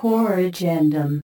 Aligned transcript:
Core 0.00 0.38
Agendum. 0.38 1.20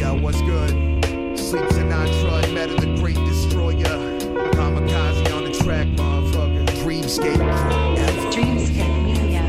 Yo, 0.00 0.20
what's 0.20 0.40
good? 0.40 0.70
Sleep 1.38 1.62
Sinatra, 1.66 2.52
Meta 2.52 2.74
the 2.84 2.96
Great 2.98 3.14
Destroyer. 3.14 3.84
Kamikaze 4.56 5.32
on 5.32 5.44
the 5.44 5.52
track, 5.52 5.86
motherfucker. 5.86 6.66
Dreamscape 6.82 7.36
forever. 7.36 8.30
Dreamscape 8.32 9.04
Media. 9.04 9.46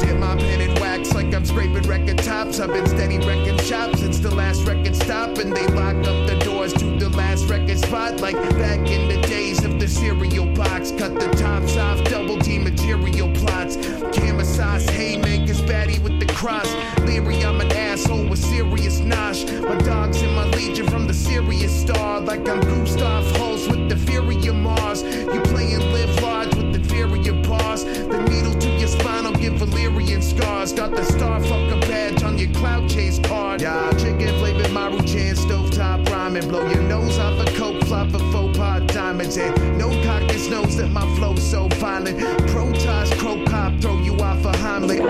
Dip 0.00 0.18
my 0.18 0.36
pen 0.36 0.60
in 0.60 0.74
wax 0.82 1.14
like 1.14 1.32
I'm 1.32 1.46
scraping 1.46 1.88
record 1.88 2.18
tops. 2.18 2.60
I've 2.60 2.74
been 2.74 2.86
steady 2.88 3.16
wrecking 3.26 3.56
shop 3.60 3.96
since 3.96 4.18
the 4.18 4.34
last 4.34 4.66
record 4.66 4.96
stop. 4.96 5.38
And 5.38 5.56
they 5.56 5.66
lock 5.68 5.96
up 5.96 6.28
the 6.28 6.38
doors 6.70 6.82
to 6.82 6.98
the 6.98 7.08
last 7.16 7.48
record 7.48 7.78
spot. 7.78 8.20
Like 8.20 8.36
back 8.58 8.88
in 8.90 9.08
the 9.08 9.20
days 9.26 9.64
of 9.64 9.78
the 9.78 9.88
cereal 9.88 10.46
box. 10.54 10.92
Cut 10.92 11.14
the 11.14 11.28
tops 11.30 11.76
off, 11.76 12.02
double 12.04 12.38
D 12.38 12.58
material 12.58 13.30
plots. 13.32 13.76
Camera 14.12 14.44
haymakers, 14.90 15.60
baddie 15.62 16.02
with 16.02 16.18
the 16.20 16.32
cross. 16.32 16.68
Leary, 17.00 17.44
I'm 17.44 17.60
an 17.60 17.72
asshole 17.72 18.28
with 18.28 18.38
serious 18.38 19.00
nosh. 19.00 19.44
My 19.62 19.76
dog's 19.78 20.22
in 20.22 20.34
my 20.34 20.46
legion 20.50 20.86
from 20.88 21.06
the 21.06 21.14
serious 21.14 21.72
star. 21.80 22.20
Like 22.20 22.48
I'm 22.48 22.60
Gustav 22.60 23.24
Holst 23.36 23.70
with 23.70 23.88
the 23.88 23.96
fury 23.96 24.36
of 24.46 24.56
Mars. 24.56 25.02
You 25.02 25.40
playing 25.44 25.80
live 25.92 26.22
large 26.22 26.54
with 26.54 26.74
inferior 26.74 27.34
bars. 27.42 27.84
The 27.84 28.26
needle 28.28 28.49
spinal 28.90 29.32
give 29.32 29.54
Valyrian 29.54 30.22
scars. 30.22 30.72
Got 30.72 30.90
the 30.90 31.02
starfucker 31.02 31.80
badge 31.82 32.22
on 32.22 32.38
your 32.38 32.52
cloud 32.52 32.88
chase 32.88 33.18
card. 33.20 33.62
Yeah, 33.62 33.90
chicken 33.92 34.28
flavored 34.38 34.66
Maruchan, 34.66 35.34
stovetop 35.36 36.08
rhyming. 36.08 36.48
Blow 36.48 36.68
your 36.68 36.82
nose 36.82 37.18
off 37.18 37.38
a 37.46 37.50
coke 37.56 37.82
flop 37.84 38.12
of 38.12 38.22
faux 38.32 38.56
pot 38.56 38.86
diamonds. 38.88 39.36
And 39.36 39.78
no 39.78 39.88
caucus 40.02 40.48
knows 40.48 40.76
that 40.76 40.88
my 40.88 41.06
flow's 41.16 41.42
so 41.42 41.68
violent. 41.68 42.18
Protoss, 42.50 43.16
crow 43.18 43.44
cop, 43.46 43.80
throw 43.80 43.98
you 44.00 44.14
off 44.16 44.44
a 44.44 44.52
Heimlich. 44.52 45.02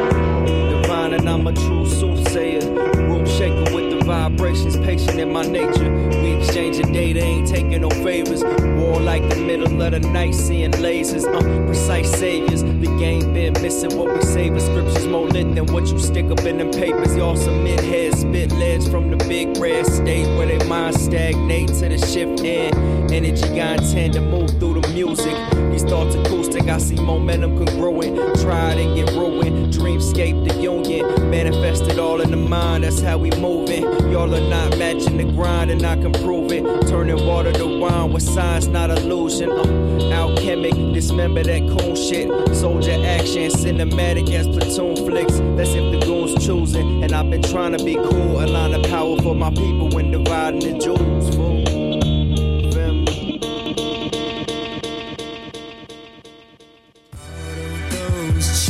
divine 0.83 1.15
and 1.15 1.29
I'm 1.29 1.47
a 1.47 1.53
true 1.53 1.89
soothsayer. 1.89 2.61
Room 3.09 3.27
shaker 3.27 3.75
with 3.75 3.90
vibrations, 4.11 4.77
patient 4.79 5.21
in 5.21 5.33
my 5.33 5.47
nature. 5.47 5.89
We 6.21 6.33
exchanging 6.33 6.93
data, 6.93 7.21
ain't 7.23 7.47
taking 7.47 7.83
no 7.83 7.91
favors. 7.91 8.43
War 8.43 9.01
like 9.01 9.23
the 9.29 9.37
middle 9.37 9.81
of 9.81 9.93
the 9.93 10.01
night, 10.01 10.35
seeing 10.35 10.73
lasers. 10.73 11.25
Uh, 11.33 11.67
precise 11.67 12.11
saviors. 12.19 12.65
The 12.65 12.91
game 12.99 13.33
been 13.33 13.53
missing 13.63 13.97
what 13.97 14.13
we 14.13 14.21
savor. 14.23 14.59
Scriptures 14.59 15.07
more 15.07 15.29
lit 15.29 15.55
than 15.55 15.67
what 15.67 15.87
you 15.87 15.99
stick 16.01 16.29
up 16.29 16.41
in 16.41 16.59
them 16.59 16.73
papers. 16.73 17.17
Y'all 17.17 17.37
some 17.37 17.65
heads, 17.65 18.23
spit 18.23 18.51
leads 18.51 18.89
from 18.89 19.11
the 19.13 19.17
big 19.29 19.57
red 19.59 19.87
state 19.87 20.27
where 20.37 20.49
they 20.49 20.59
mind 20.67 20.97
stagnate 20.99 21.69
to 21.69 21.89
the 21.89 21.99
shift 21.99 22.41
in. 22.41 22.75
Energy 23.13 23.61
I 23.61 23.75
intend 23.75 24.15
to 24.15 24.21
move 24.21 24.51
through 24.59 24.81
the 24.81 24.89
music. 24.89 25.37
These 25.71 25.85
thoughts 25.85 26.17
acoustic, 26.17 26.65
I 26.65 26.79
see 26.79 26.97
momentum 26.97 27.57
congruent. 27.57 28.41
Tried 28.41 28.79
and 28.79 28.97
get 28.97 29.15
ruined. 29.15 29.73
Dreamscape 29.73 30.49
the 30.49 30.61
union. 30.61 31.31
Manifested 31.31 32.01
all 32.01 32.21
in 32.21 32.33
the 32.33 32.37
mind, 32.37 32.83
that's 32.83 33.01
how 33.01 33.17
we 33.17 33.31
moving. 33.33 34.00
Y'all 34.09 34.35
are 34.35 34.49
not 34.49 34.79
matching 34.79 35.17
the 35.17 35.25
grind, 35.25 35.71
and 35.71 35.85
I 35.85 35.97
can 35.97 36.13
prove 36.13 36.53
it. 36.53 36.63
Turning 36.89 37.25
water 37.27 37.53
to 37.53 37.79
wine 37.79 38.13
with 38.13 38.23
science, 38.23 38.67
not 38.67 38.91
illusion. 38.91 39.51
Uh, 39.51 40.11
alchemic, 40.13 40.75
dismember 40.93 41.43
that 41.43 41.61
cool 41.79 41.95
shit. 41.97 42.29
Soldier 42.55 43.01
action, 43.05 43.51
cinematic 43.51 44.33
as 44.33 44.47
platoon 44.47 44.97
flicks. 44.97 45.39
That's 45.57 45.71
if 45.71 45.93
the 45.93 46.01
goons 46.05 46.45
choosing. 46.45 47.03
And 47.05 47.13
I've 47.13 47.31
been 47.31 47.43
trying 47.43 47.77
to 47.77 47.85
be 47.85 47.95
cool, 47.95 48.43
align 48.43 48.73
the 48.73 48.89
power 48.89 49.17
for 49.23 49.35
my 49.35 49.51
people 49.51 49.91
when 49.91 50.11
dividing 50.11 50.61
the 50.61 50.79
jewels. 50.79 51.35
Fool. 51.35 51.61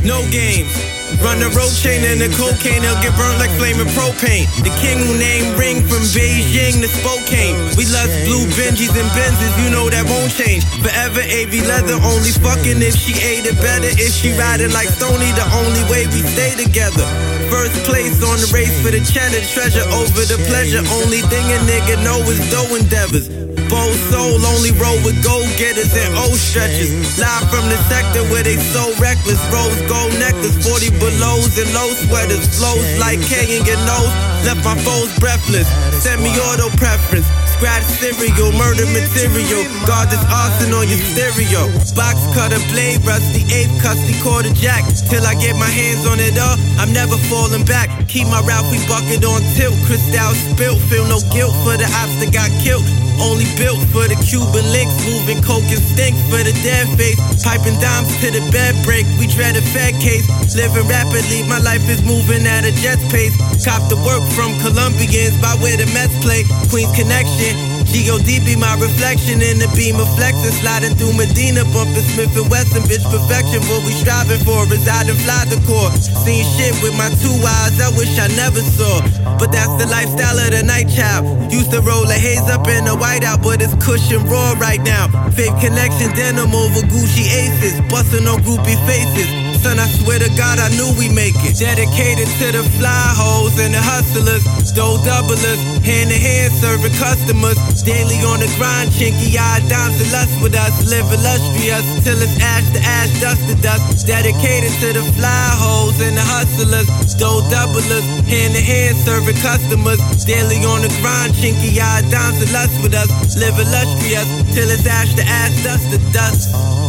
No 0.03 0.23
games. 0.31 1.00
Run 1.21 1.39
the 1.39 1.53
road 1.53 1.73
chain 1.77 2.01
and 2.09 2.21
the 2.21 2.33
cocaine, 2.33 2.81
he'll 2.81 2.97
get 3.05 3.13
burned 3.17 3.37
like 3.37 3.53
flaming 3.61 3.89
propane. 3.93 4.49
The 4.65 4.73
king 4.81 4.99
who 5.05 5.13
named 5.21 5.53
Ring 5.61 5.85
from 5.85 6.01
Beijing 6.17 6.81
to 6.81 6.89
Spokane. 6.89 7.57
We 7.77 7.85
love 7.93 8.09
blue 8.25 8.49
Benjis 8.57 8.93
and 8.97 9.11
Benzes, 9.13 9.55
you 9.61 9.69
know 9.69 9.93
that 9.93 10.09
won't 10.09 10.33
change. 10.33 10.65
Forever 10.81 11.21
AV 11.21 11.61
leather, 11.69 12.01
only 12.01 12.33
fucking 12.41 12.81
if 12.81 12.97
she 12.97 13.13
ate 13.21 13.45
it 13.45 13.61
better. 13.61 13.93
If 14.01 14.13
she 14.17 14.33
riding 14.37 14.73
like 14.73 14.89
Stony, 14.89 15.29
the 15.37 15.45
only 15.61 15.85
way 15.93 16.09
we 16.09 16.25
stay 16.25 16.57
together. 16.57 17.05
First 17.53 17.85
place 17.85 18.23
on 18.25 18.39
the 18.41 18.49
race 18.55 18.73
for 18.81 18.89
the 18.89 19.03
cheddar, 19.05 19.45
treasure 19.53 19.85
over 19.93 20.25
the 20.25 20.39
pleasure. 20.49 20.81
Only 21.03 21.21
thing 21.29 21.45
a 21.53 21.59
nigga 21.69 22.01
know 22.05 22.21
is 22.31 22.41
dough 22.49 22.75
endeavors. 22.77 23.40
Bold 23.81 23.97
soul, 24.13 24.45
only 24.45 24.73
roll 24.73 25.01
with 25.07 25.25
gold 25.25 25.49
getters 25.57 25.97
and 25.97 26.15
old 26.15 26.37
stretchers. 26.37 26.93
Live 27.17 27.49
from 27.49 27.65
the 27.71 27.79
sector 27.89 28.21
where 28.29 28.43
they 28.43 28.57
so 28.57 28.93
reckless. 29.01 29.41
Rose 29.49 29.81
gold 29.89 30.13
necklace, 30.19 30.53
40 30.69 30.91
belows 30.99 31.57
and 31.57 31.73
low 31.73 31.89
sweaters. 32.05 32.45
Flows 32.59 32.99
like 32.99 33.23
K 33.23 33.57
in 33.57 33.65
your 33.65 33.81
nose. 33.89 34.30
Left 34.45 34.65
my 34.65 34.77
foes 34.83 35.13
breathless. 35.19 35.69
Semi 36.03 36.31
auto 36.49 36.69
preference. 36.77 37.29
Scratch 37.61 37.85
cereal, 38.01 38.53
murder 38.57 38.89
material. 38.89 39.69
Guard 39.85 40.09
this 40.09 40.25
arson 40.33 40.73
on 40.73 40.89
your 40.89 40.97
stereo. 41.13 41.69
Box 41.93 42.17
cutter, 42.33 42.63
blade, 42.73 43.05
rusty, 43.05 43.45
eighth, 43.53 43.75
custody, 43.85 44.17
quarter 44.25 44.49
jack. 44.57 44.81
Till 45.13 45.27
I 45.27 45.35
get 45.35 45.57
my 45.61 45.69
hands 45.69 46.07
on 46.07 46.19
it 46.19 46.41
all, 46.41 46.57
I'm 46.81 46.93
never 46.93 47.21
falling 47.29 47.65
back. 47.65 47.93
Keep 48.09 48.29
my 48.29 48.41
we 48.73 48.81
bucket 48.89 49.25
on 49.29 49.45
tilt. 49.55 49.77
Crystal 49.85 50.33
spilt, 50.33 50.81
feel 50.89 51.05
no 51.05 51.21
guilt 51.29 51.53
for 51.61 51.77
the 51.77 51.85
ops 52.01 52.17
that 52.25 52.33
got 52.33 52.49
killed. 52.65 52.89
Only 53.21 53.45
built 53.61 53.85
for 53.93 54.09
the 54.09 54.17
Cuban 54.25 54.65
links, 54.73 54.97
moving 55.05 55.45
coke 55.45 55.69
and 55.69 55.85
stink 55.93 56.17
for 56.33 56.41
the 56.41 56.57
dead 56.65 56.89
face. 56.97 57.21
Piping 57.45 57.77
dimes 57.77 58.09
to 58.25 58.33
the 58.33 58.41
bed 58.49 58.73
break, 58.81 59.05
we 59.21 59.29
dread 59.29 59.61
a 59.61 59.63
fed 59.77 59.93
case. 60.01 60.25
Living 60.57 60.89
rapidly, 60.89 61.45
my 61.45 61.61
life 61.61 61.85
is 61.93 62.01
moving 62.01 62.49
at 62.49 62.65
a 62.65 62.73
jet's 62.81 63.05
pace. 63.13 63.37
Cop 63.61 63.85
the 63.93 64.01
work 64.09 64.25
from 64.35 64.55
Colombians 64.63 65.37
by 65.41 65.55
where 65.59 65.77
the 65.77 65.87
Mets 65.93 66.15
play. 66.23 66.45
Queens 66.71 66.91
Connection. 66.95 67.81
G.O.D. 67.91 68.47
be 68.47 68.55
my 68.55 68.79
reflection 68.79 69.43
in 69.43 69.59
the 69.59 69.67
beam 69.75 69.99
of 69.99 70.07
flexing, 70.15 70.55
sliding 70.63 70.95
through 70.95 71.11
Medina, 71.19 71.67
bumping 71.75 72.07
Smith 72.15 72.31
and 72.39 72.47
Wesson, 72.47 72.87
bitch 72.87 73.03
perfection. 73.11 73.59
What 73.67 73.83
we 73.83 73.91
striving 73.99 74.39
for, 74.47 74.63
reside 74.71 75.11
and 75.11 75.19
fly 75.27 75.43
the 75.51 75.59
core. 75.67 75.91
Seeing 76.23 76.47
shit 76.55 76.75
with 76.87 76.95
my 76.95 77.11
two 77.19 77.35
eyes, 77.43 77.75
I 77.83 77.91
wish 77.99 78.15
I 78.15 78.31
never 78.39 78.63
saw. 78.63 79.03
But 79.43 79.51
that's 79.51 79.75
the 79.83 79.91
lifestyle 79.91 80.39
of 80.39 80.55
the 80.55 80.63
night 80.63 80.87
child. 80.87 81.27
Used 81.51 81.75
to 81.75 81.83
roll 81.83 82.07
a 82.07 82.15
haze 82.15 82.47
up 82.47 82.69
in 82.71 82.87
the 82.87 82.95
whiteout, 82.95 83.43
but 83.43 83.59
it's 83.59 83.75
cushion 83.83 84.23
raw 84.31 84.55
right 84.63 84.81
now. 84.81 85.11
Faith 85.35 85.55
connection, 85.59 86.15
denim 86.15 86.55
over 86.55 86.87
Gucci 86.87 87.27
aces, 87.27 87.83
busting 87.91 88.27
on 88.31 88.39
groupie 88.47 88.79
faces. 88.87 89.50
Son, 89.61 89.77
I 89.77 89.85
swear 90.01 90.17
to 90.17 90.33
God, 90.41 90.57
I 90.57 90.73
knew 90.73 90.89
we 90.97 91.13
make 91.13 91.37
it. 91.45 91.61
Dedicated 91.61 92.25
to 92.41 92.49
the 92.49 92.65
fly 92.81 93.05
hoes 93.13 93.61
and 93.61 93.77
the 93.77 93.83
hustlers, 93.85 94.41
stole 94.65 94.97
doublers, 95.05 95.61
hand 95.85 96.09
to 96.09 96.17
hand 96.17 96.49
serving 96.57 96.97
customers. 96.97 97.61
Daily 97.85 98.25
on 98.25 98.41
the 98.41 98.49
grind, 98.57 98.89
chinky 98.97 99.37
eyed 99.37 99.61
dimes 99.69 100.01
and 100.01 100.09
lust 100.17 100.33
with 100.41 100.57
us. 100.57 100.73
Live 100.89 101.05
illustrious 101.13 101.85
till 102.01 102.17
it's 102.17 102.33
ash 102.41 102.65
to 102.73 102.81
ash, 102.81 103.13
dust 103.21 103.45
to 103.53 103.55
dust. 103.61 104.09
Dedicated 104.09 104.73
to 104.81 104.97
the 104.97 105.05
fly 105.21 105.45
hoes 105.61 106.01
and 106.01 106.17
the 106.17 106.25
hustlers, 106.25 106.89
stole 107.05 107.45
doublers, 107.53 108.07
hand 108.25 108.57
to 108.57 108.63
hand 108.65 108.97
serving 109.05 109.37
customers. 109.45 110.01
Daily 110.25 110.65
on 110.65 110.81
the 110.81 110.93
grind, 111.05 111.37
chinky 111.37 111.77
eyed 111.77 112.09
dimes 112.09 112.41
and 112.41 112.53
lust 112.57 112.81
with 112.81 112.97
us. 112.97 113.13
Live 113.37 113.61
illustrious 113.61 114.25
till 114.57 114.73
it's 114.73 114.89
ash 114.89 115.13
to 115.21 115.25
ash, 115.29 115.53
dust 115.61 115.85
to 115.93 116.01
dust. 116.17 116.80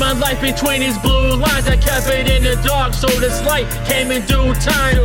My 0.00 0.12
life 0.12 0.40
between 0.40 0.80
these 0.80 0.96
blue 0.98 1.36
lines. 1.36 1.68
I 1.68 1.76
kept 1.76 2.08
it 2.08 2.26
in 2.32 2.42
the 2.42 2.56
dark, 2.66 2.94
so 2.94 3.06
this 3.20 3.44
light 3.44 3.68
came 3.86 4.10
in 4.10 4.24
due 4.24 4.54
time. 4.54 4.96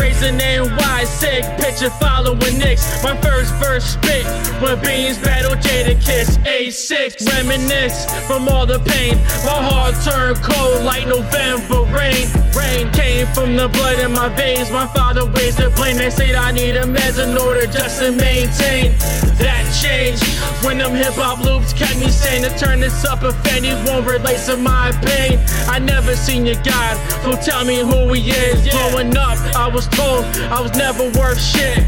Raising 0.00 0.38
NY, 0.38 1.04
sick, 1.04 1.44
picture 1.60 1.90
following 2.00 2.58
Knicks. 2.58 2.82
My 3.04 3.14
first 3.20 3.54
verse 3.56 3.84
spit 3.84 4.24
when 4.62 4.80
beings 4.80 5.18
battle 5.18 5.54
Jadakiss. 5.54 6.38
A6, 6.48 7.28
reminisce 7.28 8.08
from 8.26 8.48
all 8.48 8.64
the 8.64 8.80
pain. 8.80 9.16
My 9.44 9.60
heart 9.68 9.94
turned 10.02 10.38
cold 10.42 10.82
like 10.82 11.06
November 11.06 11.84
rain. 11.92 12.26
Rain 12.56 12.90
came 12.92 13.26
from 13.28 13.54
the 13.54 13.68
blood 13.68 13.98
in 14.00 14.12
my 14.12 14.28
veins. 14.30 14.70
My 14.70 14.86
father 14.86 15.28
raised 15.28 15.58
the 15.58 15.70
blame. 15.76 15.98
They 15.98 16.10
said 16.10 16.34
I 16.34 16.52
need 16.52 16.76
a 16.76 16.84
meds 16.84 17.22
in 17.22 17.36
order 17.36 17.66
just 17.66 18.00
to 18.00 18.12
maintain 18.12 18.96
that 19.38 19.64
change. 19.82 20.18
When 20.64 20.78
them 20.78 20.94
hip 20.94 21.14
hop 21.14 21.44
loops 21.44 21.72
kept 21.72 21.98
me 21.98 22.08
sane 22.08 22.42
to 22.42 22.50
turn 22.58 22.80
this 22.80 23.04
up 23.04 23.22
if 23.22 23.36
any 23.46 23.74
won't 23.86 24.06
relate 24.06 24.37
to 24.46 24.56
my 24.56 24.92
pain. 25.02 25.38
I 25.68 25.78
never 25.78 26.14
seen 26.14 26.46
your 26.46 26.60
God, 26.62 26.96
so 27.22 27.36
tell 27.36 27.64
me 27.64 27.78
who 27.78 28.12
he 28.12 28.30
is. 28.30 28.68
Growing 28.68 29.16
up, 29.16 29.38
I 29.56 29.68
was 29.68 29.86
told 29.88 30.24
I 30.50 30.60
was 30.60 30.74
never 30.76 31.04
worth 31.18 31.40
shit. 31.40 31.78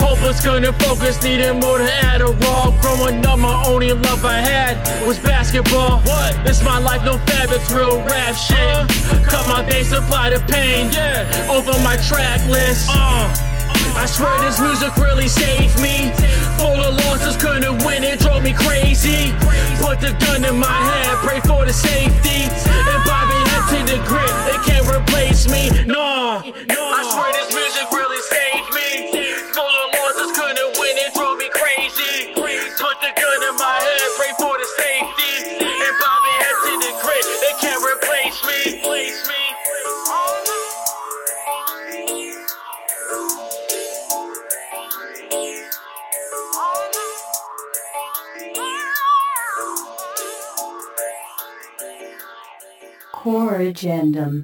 Hopeless, 0.00 0.42
couldn't 0.42 0.74
focus, 0.80 1.22
needed 1.22 1.54
more 1.54 1.78
to 1.78 1.84
Adderall. 1.84 2.80
Growing 2.80 3.24
up, 3.24 3.38
my 3.38 3.64
only 3.66 3.92
love 3.92 4.24
I 4.24 4.38
had 4.38 5.06
was 5.06 5.18
basketball. 5.18 6.00
What? 6.00 6.34
It's 6.48 6.62
my 6.62 6.78
life, 6.78 7.04
no 7.04 7.18
fab, 7.26 7.50
it's 7.50 7.70
real 7.70 7.98
rap 8.06 8.34
shit. 8.34 9.26
Cut 9.26 9.46
my 9.48 9.62
bass, 9.68 9.92
apply 9.92 10.30
the 10.30 10.40
pain. 10.52 10.90
Yeah, 10.92 11.50
over 11.50 11.72
my 11.82 11.96
track 12.08 12.44
list. 12.48 12.88
Uh. 12.90 13.51
I 13.94 14.06
swear 14.06 14.34
this 14.40 14.60
music 14.60 14.96
really 14.96 15.28
saved 15.28 15.80
me. 15.80 16.10
Full 16.58 16.80
of 16.80 16.96
losses, 17.04 17.36
couldn't 17.36 17.84
win, 17.84 18.04
it 18.04 18.20
drove 18.20 18.42
me 18.42 18.52
crazy. 18.52 19.32
Put 19.78 20.00
the 20.00 20.16
gun 20.26 20.44
in 20.44 20.58
my 20.58 20.66
hand, 20.66 21.18
pray 21.26 21.40
for 21.40 21.64
the 21.64 21.72
safety. 21.72 22.48
And 22.68 23.00
Bobby 23.04 23.38
head 23.50 23.64
to 23.72 23.78
the 23.92 23.98
grip, 24.08 24.32
they 24.48 24.58
can't 24.68 24.86
replace 24.86 25.48
me. 25.48 25.70
No, 25.86 26.42
I 26.42 27.00
swear 27.12 27.32
this 27.32 27.54
music 27.54 27.90
really 27.92 28.22
saved 28.22 28.74
me. 28.74 29.21
Core 53.22 53.60
Agendum. 53.60 54.42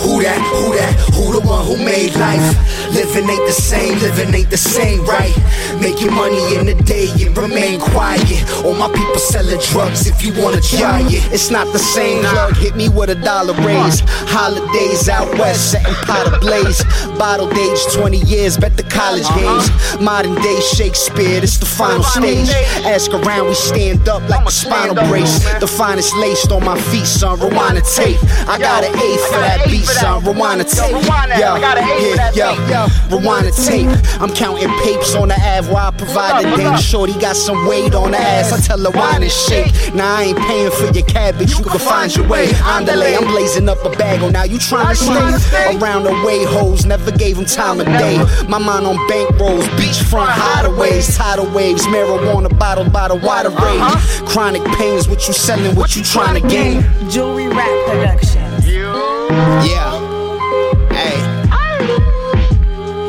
Who 0.00 0.22
that, 0.22 0.40
who 0.40 0.72
that, 0.72 0.94
who 1.12 1.32
the 1.34 1.42
one 1.46 1.66
who 1.66 1.76
made 1.84 2.14
life? 2.14 2.65
Living 2.96 3.28
ain't 3.28 3.46
the 3.46 3.52
same, 3.52 3.98
living 3.98 4.34
ain't 4.34 4.50
the 4.50 4.56
same, 4.56 5.04
right? 5.04 5.36
Making 5.80 6.14
money 6.14 6.56
in 6.56 6.64
the 6.64 6.74
day 6.84 7.08
and 7.20 7.36
remain 7.36 7.78
quiet. 7.78 8.42
All 8.64 8.74
my 8.74 8.88
people 8.88 9.18
selling 9.18 9.60
drugs 9.70 10.06
if 10.06 10.24
you 10.24 10.32
wanna 10.42 10.62
try 10.62 11.00
it. 11.02 11.30
It's 11.30 11.50
not 11.50 11.70
the 11.74 11.78
same 11.78 12.24
plug, 12.24 12.56
hit 12.56 12.74
me 12.74 12.88
with 12.88 13.10
a 13.10 13.14
dollar 13.14 13.52
raise. 13.68 14.00
Holidays 14.32 15.10
out 15.10 15.28
west, 15.38 15.72
setting 15.72 15.92
pot 16.06 16.26
ablaze. 16.32 16.82
Bottle 17.18 17.48
days, 17.50 17.84
20 17.94 18.18
years, 18.18 18.56
bet 18.56 18.76
the 18.78 18.82
college 18.84 19.28
games. 19.36 19.68
Modern 20.00 20.34
day 20.36 20.58
Shakespeare, 20.60 21.42
it's 21.42 21.58
the 21.58 21.66
final 21.66 22.02
stage. 22.02 22.48
Ask 22.84 23.12
around, 23.12 23.48
we 23.48 23.54
stand 23.54 24.08
up 24.08 24.26
like 24.28 24.46
a 24.46 24.50
spinal 24.50 24.94
brace. 25.08 25.44
The 25.60 25.66
finest 25.66 26.16
laced 26.16 26.50
on 26.50 26.64
my 26.64 26.80
feet, 26.88 27.06
son. 27.06 27.38
Rewind 27.40 27.76
the 27.76 27.82
tape. 27.82 28.18
I 28.48 28.58
got 28.58 28.84
an 28.84 28.94
A 28.94 29.08
for 29.28 29.40
that 29.44 29.66
beat, 29.66 29.84
son. 29.84 30.24
Rewind 30.24 30.60
the 30.60 30.64
tape. 30.64 30.92
Yo, 30.92 31.56
yeah, 31.56 32.32
yo, 32.32 32.54
yo. 32.68 32.85
Rewind 33.10 33.46
the 33.46 33.52
tape. 33.52 33.88
I'm 34.20 34.32
counting 34.34 34.68
papes 34.82 35.14
on 35.14 35.28
the 35.28 35.34
Ave 35.34 35.72
while 35.72 35.88
I 35.88 35.90
provide 35.90 36.44
the 36.44 36.56
dame. 36.56 36.76
Shorty 36.78 37.14
got 37.18 37.36
some 37.36 37.66
weight 37.66 37.94
on 37.94 38.12
the 38.12 38.18
ass. 38.18 38.52
I 38.52 38.60
tell 38.60 38.78
her 38.78 38.90
wine 38.90 39.22
and 39.22 39.32
shake. 39.32 39.72
Now 39.94 40.16
I 40.16 40.22
ain't 40.24 40.38
paying 40.38 40.70
for 40.70 40.86
your 40.92 41.06
cabbage. 41.06 41.50
You 41.50 41.64
can 41.64 41.78
find 41.78 42.14
your 42.14 42.26
way. 42.28 42.46
Andale, 42.46 43.16
I'm 43.16 43.26
blazing 43.26 43.68
up 43.68 43.84
a 43.84 43.90
bag. 43.90 44.22
Oh, 44.22 44.30
now 44.30 44.44
you 44.44 44.58
trying 44.58 44.96
to 44.96 45.38
stay 45.38 45.76
around 45.76 46.04
the 46.04 46.12
way 46.24 46.44
hoes. 46.44 46.84
Never 46.84 47.10
gave 47.10 47.36
them 47.36 47.46
time 47.46 47.80
of 47.80 47.86
day. 47.86 48.18
My 48.48 48.58
mind 48.58 48.86
on 48.86 48.96
bank 49.08 49.38
rolls, 49.38 49.66
beachfront 49.78 50.28
hideaways, 50.28 51.16
tidal 51.16 51.50
waves, 51.52 51.86
marijuana 51.86 52.56
bottled 52.58 52.92
by 52.92 53.08
the 53.08 53.14
water 53.14 53.50
uh-huh. 53.50 54.22
rage. 54.22 54.28
Chronic 54.30 54.64
pains, 54.76 55.08
what 55.08 55.26
you 55.26 55.34
selling, 55.34 55.74
what 55.76 55.96
you 55.96 56.02
trying 56.02 56.40
to 56.40 56.48
gain. 56.48 56.82
Jewelry 57.10 57.48
Rap 57.48 57.86
Productions. 57.86 58.68
Yeah. 58.68 59.95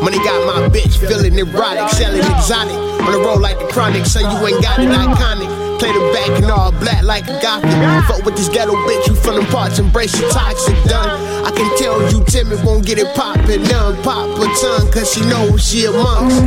Money 0.08 0.24
got 0.24 0.40
my 0.48 0.70
bitch 0.70 0.96
feeling 1.04 1.38
erotic, 1.38 1.90
selling 1.90 2.24
exotic. 2.24 2.80
On 3.04 3.12
the 3.12 3.20
road 3.20 3.42
like 3.42 3.60
the 3.60 3.68
chronic, 3.68 4.06
so 4.06 4.24
you 4.24 4.48
ain't 4.48 4.64
got 4.64 4.80
it 4.80 4.88
iconic. 4.88 5.52
Play 5.80 5.92
the 5.92 6.00
back 6.16 6.32
and 6.40 6.50
all 6.50 6.72
black 6.72 7.04
like 7.04 7.28
a 7.28 7.36
gothic. 7.44 7.76
Fuck 8.08 8.24
with 8.24 8.38
this 8.38 8.48
ghetto 8.48 8.72
bitch, 8.88 9.06
you 9.06 9.16
feeling 9.16 9.46
parts, 9.48 9.80
embrace 9.80 10.18
your 10.18 10.32
toxic 10.32 10.82
done. 10.86 11.12
I 11.44 11.52
can 11.52 11.68
tell 11.78 12.00
you 12.10 12.24
timid, 12.24 12.64
won't 12.64 12.86
get 12.86 13.00
it 13.00 13.14
poppin', 13.16 13.64
none 13.64 14.02
pop 14.02 14.32
a 14.40 14.48
tongue, 14.56 14.90
cause 14.96 15.12
she 15.12 15.20
knows 15.28 15.60
she 15.60 15.84
amongst. 15.84 16.40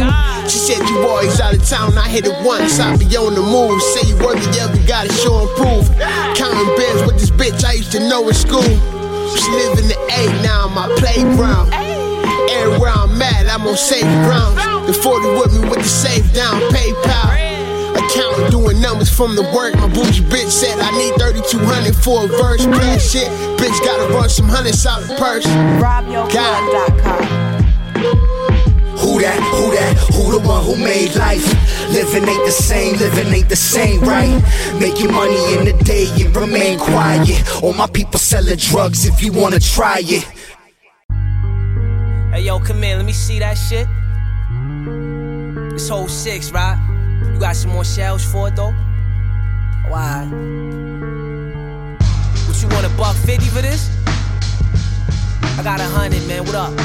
She 0.51 0.57
said 0.57 0.81
you 0.89 0.97
boys 1.05 1.39
out 1.39 1.53
of 1.53 1.63
town, 1.69 1.99
I 1.99 2.09
hit 2.09 2.25
it 2.25 2.43
once. 2.43 2.81
I 2.81 2.97
be 2.97 3.05
on 3.19 3.35
the 3.35 3.45
move, 3.45 3.77
say 3.93 4.09
you 4.09 4.17
worthy, 4.25 4.41
yeah, 4.57 4.73
we 4.73 4.81
gotta 4.89 5.13
show 5.13 5.37
and 5.37 5.53
prove. 5.61 5.85
Counting 6.33 6.73
bands 6.81 7.05
with 7.05 7.21
this 7.21 7.29
bitch 7.29 7.63
I 7.63 7.75
used 7.75 7.93
to 7.93 8.01
know 8.09 8.27
in 8.27 8.33
school. 8.33 8.65
She 9.37 9.51
live 9.53 9.79
in 9.79 9.87
the 9.93 10.01
A 10.17 10.33
now, 10.43 10.67
my 10.69 10.89
playground. 10.97 11.80
Everywhere 12.51 12.91
I'm 12.91 13.23
at, 13.23 13.47
I'm 13.47 13.65
on 13.67 13.77
safe 13.77 14.03
ground. 14.27 14.59
The 14.87 14.93
40 14.93 15.29
with 15.39 15.53
me 15.55 15.61
with 15.69 15.79
the 15.81 15.89
safe 15.89 16.27
down, 16.35 16.61
PayPal. 16.75 17.31
Accountant 17.95 18.51
doing 18.51 18.81
numbers 18.81 19.09
from 19.09 19.37
the 19.37 19.43
work. 19.55 19.75
My 19.77 19.87
bougie 19.89 20.23
bitch 20.25 20.51
said 20.51 20.79
I 20.81 20.91
need 20.99 21.15
3200 21.21 21.95
for 21.95 22.25
a 22.25 22.29
verse. 22.29 22.67
Plan 22.67 22.99
shit, 22.99 23.29
bitch 23.59 23.79
gotta 23.85 24.13
run 24.13 24.29
some 24.29 24.49
hundreds 24.49 24.85
out 24.85 25.03
the 25.03 25.15
purse. 25.15 25.47
RobYourClub.com. 25.47 27.23
Who 28.99 29.21
that, 29.21 29.39
who 29.55 29.71
that, 29.75 29.97
who 30.13 30.33
the 30.39 30.47
one 30.47 30.63
who 30.65 30.77
made 30.77 31.15
life? 31.17 31.47
Living 31.91 32.29
ain't 32.29 32.45
the 32.45 32.53
same, 32.53 32.97
living 32.99 33.33
ain't 33.33 33.49
the 33.49 33.57
same, 33.57 34.01
right? 34.03 34.43
Making 34.79 35.13
money 35.13 35.55
in 35.55 35.65
the 35.65 35.73
day 35.85 36.07
and 36.21 36.37
remain 36.37 36.79
quiet. 36.79 37.63
All 37.63 37.73
my 37.73 37.87
people 37.87 38.19
selling 38.19 38.57
drugs 38.57 39.07
if 39.07 39.23
you 39.23 39.33
wanna 39.33 39.59
try 39.59 40.01
it. 40.03 40.27
Hey 42.33 42.43
yo, 42.43 42.61
come 42.61 42.85
in, 42.85 42.97
let 42.97 43.05
me 43.05 43.13
see 43.13 43.41
that 43.41 43.55
shit. 43.59 43.89
This 45.73 45.89
whole 45.89 46.07
six, 46.07 46.53
right? 46.53 46.79
You 47.21 47.41
got 47.41 47.57
some 47.57 47.73
more 47.73 47.85
shells 47.85 48.25
for 48.25 48.47
it 48.47 48.55
though? 48.55 48.71
Why? 49.89 50.27
What 52.47 52.63
you 52.63 52.69
want 52.69 52.87
a 52.87 52.91
buck 52.97 53.17
fifty 53.17 53.47
for 53.47 53.61
this? 53.61 53.91
I 55.59 55.63
got 55.65 55.81
a 55.81 55.85
hundred, 55.85 56.25
man. 56.29 56.45
What 56.45 56.55
up? 56.55 56.77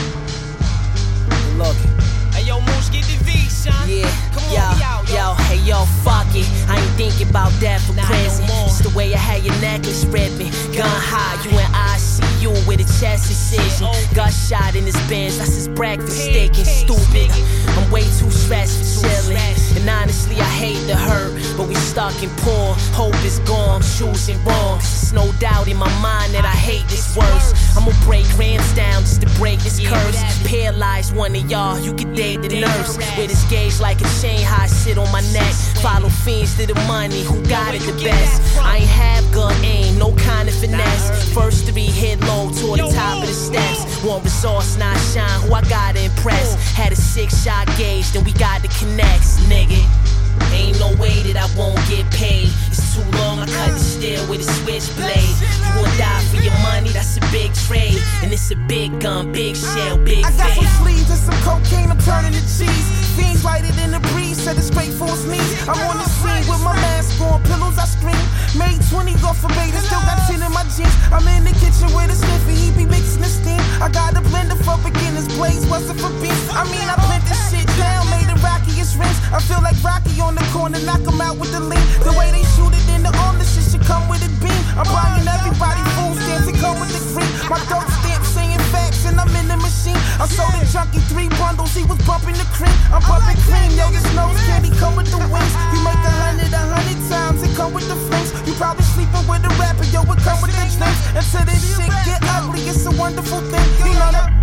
Good. 1.58 2.05
Yo, 2.46 2.62
Moose, 2.62 2.90
get 2.90 3.04
the 3.06 3.18
V, 3.24 3.50
son. 3.50 3.74
Yeah, 3.90 4.06
Come 4.34 4.44
on, 4.46 4.54
yo, 4.54 4.78
we 4.78 4.84
out, 4.84 5.10
yo. 5.10 5.16
yo, 5.16 5.34
hey 5.50 5.58
yo, 5.66 5.86
fuck 6.06 6.28
it. 6.36 6.46
I 6.70 6.78
ain't 6.80 6.92
thinking 6.96 7.30
about 7.30 7.52
that 7.60 7.82
for 7.82 7.94
Not 7.94 8.06
present. 8.06 8.48
more. 8.48 8.68
It's 8.68 8.80
the 8.80 8.90
way 8.96 9.14
I 9.14 9.18
had 9.18 9.44
your 9.44 9.56
necklace 9.62 10.06
ripping. 10.06 10.52
Gun 10.78 10.86
high, 10.86 11.42
you 11.44 11.58
and 11.58 11.76
I 11.76 11.98
see 11.98 12.24
you 12.42 12.52
with 12.68 12.80
a 12.82 12.88
chest 13.02 13.30
incision. 13.34 13.88
Oh. 13.90 14.10
Got 14.14 14.32
shot 14.32 14.76
in 14.76 14.86
his 14.86 14.96
Benz, 15.10 15.40
that's 15.40 15.56
his 15.56 15.68
breakfast 15.68 16.22
steak 16.22 16.56
and 16.58 16.68
stupid. 16.68 17.32
I'm 17.78 17.90
way 17.92 18.04
too 18.20 18.30
stressed 18.30 19.02
for 19.02 19.08
chilling. 19.10 19.38
And 19.76 19.90
honestly, 19.90 20.40
I 20.40 20.46
hate 20.46 20.80
the 20.88 20.96
hurt, 20.96 21.34
but 21.58 21.68
we 21.68 21.76
stuck 21.76 22.22
in 22.24 22.30
porn. 22.46 22.78
Hope 22.94 23.16
is 23.26 23.40
gone, 23.40 23.82
I'm 23.82 23.82
choosing 23.82 24.38
wrong. 24.46 24.78
It's 24.78 25.12
no 25.12 25.32
doubt 25.40 25.68
in 25.68 25.78
my 25.78 25.90
mind 26.00 26.34
that 26.34 26.46
I 26.46 26.56
hate 26.56 26.86
this 26.88 27.16
worse. 27.18 27.54
I'ma 27.76 27.92
break 28.06 28.26
rams 28.38 28.72
down 28.74 29.02
just 29.02 29.22
to 29.22 29.28
break 29.38 29.60
this 29.60 29.80
curse. 29.86 30.18
Paralyze 30.48 31.12
one 31.12 31.36
of 31.36 31.50
y'all, 31.52 31.78
you 31.80 31.94
can 31.94 32.14
date 32.14 32.35
the 32.42 32.60
nurse. 32.60 32.98
With 33.18 33.30
this 33.30 33.44
gauge 33.50 33.80
like 33.80 34.00
a 34.02 34.10
chain, 34.22 34.44
high 34.44 34.68
sit 34.68 34.98
on 34.98 35.12
my 35.12 35.22
neck. 35.34 35.54
Follow 35.82 36.10
fiends 36.10 36.56
to 36.58 36.66
the 36.68 36.76
money, 36.88 37.24
who 37.24 37.42
got 37.48 37.76
it 37.76 37.82
the 37.82 37.94
best? 38.04 38.42
I 38.60 38.78
ain't 38.78 38.90
have 38.90 39.32
gun 39.34 39.54
aim, 39.64 39.98
no 39.98 40.16
kind 40.16 40.50
of 40.50 40.56
finesse. 40.56 41.34
First 41.34 41.66
three 41.66 41.86
hit 41.86 42.20
low 42.22 42.52
toward 42.52 42.80
the 42.80 42.92
top 42.94 43.22
of 43.22 43.28
the 43.28 43.34
steps. 43.34 44.04
One 44.04 44.24
resource, 44.24 44.78
not 44.78 44.98
shine, 45.14 45.42
who 45.42 45.54
I 45.54 45.62
gotta 45.64 46.04
impress. 46.04 46.56
Had 46.74 46.92
a 46.92 46.96
six 46.96 47.44
shot 47.44 47.68
gauge, 47.78 48.12
then 48.12 48.24
we 48.24 48.34
got 48.34 48.62
the 48.62 48.70
connects, 48.80 49.40
nigga. 49.48 50.15
Ain't 50.52 50.80
no 50.80 50.90
way 51.02 51.22
that 51.28 51.38
I 51.38 51.48
won't 51.58 51.80
get 51.88 52.10
paid. 52.12 52.50
It's 52.68 52.96
too 52.96 53.04
long, 53.20 53.40
I 53.40 53.46
cut 53.46 53.72
the 53.74 53.80
still 53.80 54.24
with 54.30 54.42
a 54.42 54.50
switchblade. 54.64 55.36
You 55.42 55.72
gon' 55.76 55.98
die 55.98 56.24
for 56.32 56.42
your 56.42 56.58
money, 56.64 56.90
that's 56.90 57.18
a 57.18 57.24
big 57.32 57.54
trade. 57.68 58.00
And 58.24 58.32
it's 58.32 58.52
a 58.52 58.56
big 58.68 59.00
gun, 59.02 59.32
big 59.32 59.56
shell, 59.56 59.98
big 59.98 60.24
I 60.26 60.32
got 60.38 60.56
some 60.56 60.70
sleeves 60.82 61.10
and 61.10 61.20
some 61.20 61.40
cocaine, 61.44 61.92
I'm 61.92 62.00
turning 62.00 62.34
to 62.34 62.44
cheese. 62.44 62.88
Fiends 63.16 63.44
lighted 63.44 63.78
in 63.80 63.92
the 63.92 64.00
breeze, 64.12 64.42
set 64.42 64.58
it 64.58 64.64
straight 64.64 64.92
for 64.92 65.08
his 65.08 65.26
knees. 65.26 65.52
I'm 65.68 65.80
on 65.88 65.98
the 65.98 66.10
scene 66.20 66.44
with 66.52 66.62
my 66.64 66.76
mask 66.76 67.20
on, 67.22 67.42
pillows 67.44 67.78
I 67.78 67.86
scream. 67.86 68.26
Made 68.56 68.80
20 68.92 69.16
off 69.24 69.44
a 69.44 69.48
beta, 69.56 69.80
still 69.80 70.04
got 70.04 70.20
10 70.28 70.44
in 70.44 70.52
my 70.52 70.64
jeans. 70.76 70.96
I'm 71.12 71.28
in 71.28 71.44
the 71.44 71.56
kitchen 71.60 71.88
with 71.96 72.12
a 72.12 72.16
sniffy, 72.16 72.56
he 72.56 72.72
be 72.72 72.86
mixing 72.86 73.24
the 73.24 73.32
steam. 73.32 73.60
I 73.80 73.88
got 73.88 74.16
a 74.16 74.22
blender 74.24 74.60
for 74.64 74.76
beginners, 74.84 75.28
blaze 75.36 75.66
wasn't 75.68 76.00
for 76.00 76.12
beans. 76.20 76.48
I 76.52 76.64
mean, 76.72 76.88
I 76.88 76.96
blend 77.08 77.24
this 77.24 77.40
shit 77.52 77.68
down, 77.80 78.08
made 78.12 78.28
it 78.28 78.40
rockiest 78.44 78.96
rings. 79.00 79.20
I 79.32 79.40
feel 79.40 79.62
like 79.64 79.80
Rocky 79.84 80.20
on 80.26 80.34
the 80.34 80.46
corner, 80.50 80.82
knock 80.82 81.06
him 81.06 81.22
out 81.22 81.38
with 81.38 81.54
the 81.54 81.62
lean. 81.62 81.86
The 82.02 82.10
way 82.18 82.34
they 82.34 82.42
shoot 82.58 82.74
it 82.74 82.86
in 82.90 83.06
the 83.06 83.14
arm, 83.22 83.38
the 83.38 83.46
shit 83.46 83.70
should 83.70 83.86
come 83.86 84.10
with 84.10 84.26
a 84.26 84.32
beam. 84.42 84.58
I'm 84.74 84.90
buying 84.90 85.22
everybody 85.22 85.86
food 85.94 86.18
stamps, 86.18 86.50
it 86.50 86.58
come 86.58 86.82
with 86.82 86.90
the 86.90 87.02
cream. 87.14 87.30
My 87.46 87.62
dope 87.70 87.86
stamp 88.02 88.26
saying 88.26 88.64
facts, 88.74 89.06
and 89.06 89.22
I'm 89.22 89.30
in 89.38 89.46
the 89.46 89.58
machine. 89.62 90.02
I 90.18 90.26
sold 90.26 90.58
a 90.58 90.66
junkie 90.66 91.06
three 91.06 91.30
bundles, 91.38 91.78
he 91.78 91.86
was 91.86 92.02
bumping 92.10 92.34
the 92.42 92.48
cream. 92.58 92.74
I'm 92.90 93.06
bumping 93.06 93.38
cream, 93.46 93.70
yo, 93.78 93.86
this 93.94 94.06
nose 94.18 94.36
candy 94.50 94.74
come 94.82 94.98
with 94.98 95.14
the 95.14 95.22
wings. 95.34 95.54
You 95.72 95.80
make 95.86 96.02
a 96.02 96.14
hundred, 96.26 96.50
a 96.50 96.64
hundred 96.74 97.00
times, 97.06 97.46
it 97.46 97.54
come 97.54 97.72
with 97.78 97.86
the 97.86 97.98
flings. 98.10 98.34
You 98.50 98.58
probably 98.58 98.84
sleeping 98.98 99.26
with 99.30 99.46
a 99.46 99.52
rapper, 99.62 99.86
yo, 99.94 100.02
it 100.10 100.20
come 100.26 100.42
with 100.42 100.58
the 100.58 100.66
drinks. 100.74 101.06
Until 101.14 101.46
this 101.46 101.62
shit 101.78 101.94
get 102.04 102.20
ugly, 102.34 102.66
it's 102.66 102.86
a 102.90 102.92
wonderful 102.98 103.40
thing. 103.54 103.68
You 103.86 103.94
know 103.94 104.12
that. 104.12 104.34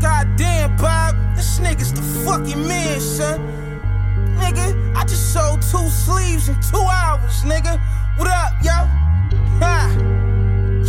Goddamn, 0.00 0.76
Bob, 0.78 1.18
this 1.34 1.58
nigga's 1.58 1.92
the 1.92 2.02
fucking 2.22 2.62
man, 2.66 3.00
son. 3.00 3.57
Nigga, 4.38 4.96
I 4.96 5.04
just 5.04 5.32
sold 5.32 5.62
two 5.62 5.88
sleeves 5.88 6.48
in 6.48 6.54
two 6.60 6.78
hours, 6.78 7.42
nigga. 7.42 7.80
What 8.16 8.28
up, 8.28 8.52
yo? 8.62 8.72
Ha! 9.60 9.90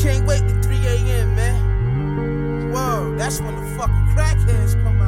Can't 0.01 0.25
wait 0.25 0.47
to 0.47 0.61
3 0.61 0.75
a.m., 0.87 1.35
man. 1.35 2.71
Whoa, 2.71 3.15
that's 3.17 3.41
when 3.41 3.55
the 3.55 3.77
fucking 3.77 4.15
crackheads 4.15 4.81
come 4.83 4.98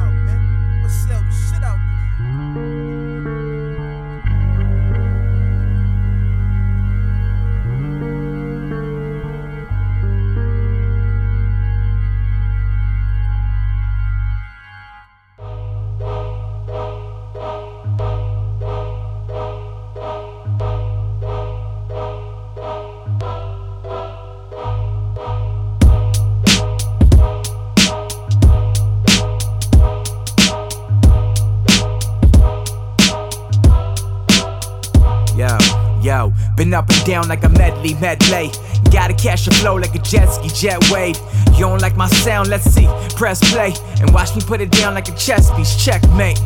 down 37.04 37.28
like 37.28 37.44
a 37.44 37.48
medley, 37.48 37.94
medley. 37.94 38.50
Gotta 38.90 39.14
catch 39.14 39.44
the 39.46 39.54
flow 39.54 39.76
like 39.76 39.94
a 39.94 39.98
jet 39.98 40.26
ski, 40.26 40.48
jet 40.48 40.90
wave. 40.90 41.16
You 41.52 41.60
don't 41.60 41.80
like 41.80 41.96
my 41.96 42.08
sound? 42.08 42.48
Let's 42.48 42.64
see. 42.64 42.88
Press 43.16 43.40
play 43.52 43.74
and 44.00 44.12
watch 44.12 44.34
me 44.34 44.42
put 44.42 44.60
it 44.60 44.70
down 44.70 44.94
like 44.94 45.08
a 45.08 45.16
chess 45.16 45.50
piece. 45.56 45.82
Checkmate. 45.82 46.40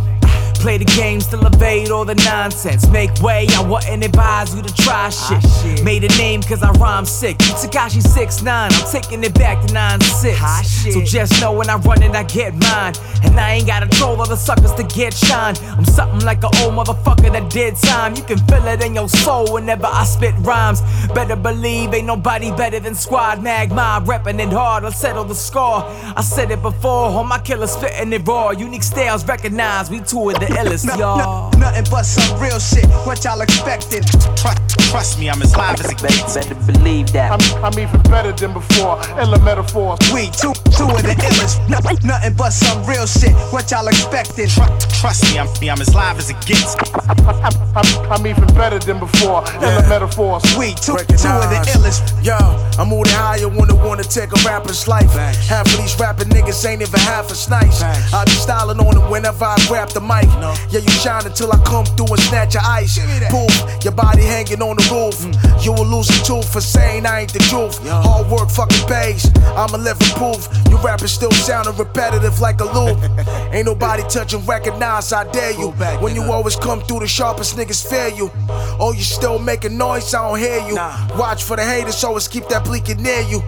Play 0.66 0.78
the 0.78 0.84
game, 0.84 1.20
still 1.20 1.46
evade 1.46 1.92
all 1.92 2.04
the 2.04 2.16
nonsense. 2.16 2.88
Make 2.88 3.14
way, 3.22 3.46
I 3.50 3.62
wouldn't 3.62 4.04
advise 4.04 4.52
you 4.52 4.62
to 4.62 4.74
try 4.74 5.10
ah, 5.12 5.62
shit. 5.62 5.84
Made 5.84 6.02
a 6.02 6.08
name 6.18 6.42
cause 6.42 6.60
I 6.60 6.72
rhyme 6.72 7.04
sick. 7.04 7.38
Tekashi 7.38 8.02
6'9, 8.02 8.48
I'm 8.48 8.90
taking 8.90 9.22
it 9.22 9.32
back 9.34 9.64
to 9.64 9.72
9'6. 9.72 10.36
Ah, 10.40 10.62
so 10.64 11.00
just 11.02 11.40
know 11.40 11.52
when 11.52 11.70
I 11.70 11.76
run 11.76 12.02
it, 12.02 12.16
I 12.16 12.24
get 12.24 12.52
mine. 12.56 12.94
And 13.22 13.38
I 13.38 13.52
ain't 13.52 13.68
gotta 13.68 13.86
troll 13.96 14.20
other 14.20 14.34
suckers 14.34 14.72
to 14.72 14.82
get 14.82 15.14
shine. 15.14 15.54
I'm 15.78 15.84
something 15.84 16.26
like 16.26 16.42
an 16.42 16.50
old 16.62 16.74
motherfucker 16.74 17.30
that 17.30 17.48
did 17.48 17.76
time. 17.76 18.16
You 18.16 18.24
can 18.24 18.38
feel 18.38 18.66
it 18.66 18.82
in 18.82 18.96
your 18.96 19.08
soul 19.08 19.52
whenever 19.52 19.86
I 19.86 20.04
spit 20.04 20.34
rhymes. 20.40 20.80
Better 21.14 21.36
believe 21.36 21.94
ain't 21.94 22.08
nobody 22.08 22.50
better 22.50 22.80
than 22.80 22.96
Squad 22.96 23.40
Mag 23.40 23.70
Mob. 23.70 24.06
Reppin' 24.06 24.40
it 24.40 24.52
hard, 24.52 24.82
I'll 24.82 24.90
settle 24.90 25.22
the 25.22 25.34
score. 25.36 25.84
I 26.16 26.22
said 26.22 26.50
it 26.50 26.60
before, 26.60 27.10
all 27.10 27.22
my 27.22 27.38
killers 27.38 27.70
spitting 27.70 28.12
it 28.12 28.26
raw. 28.26 28.50
Unique 28.50 28.82
styles 28.82 29.24
recognized, 29.24 29.92
we 29.92 30.00
two 30.00 30.30
of 30.30 30.40
the 30.40 30.55
illest, 30.56 30.86
y'all. 30.98 31.50
Nothing 31.58 31.84
but 31.90 32.04
some 32.04 32.40
real 32.40 32.58
shit. 32.58 32.86
What 33.06 33.22
y'all 33.24 33.40
expecting? 33.40 34.02
Trust, 34.34 34.60
trust 34.90 35.18
me, 35.18 35.28
I'm 35.28 35.40
as 35.42 35.54
live 35.56 35.78
as 35.80 35.90
it 35.92 35.98
gets. 35.98 36.34
Better 36.34 36.54
believe 36.72 37.12
that. 37.12 37.30
I'm, 37.32 37.64
I'm 37.64 37.78
even 37.78 38.00
better 38.02 38.32
than 38.32 38.52
before. 38.52 38.98
Illa 39.20 39.38
metaphors. 39.44 39.98
We 40.12 40.26
two, 40.32 40.52
two 40.72 40.88
of 40.88 41.02
the 41.04 41.14
illest. 41.28 41.60
No, 41.68 41.78
nothing 42.06 42.34
but 42.34 42.50
some 42.50 42.84
real 42.84 43.06
shit. 43.06 43.34
What 43.52 43.70
y'all 43.70 43.86
expecting? 43.88 44.48
Trust, 44.48 45.00
trust 45.00 45.22
me, 45.32 45.38
I'm, 45.38 45.48
I'm 45.48 45.80
as 45.80 45.94
live 45.94 46.18
as 46.18 46.30
it 46.30 46.40
gets. 46.46 46.74
I'm, 47.08 47.20
I'm, 47.76 48.12
I'm 48.12 48.26
even 48.26 48.46
better 48.54 48.78
than 48.78 48.98
before. 48.98 49.44
Illa 49.62 49.84
metaphors. 49.88 50.42
We 50.56 50.72
two, 50.74 50.96
two 50.96 51.28
of 51.36 51.48
the 51.52 51.60
illest. 51.76 52.00
Yo, 52.24 52.36
I'm 52.80 52.88
moving 52.88 53.12
higher 53.12 53.48
when 53.48 53.70
I 53.70 53.74
wanna 53.74 54.04
take 54.04 54.32
a 54.32 54.40
rapper's 54.46 54.88
life. 54.88 55.12
Half 55.48 55.66
of 55.72 55.76
these 55.78 55.98
rapping 56.00 56.28
niggas 56.28 56.64
ain't 56.66 56.82
even 56.82 57.00
half 57.00 57.30
as 57.30 57.48
nice. 57.48 57.82
I 57.82 58.24
be 58.24 58.30
styling 58.32 58.80
on 58.80 58.94
them 58.94 59.10
whenever 59.10 59.44
I 59.44 59.56
grab 59.68 59.90
the 59.90 60.00
mic. 60.00 60.26
Yeah, 60.70 60.80
you 60.80 60.90
shine 60.90 61.26
until 61.26 61.52
I 61.52 61.58
come 61.64 61.84
through 61.84 62.12
and 62.14 62.20
snatch 62.20 62.54
your 62.54 62.62
ice. 62.64 62.98
Poof, 63.30 63.84
your 63.84 63.92
body 63.92 64.22
hanging 64.22 64.62
on 64.62 64.76
the 64.76 64.86
roof. 64.90 65.16
You 65.64 65.72
will 65.72 65.86
lose 65.86 66.08
a 66.10 66.22
tooth 66.24 66.50
for 66.52 66.60
saying 66.60 67.06
I 67.06 67.20
ain't 67.20 67.32
the 67.32 67.40
truth. 67.40 67.78
Hard 67.88 68.28
work 68.30 68.50
fucking 68.50 68.86
pays. 68.86 69.30
I'm 69.56 69.72
a 69.74 69.78
living 69.78 70.08
proof. 70.16 70.48
You 70.70 70.76
rappers 70.78 71.12
still 71.12 71.32
sounding 71.32 71.76
repetitive 71.76 72.40
like 72.40 72.60
a 72.60 72.64
loop. 72.64 72.98
ain't 73.52 73.66
nobody 73.66 74.02
touching 74.08 74.44
recognize, 74.46 75.12
I 75.12 75.30
dare 75.30 75.52
you. 75.52 75.70
When 76.00 76.14
you 76.14 76.22
always 76.24 76.56
come 76.56 76.80
through 76.82 77.00
the 77.00 77.08
sharpest 77.08 77.56
niggas 77.56 77.88
fear 77.88 78.08
you. 78.08 78.30
Oh, 78.78 78.92
you 78.92 79.02
still 79.02 79.38
making 79.38 79.76
noise, 79.76 80.14
I 80.14 80.28
don't 80.28 80.38
hear 80.38 80.60
you. 80.68 80.76
Watch 81.18 81.42
for 81.44 81.56
the 81.56 81.64
haters, 81.64 82.02
always 82.04 82.28
keep 82.28 82.48
that 82.48 82.64
bleaking 82.64 83.02
near 83.02 83.20
you. 83.22 83.42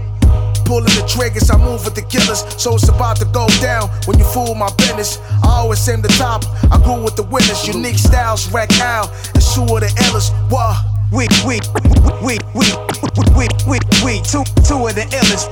Pulling 0.69 0.85
the 1.01 1.09
triggers, 1.09 1.49
I 1.49 1.57
move 1.57 1.83
with 1.87 1.95
the 1.95 2.03
killers, 2.03 2.45
so 2.61 2.75
it's 2.75 2.91
about 2.91 3.17
to 3.17 3.25
go 3.33 3.49
down 3.65 3.89
when 4.05 4.19
you 4.19 4.25
fool 4.37 4.55
my 4.55 4.69
business. 4.77 5.17
I 5.43 5.65
always 5.65 5.89
aim 5.89 6.03
the 6.03 6.09
top, 6.21 6.45
I 6.71 6.77
grew 6.85 7.03
with 7.03 7.17
the 7.17 7.23
winners. 7.23 7.67
Unique 7.67 7.97
styles, 7.97 8.53
wreck 8.53 8.69
out, 8.81 9.09
and 9.33 9.41
of 9.41 9.81
the 9.81 9.89
illest. 10.05 10.29
What? 10.53 10.77
We, 11.11 11.27
we, 11.49 11.59
we, 12.21 12.37
we, 12.53 12.69
we, 13.33 13.49
we, 13.65 13.79
we, 14.05 14.21
two, 14.21 14.45
two 14.69 14.85
of 14.85 14.93
the 14.93 15.09
illest. 15.09 15.49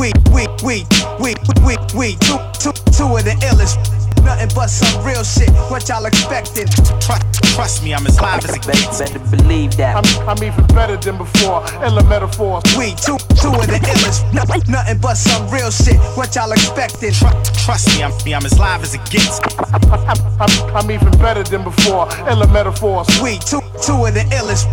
We, 0.00 0.08
we, 0.32 0.48
we, 0.48 0.48
we, 0.64 0.86
we, 1.20 1.34
we, 1.60 1.76
we, 1.92 2.16
two, 2.24 2.40
two, 2.56 2.72
two 2.96 3.12
of 3.12 3.24
the 3.28 3.36
illest. 3.44 3.95
Nothing 4.26 4.50
but 4.56 4.66
some 4.66 5.06
real 5.06 5.22
shit. 5.22 5.50
What 5.70 5.88
y'all 5.88 6.04
expecting? 6.04 6.66
Trust, 6.98 7.22
trust 7.54 7.84
me, 7.84 7.94
I'm 7.94 8.04
as 8.08 8.20
live 8.20 8.44
as 8.44 8.56
it 8.56 8.62
gets. 8.62 8.98
Better 8.98 9.20
believe 9.30 9.76
that. 9.76 9.94
I'm, 9.94 10.28
I'm 10.28 10.42
even 10.42 10.66
better 10.74 10.96
than 10.96 11.16
before. 11.16 11.62
Illa 11.84 12.02
metaphors. 12.08 12.64
We 12.76 12.90
two, 12.98 13.18
two 13.38 13.54
of 13.54 13.70
the 13.70 13.78
illest. 13.86 14.26
No, 14.34 14.42
nothing 14.66 14.98
but 14.98 15.14
some 15.14 15.48
real 15.48 15.70
shit. 15.70 15.96
What 16.18 16.34
y'all 16.34 16.50
expecting? 16.50 17.12
Trust, 17.12 17.54
trust 17.64 17.86
me, 17.96 18.02
I'm, 18.02 18.10
I'm 18.34 18.44
as 18.44 18.58
live 18.58 18.82
as 18.82 18.94
it 18.94 19.04
gets. 19.10 19.38
I'm, 19.72 20.18
I'm, 20.42 20.76
I'm 20.76 20.90
even 20.90 21.12
better 21.18 21.44
than 21.44 21.62
before. 21.62 22.08
Illa 22.28 22.48
metaphors. 22.48 23.06
We 23.22 23.38
two, 23.38 23.60
two 23.80 24.06
of 24.06 24.14
the 24.14 24.26
illest. 24.34 24.66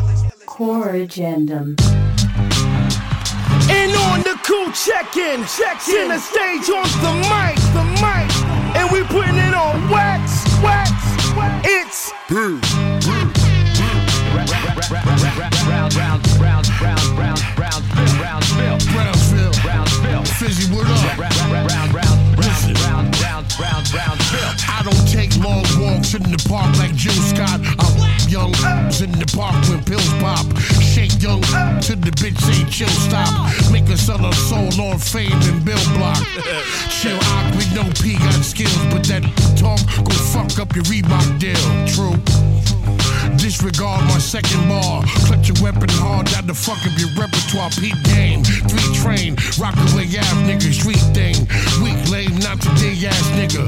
Core 0.48 0.94
Agendum. 0.94 1.78
And 3.70 3.94
on 4.10 4.22
the 4.22 4.38
cool 4.44 4.72
check-in, 4.74 5.46
check-in 5.46 6.10
the 6.10 6.20
stage 6.20 6.70
on 6.70 6.90
the 7.06 7.14
mic, 7.30 7.56
the 7.72 7.84
mic, 8.02 8.28
and 8.84 8.92
we 8.92 9.04
putting 9.04 9.38
it 9.38 9.54
on 9.54 9.90
wax, 9.90 10.44
wax, 10.62 10.92
it's 11.64 12.12
Brownsville. 18.92 19.52
Brownsville. 19.62 20.24
Fizzy, 20.26 20.74
what 20.74 20.88
up? 20.88 21.18
Listen. 21.18 22.23
I 23.36 24.82
don't 24.84 25.08
take 25.10 25.36
long 25.38 25.66
walks 25.82 26.14
in 26.14 26.22
the 26.22 26.38
park 26.48 26.78
like 26.78 26.94
Jill 26.94 27.14
Scott. 27.14 27.60
I'm 27.82 28.30
young 28.30 28.54
in 29.02 29.10
the 29.18 29.26
park 29.36 29.58
when 29.70 29.84
pills 29.84 30.08
pop. 30.22 30.46
Shake 30.78 31.18
young 31.20 31.42
till 31.82 31.98
the 31.98 32.14
bitch 32.14 32.38
say 32.38 32.64
chill 32.70 32.94
stop. 33.10 33.34
Make 33.72 33.88
her 33.88 33.98
sell 33.98 34.20
her 34.20 34.34
soul 34.34 34.70
on 34.86 35.00
fame 35.00 35.34
and 35.50 35.66
bill 35.66 35.82
block. 35.98 36.22
Chill 37.02 37.18
out 37.34 37.56
with 37.56 37.74
no 37.74 37.82
P 38.04 38.20
got 38.20 38.46
skills, 38.46 38.78
but 38.94 39.04
that 39.10 39.24
talk 39.58 39.82
go 40.06 40.14
fuck 40.30 40.60
up 40.60 40.76
your 40.76 40.86
Reebok 40.86 41.40
deal. 41.40 41.58
True. 41.90 42.63
Disregard 43.38 44.02
my 44.06 44.18
second 44.20 44.68
bar. 44.68 45.04
Clutch 45.26 45.48
your 45.50 45.58
weapon 45.62 45.90
hard, 46.00 46.28
that 46.28 46.48
the 46.48 46.54
fuck 46.54 46.80
up 46.86 46.98
your 46.98 47.10
repertoire. 47.20 47.70
Peep 47.72 47.96
game, 48.04 48.44
three 48.44 48.90
train, 48.96 49.36
rock 49.60 49.76
away 49.92 50.08
ass 50.18 50.34
nigga, 50.48 50.72
street 50.72 51.04
thing. 51.14 51.36
Weak 51.84 51.98
lame, 52.10 52.38
not 52.40 52.62
today 52.62 52.96
ass 53.08 53.28
nigga. 53.38 53.66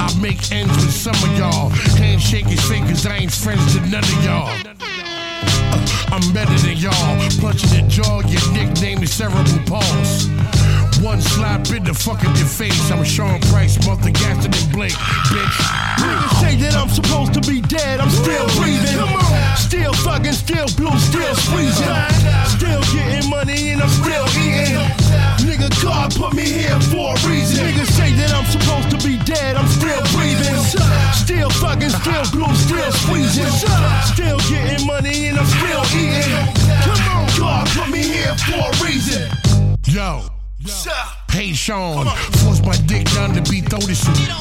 I 0.00 0.08
make 0.20 0.50
ends 0.52 0.74
with 0.76 0.92
some 0.92 1.16
of 1.16 1.38
y'all. 1.38 1.70
Handshake 1.98 2.46
is 2.46 2.62
fake 2.68 2.84
cause 2.84 3.06
I 3.06 3.16
ain't 3.16 3.32
friends 3.32 3.74
to 3.74 3.80
none 3.88 4.04
of 4.04 4.24
y'all. 4.24 5.05
I'm 6.12 6.32
better 6.32 6.56
than 6.64 6.76
y'all. 6.76 6.92
Punching 7.40 7.70
the 7.70 7.84
jaw, 7.88 8.20
your 8.20 8.52
nickname 8.52 9.02
is 9.02 9.12
cerebral 9.12 9.44
pulse. 9.66 10.28
One 11.02 11.20
slap 11.20 11.68
in 11.70 11.84
the 11.84 11.92
fucking 11.92 12.34
your 12.36 12.46
face. 12.46 12.90
I'm 12.90 13.04
Sean 13.04 13.40
Price, 13.52 13.76
mother 13.86 14.10
gassing 14.10 14.54
and 14.54 14.72
Blake, 14.72 14.92
bitch. 14.92 15.56
Niggas 16.00 16.40
say 16.40 16.56
that 16.56 16.74
I'm 16.74 16.88
supposed 16.88 17.34
to 17.34 17.40
be 17.42 17.60
dead, 17.60 18.00
I'm 18.00 18.10
still 18.10 18.46
breathing. 18.56 19.25
Still 19.56 19.92
fucking, 20.04 20.32
still 20.32 20.66
blue, 20.76 20.96
still 20.98 21.34
squeezing. 21.34 21.88
Still 22.56 22.82
getting 22.92 23.28
money 23.30 23.70
and 23.70 23.82
I'm 23.82 23.88
still 23.88 24.26
eating. 24.38 24.76
Nigga, 25.44 25.68
God 25.82 26.14
put 26.14 26.34
me 26.34 26.44
here 26.44 26.78
for 26.92 27.14
a 27.14 27.28
reason. 27.28 27.66
Niggas 27.66 27.90
say 27.92 28.12
that 28.14 28.32
I'm 28.32 28.46
supposed 28.46 28.90
to 28.90 28.98
be 29.06 29.18
dead, 29.24 29.56
I'm 29.56 29.68
still 29.68 30.02
breathing. 30.14 30.60
Still 31.12 31.50
fucking, 31.50 31.90
still 31.90 32.24
blue, 32.32 32.54
still 32.54 32.92
squeezing. 32.92 33.50
Still 34.12 34.38
getting 34.48 34.86
money 34.86 35.28
and 35.28 35.38
I'm 35.38 35.46
still 35.46 35.84
eating. 35.96 36.46
Come 36.84 37.00
on, 37.16 37.26
God 37.38 37.85
Sean, 41.56 42.04
force 42.44 42.60
my 42.64 42.76
dick 42.86 43.08
down 43.16 43.32
to 43.32 43.40
be 43.50 43.60
thrown 43.60 43.88
in 43.88 43.96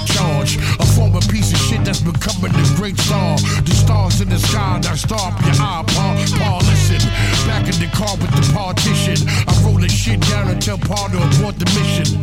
charge. 0.05 0.57
A 0.79 0.85
former 0.93 1.21
piece 1.31 1.51
of 1.53 1.59
shit 1.59 1.83
that's 1.85 2.01
becoming 2.01 2.51
a 2.53 2.65
great 2.75 2.97
star. 2.99 3.37
The 3.37 3.71
stars 3.71 4.21
in 4.21 4.29
the 4.29 4.37
sky, 4.37 4.79
now 4.83 4.95
stop 4.95 5.39
your 5.41 5.55
eye, 5.55 5.83
Paul. 5.87 6.15
Paul, 6.37 6.59
listen. 6.67 6.99
Back 7.47 7.65
in 7.71 7.79
the 7.79 7.89
car 7.95 8.15
with 8.17 8.31
the 8.35 8.43
partition. 8.53 9.17
I 9.47 9.53
roll 9.63 9.79
the 9.79 9.89
shit 9.89 10.19
down 10.27 10.49
and 10.49 10.61
tell 10.61 10.77
Paul 10.77 11.09
to 11.09 11.17
abort 11.17 11.57
the 11.57 11.65
mission. 11.71 12.19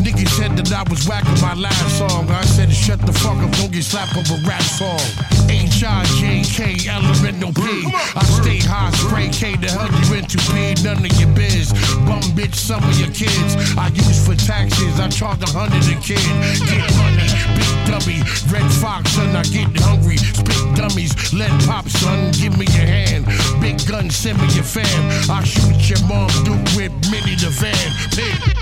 Niggas 0.00 0.32
said 0.38 0.56
that 0.56 0.72
I 0.72 0.88
was 0.88 1.06
whacking 1.06 1.40
my 1.42 1.54
last 1.54 1.98
song. 1.98 2.30
I 2.30 2.42
said, 2.44 2.68
to 2.68 2.74
shut 2.74 3.00
the 3.04 3.12
fuck 3.12 3.36
up, 3.36 3.50
don't 3.60 3.70
get 3.70 3.84
slapped 3.84 4.16
up 4.16 4.24
a 4.32 4.38
rap 4.48 4.62
song. 4.62 5.00
H-I-J-K, 5.50 6.88
elemental 6.88 7.52
P. 7.52 7.84
I 8.16 8.24
stay 8.24 8.58
high, 8.64 8.90
spray 8.96 9.28
K, 9.28 9.56
the 9.56 9.68
hell 9.68 9.90
you 9.92 10.16
into 10.16 10.38
P, 10.54 10.72
none 10.82 11.04
of 11.04 11.12
your 11.20 11.28
biz. 11.36 11.72
Bum 12.08 12.24
bitch, 12.32 12.54
some 12.54 12.82
of 12.82 12.96
your 12.96 13.12
kids. 13.12 13.76
I 13.76 13.88
use 13.92 14.19
for 14.20 14.34
taxes, 14.34 15.00
I 15.00 15.08
charge 15.08 15.42
a 15.42 15.50
hundred 15.50 15.84
a 15.88 15.96
kid. 16.00 16.20
Get 16.68 16.84
money, 17.00 17.28
big 17.56 17.74
dummy, 17.88 18.20
red 18.52 18.70
fox, 18.80 19.12
son, 19.12 19.34
I 19.34 19.42
get 19.44 19.68
hungry. 19.80 20.16
Spit 20.16 20.76
dummies, 20.76 21.32
let 21.32 21.50
pop, 21.66 21.88
son, 21.88 22.32
give 22.32 22.56
me 22.58 22.66
your 22.76 22.86
hand. 22.86 23.26
Big 23.60 23.78
gun, 23.88 24.10
send 24.10 24.38
me 24.40 24.48
your 24.54 24.64
fam. 24.64 25.30
I 25.30 25.42
shoot 25.44 25.88
your 25.88 26.02
mom, 26.06 26.28
Duke 26.44 26.64
with 26.76 26.92
Minnie 27.10 27.36
the 27.36 27.50
van. 27.50 27.74
Pig. 28.14 28.60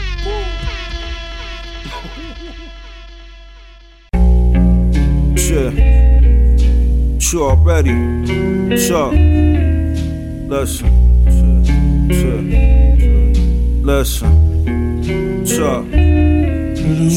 Already. 7.34 8.76
So, 8.78 9.10
listen. 10.48 10.88
Shit. 12.10 13.84
Listen. 13.84 14.47
So. 15.58 15.82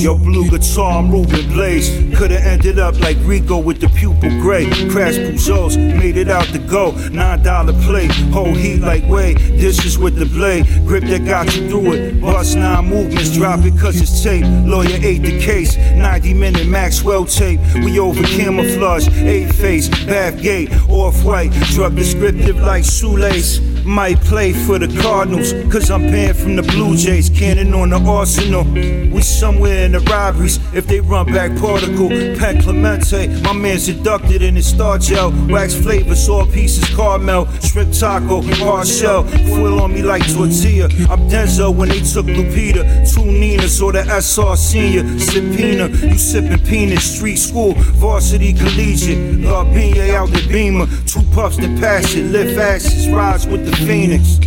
Yo, 0.02 0.18
blue 0.18 0.50
guitar, 0.50 0.98
I'm 0.98 1.12
Ruben 1.12 1.48
Blaze. 1.54 1.92
Could've 2.18 2.42
ended 2.42 2.80
up 2.80 3.00
like 3.00 3.18
Rico 3.20 3.60
with 3.60 3.80
the 3.80 3.88
pupil 3.90 4.32
gray. 4.42 4.66
Crash 4.90 5.14
Peugeots, 5.14 5.78
made 5.78 6.18
it 6.18 6.28
out 6.28 6.48
the 6.48 6.58
go. 6.58 6.90
Nine 7.10 7.44
dollar 7.44 7.74
plate, 7.84 8.10
whole 8.34 8.56
heat 8.56 8.80
like 8.80 9.08
way. 9.08 9.36
Dishes 9.36 10.00
with 10.00 10.16
the 10.16 10.26
blade, 10.26 10.66
grip 10.88 11.04
that 11.04 11.24
got 11.24 11.56
you 11.56 11.70
through 11.70 11.94
it. 11.94 12.20
Bust 12.20 12.58
nine 12.58 12.88
movements, 12.88 13.32
drop 13.32 13.60
it 13.64 13.80
cause 13.80 14.02
it's 14.02 14.24
tape. 14.24 14.46
Lawyer 14.66 14.98
ate 15.04 15.22
the 15.22 15.40
case, 15.40 15.78
90 15.78 16.34
minute 16.34 16.68
Maxwell 16.68 17.26
tape. 17.26 17.60
We 17.76 18.00
over 18.00 18.24
camouflage, 18.24 19.08
eight 19.20 19.54
face, 19.54 19.88
bath 19.88 20.42
gate, 20.42 20.72
off 20.90 21.24
white. 21.24 21.52
Drug 21.76 21.96
descriptive 21.96 22.58
like 22.58 22.86
shoelace. 22.86 23.60
Might 23.86 24.22
play 24.22 24.54
for 24.54 24.78
the 24.78 24.88
Cardinals, 25.02 25.54
cause 25.72 25.90
I'm 25.90 26.02
paying 26.02 26.36
from 26.36 26.56
the 26.56 26.62
Blue 26.62 26.96
Jays. 26.96 27.30
Cannon 27.30 27.74
on 27.74 27.90
the 27.90 27.98
arsenal. 27.98 28.64
We 28.64 29.22
somewhere 29.22 29.86
in 29.86 29.94
the 29.94 30.00
robberies. 30.02 30.60
If 30.74 30.86
they 30.86 31.00
run 31.00 31.26
back 31.26 31.58
particle, 31.60 32.10
Pat 32.38 32.64
Clemente, 32.64 33.28
my 33.42 33.54
man's 33.54 33.90
inducted 33.90 34.44
in 34.44 34.56
his 34.56 34.68
star 34.68 35.00
gel. 35.00 35.34
Wax 35.50 35.74
flavor, 35.74 36.16
saw 36.16 36.46
pieces, 36.46 36.86
caramel, 36.96 37.48
shrimp 37.62 37.94
taco, 37.94 38.42
hard 38.64 38.88
shell. 38.88 39.24
Foil 39.24 39.82
on 39.82 39.94
me 39.94 40.04
like 40.04 40.22
tortilla. 40.32 40.86
I'm 41.10 41.28
Denzel 41.28 41.76
when 41.76 41.90
they 41.90 42.02
took 42.02 42.28
Lupita. 42.28 43.12
Two 43.12 43.26
Ninas 43.26 43.82
or 43.82 43.94
the 43.94 44.04
SR 44.04 44.56
senior. 44.58 45.20
Subpoena, 45.20 45.88
you 45.88 46.18
sipping 46.18 46.64
peanuts, 46.66 47.06
street 47.06 47.38
school, 47.38 47.74
varsity 47.74 48.54
collegiate. 48.54 49.42
Garbine 49.42 50.12
out 50.12 50.30
the 50.30 50.48
beamer. 50.48 50.86
Two 51.08 51.24
puffs 51.34 51.58
to 51.58 51.68
pass 51.80 52.14
it, 52.14 52.26
lift 52.26 52.60
asses, 52.60 53.10
rise 53.10 53.48
with 53.48 53.66
the 53.66 53.71
phoenix. 53.78 54.38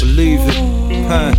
Believe 0.00 0.40
it, 0.42 1.06
huh? 1.06 1.34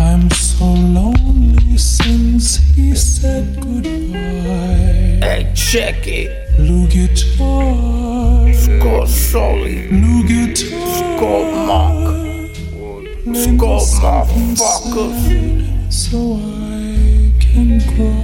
I'm 0.00 0.30
so 0.30 0.64
lonely 0.64 1.76
since 1.78 2.56
he 2.74 2.94
said 2.94 3.60
goodbye. 3.60 5.20
Hey, 5.22 5.52
check 5.54 6.06
it. 6.06 6.56
Blue 6.56 6.86
guitar. 6.88 8.52
Score 8.54 9.06
Sully. 9.06 9.88
Blue 9.88 10.22
guitar. 10.26 11.16
Score 11.16 11.52
Monk. 11.66 12.56
Score 13.34 13.80
motherfuckers. 13.80 15.92
So 15.92 16.36
I 16.36 17.32
can 17.40 17.80
cry. 17.94 18.23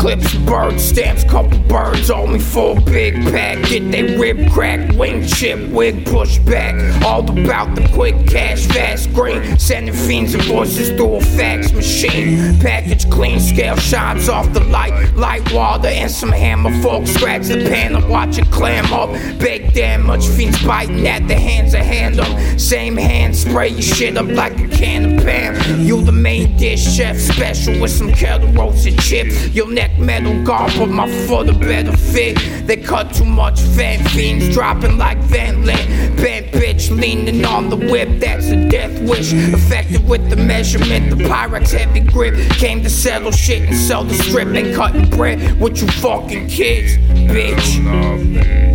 Clips, 0.00 0.34
bird 0.34 0.80
stamps, 0.80 1.24
couple 1.24 1.58
birds 1.68 2.10
on 2.10 2.32
me 2.32 2.38
for 2.38 2.76
a 2.76 2.80
big 2.80 3.14
pack. 3.30 3.62
Get 3.68 3.92
they 3.92 4.16
rib 4.16 4.50
crack, 4.50 4.96
wing 4.96 5.26
chip, 5.26 5.68
wig 5.70 6.06
push 6.06 6.38
back. 6.38 6.74
All 7.04 7.20
about 7.20 7.74
the 7.74 7.86
quick 7.92 8.26
cash, 8.26 8.66
fast 8.66 9.12
green. 9.12 9.58
Sending 9.58 9.94
fiends 9.94 10.34
and 10.34 10.42
voices 10.44 10.88
through 10.88 11.16
a 11.16 11.20
fax 11.20 11.72
machine. 11.72 12.58
Package 12.60 13.10
clean, 13.10 13.38
scale 13.38 13.76
shines 13.76 14.28
off 14.28 14.50
the 14.54 14.64
light. 14.64 15.14
Light 15.16 15.52
water 15.52 15.88
and 15.88 16.10
some 16.10 16.32
hammer 16.32 16.72
folk. 16.82 17.06
Scratch 17.06 17.48
the 17.48 17.68
pan 17.68 17.90
watch 18.10 18.38
it 18.38 18.50
clam 18.50 18.92
up. 18.92 19.10
Big 19.38 19.72
damage, 19.72 20.26
fiends 20.26 20.62
biting 20.64 21.06
at 21.06 21.26
the 21.28 21.34
hands 21.34 21.74
of 21.74 21.80
hand 21.80 22.16
them. 22.16 22.58
Same 22.58 22.96
hand, 22.96 23.36
spray 23.36 23.68
your 23.68 23.82
shit 23.82 24.16
up 24.16 24.26
like 24.26 24.58
a 24.58 24.68
can 24.68 25.18
of 25.18 25.24
Pam. 25.24 25.80
You 25.80 26.02
the 26.02 26.12
main 26.12 26.56
dish 26.56 26.82
chef, 26.96 27.16
special 27.16 27.80
with 27.80 27.90
some 27.90 28.12
kettle 28.12 28.52
roasted 28.52 28.98
chips. 28.98 29.48
Your 29.54 29.70
neck 29.70 29.89
metal 29.98 30.42
guard, 30.44 30.72
but 30.78 30.88
my 30.88 31.10
foot 31.26 31.48
a 31.48 31.52
better 31.52 31.96
fit. 31.96 32.38
They 32.66 32.76
cut 32.76 33.12
too 33.14 33.24
much 33.24 33.60
fan 33.60 34.04
fiends, 34.08 34.52
dropping 34.54 34.98
like 34.98 35.18
Van 35.18 35.64
Lint. 35.64 36.16
Bent 36.16 36.46
bitch 36.48 36.90
leaning 36.90 37.44
on 37.44 37.68
the 37.68 37.76
whip, 37.76 38.20
that's 38.20 38.48
a 38.48 38.68
death 38.68 39.00
wish. 39.02 39.32
Effective 39.32 40.08
with 40.08 40.28
the 40.30 40.36
measurement, 40.36 41.10
the 41.10 41.16
Pyrex 41.24 41.72
heavy 41.72 42.00
grip. 42.00 42.34
Came 42.52 42.82
to 42.82 42.90
settle 42.90 43.32
shit 43.32 43.62
and 43.68 43.76
sell 43.76 44.04
the 44.04 44.14
strip. 44.14 44.48
Ain't 44.48 44.74
cutting 44.74 45.08
bread 45.10 45.60
with 45.60 45.80
you 45.80 45.88
fucking 45.88 46.48
kids, 46.48 46.96
bitch. 47.30 47.80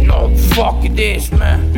No, 0.06 0.36
fuck 0.54 0.84
it 0.86 1.00
is, 1.00 1.32
man. 1.32 1.74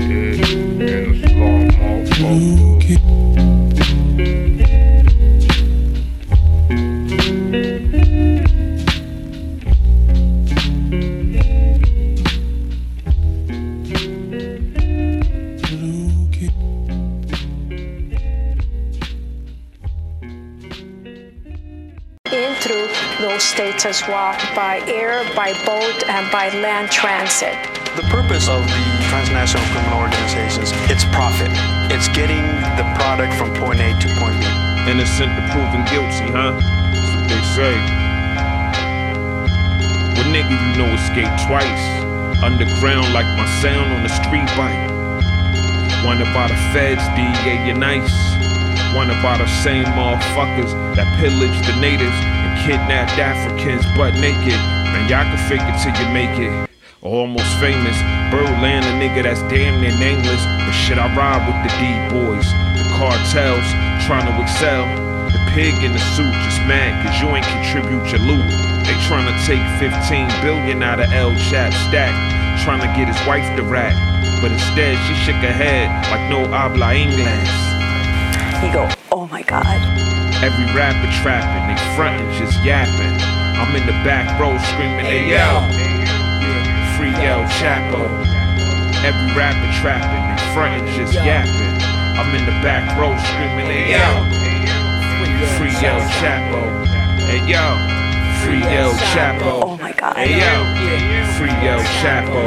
Those 23.37 23.43
states 23.43 23.85
as 23.85 24.01
well 24.07 24.33
by 24.55 24.81
air, 24.87 25.21
by 25.35 25.53
boat, 25.63 26.09
and 26.09 26.25
by 26.31 26.49
land 26.57 26.89
transit. 26.89 27.53
The 27.95 28.01
purpose 28.09 28.49
of 28.49 28.65
the 28.65 28.85
transnational 29.13 29.61
criminal 29.69 29.99
organizations, 30.01 30.71
it's 30.89 31.05
profit. 31.13 31.53
It's 31.93 32.09
getting 32.17 32.41
the 32.81 32.85
product 32.97 33.33
from 33.37 33.53
point 33.53 33.79
A 33.79 33.93
to 33.93 34.07
point 34.17 34.41
B. 34.41 34.45
Innocent 34.89 35.29
to 35.37 35.43
proven 35.53 35.85
guilty, 35.85 36.33
huh? 36.33 36.57
That's 36.57 37.13
what 37.13 37.29
they 37.29 37.43
say. 37.53 37.73
Well, 40.17 40.29
nigga, 40.33 40.57
you 40.57 40.69
know 40.81 40.89
escape 40.97 41.29
twice. 41.45 41.85
Underground 42.41 43.13
like 43.13 43.29
my 43.37 43.45
sound 43.61 43.93
on 43.93 44.01
the 44.01 44.13
street 44.17 44.49
bike. 44.57 44.89
One 46.01 46.21
about 46.25 46.49
the 46.49 46.57
feds, 46.73 47.05
DEA, 47.13 47.69
you're 47.69 47.77
nice. 47.77 48.13
One 48.95 49.11
about 49.11 49.37
the 49.37 49.47
same 49.61 49.85
motherfuckers 49.93 50.73
that 50.95 51.05
pillaged 51.21 51.65
the 51.69 51.79
natives 51.79 52.17
and 52.17 52.36
kidnapped 52.65 53.17
Africans 53.19 53.85
butt 53.97 54.13
naked. 54.15 54.57
Man, 54.93 55.05
y'all 55.09 55.27
can 55.27 55.37
fake 55.49 55.61
it 55.61 55.77
till 55.83 55.93
you 55.93 56.07
make 56.13 56.33
it. 56.39 56.69
Almost 57.01 57.51
famous. 57.61 57.97
Birdland, 58.33 58.85
a 58.85 58.93
nigga 58.97 59.23
that's 59.23 59.41
damn 59.51 59.81
near 59.81 59.93
nameless. 59.99 60.43
But 60.65 60.73
shit, 60.73 60.97
I 60.97 61.07
ride 61.13 61.45
with 61.45 61.59
the 61.61 61.71
D 61.77 61.85
boys. 62.09 62.47
The 62.79 62.85
cartels 62.97 63.67
trying 64.07 64.25
to 64.25 64.33
excel. 64.41 64.87
The 65.29 65.41
pig 65.53 65.75
in 65.83 65.93
the 65.93 66.03
suit 66.15 66.33
just 66.47 66.63
mad 66.65 66.95
cause 67.05 67.15
you 67.21 67.27
ain't 67.35 67.45
contribute 67.45 68.07
your 68.09 68.23
loot. 68.25 68.47
They 68.87 68.95
tryna 69.05 69.35
take 69.45 69.61
15 69.77 70.27
billion 70.41 70.81
out 70.81 70.99
of 70.99 71.11
El 71.11 71.35
Chap 71.51 71.73
stack, 71.87 72.15
tryna 72.63 72.87
get 72.95 73.07
his 73.07 73.19
wife 73.27 73.45
to 73.57 73.63
rap. 73.63 73.93
But 74.41 74.51
instead, 74.51 74.97
she 75.05 75.13
shook 75.25 75.35
her 75.43 75.51
head 75.51 75.89
like 76.09 76.29
no 76.29 76.47
habla 76.47 76.93
inglés. 76.95 77.67
He 78.61 78.71
go, 78.71 78.89
oh 79.11 79.27
my 79.27 79.43
god. 79.43 80.16
Every 80.37 80.69
rapper 80.69 81.09
trapping, 81.21 81.65
they 81.65 81.79
frontin' 81.97 82.29
just 82.37 82.61
yapping. 82.63 83.17
I'm 83.57 83.75
in 83.75 83.85
the 83.89 83.97
back 84.05 84.37
row 84.39 84.53
screaming, 84.69 85.03
hey 85.03 85.33
yo, 85.33 85.65
free 86.93 87.09
El 87.25 87.41
Chapo. 87.57 88.05
Every 89.01 89.33
rapper 89.33 89.65
trapping, 89.81 90.23
they 90.29 90.37
frontin' 90.53 90.85
just 90.93 91.13
yapping. 91.13 91.81
I'm 92.21 92.29
in 92.37 92.45
the 92.45 92.53
back 92.61 92.85
row 93.01 93.17
screaming, 93.17 93.65
hey 93.65 93.97
yo, 93.97 94.05
free 95.57 95.73
El 95.81 96.01
Chapo. 96.21 96.61
Hey 97.25 97.41
yo, 97.49 97.65
free 98.45 98.61
El 98.61 98.93
Chapo. 99.09 99.63
Oh 99.65 99.77
my 99.77 99.91
god. 99.91 100.15
Hey 100.15 100.37
yo, 100.37 100.53
free 101.37 101.49
El 101.65 101.81
Chapo. 101.97 102.45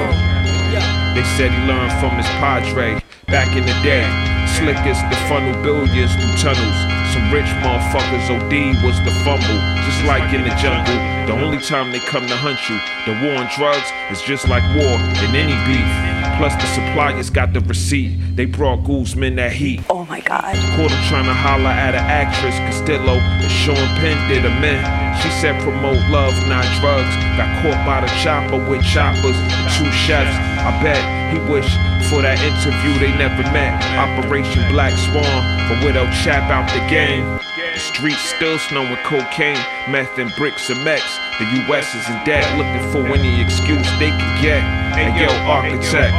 They 1.15 1.25
said 1.35 1.51
he 1.51 1.59
learned 1.67 1.93
from 1.99 2.15
his 2.17 2.27
padre 2.39 3.03
back 3.27 3.51
in 3.57 3.67
the 3.67 3.75
day. 3.83 4.07
Slickest 4.47 5.03
the 5.11 5.17
funnel 5.27 5.61
billions 5.63 6.15
through 6.15 6.55
tunnels. 6.55 6.90
Some 7.13 7.33
rich 7.33 7.51
motherfuckers 7.67 8.31
OD 8.31 8.85
was 8.85 8.95
the 9.03 9.11
fumble. 9.27 9.59
Just 9.83 10.05
like 10.05 10.33
in 10.33 10.43
the 10.43 10.55
jungle, 10.63 10.95
the 11.27 11.35
only 11.43 11.59
time 11.59 11.91
they 11.91 11.99
come 11.99 12.25
to 12.27 12.37
hunt 12.37 12.59
you. 12.71 12.79
The 13.03 13.19
war 13.19 13.35
on 13.35 13.51
drugs 13.57 13.91
is 14.11 14.23
just 14.23 14.47
like 14.47 14.63
war 14.77 14.95
in 14.95 15.35
any 15.35 15.59
beef. 15.67 15.91
Plus 16.39 16.55
the 16.55 16.67
suppliers 16.67 17.29
got 17.29 17.53
the 17.53 17.61
receipt. 17.61 18.17
They 18.37 18.45
brought 18.47 18.85
Guzman 18.85 19.35
that 19.37 19.53
heat. 19.53 19.83
Oh 19.91 20.05
my 20.07 20.21
god. 20.21 20.55
Caught 20.79 20.91
him 20.91 21.05
trying 21.11 21.27
to 21.27 21.35
holler 21.35 21.75
at 21.75 21.95
an 21.95 22.07
actress, 22.07 22.55
Castillo, 22.63 23.19
and 23.19 23.51
Sean 23.51 23.75
Penn 23.99 24.17
did 24.29 24.45
a 24.47 24.55
man. 24.63 24.81
She 25.21 25.29
said 25.31 25.61
promote 25.63 25.99
love, 26.11 26.33
not 26.47 26.65
drugs. 26.79 27.11
Got 27.37 27.51
caught 27.63 27.85
by 27.85 28.01
the 28.01 28.13
chopper 28.23 28.63
with 28.71 28.85
choppers 28.85 29.37
and 29.37 29.67
two 29.75 29.91
chefs. 29.91 30.33
I 30.63 30.71
bet 30.83 31.03
he 31.35 31.39
wished 31.51 31.77
for 32.11 32.27
that 32.27 32.43
interview 32.43 32.91
they 32.99 33.15
never 33.15 33.47
met. 33.55 33.79
Operation 33.95 34.67
Black 34.75 34.91
Swan, 34.99 35.23
but 35.71 35.79
with 35.87 35.95
El 35.95 36.11
Chap 36.11 36.51
out 36.51 36.67
the 36.75 36.83
game. 36.91 37.23
The 37.55 37.79
streets 37.79 38.19
still 38.35 38.59
snowing 38.59 38.99
cocaine, 39.07 39.63
meth 39.87 40.19
and 40.19 40.35
bricks 40.35 40.69
and 40.69 40.83
mechs. 40.83 41.07
The 41.39 41.47
US 41.71 41.95
is 41.95 42.03
in 42.11 42.19
debt, 42.27 42.43
looking 42.59 42.83
for 42.91 43.07
any 43.15 43.41
excuse 43.41 43.87
they 44.03 44.11
can 44.11 44.43
get. 44.43 44.61
And 44.99 45.15
yo, 45.15 45.31
architect, 45.47 46.11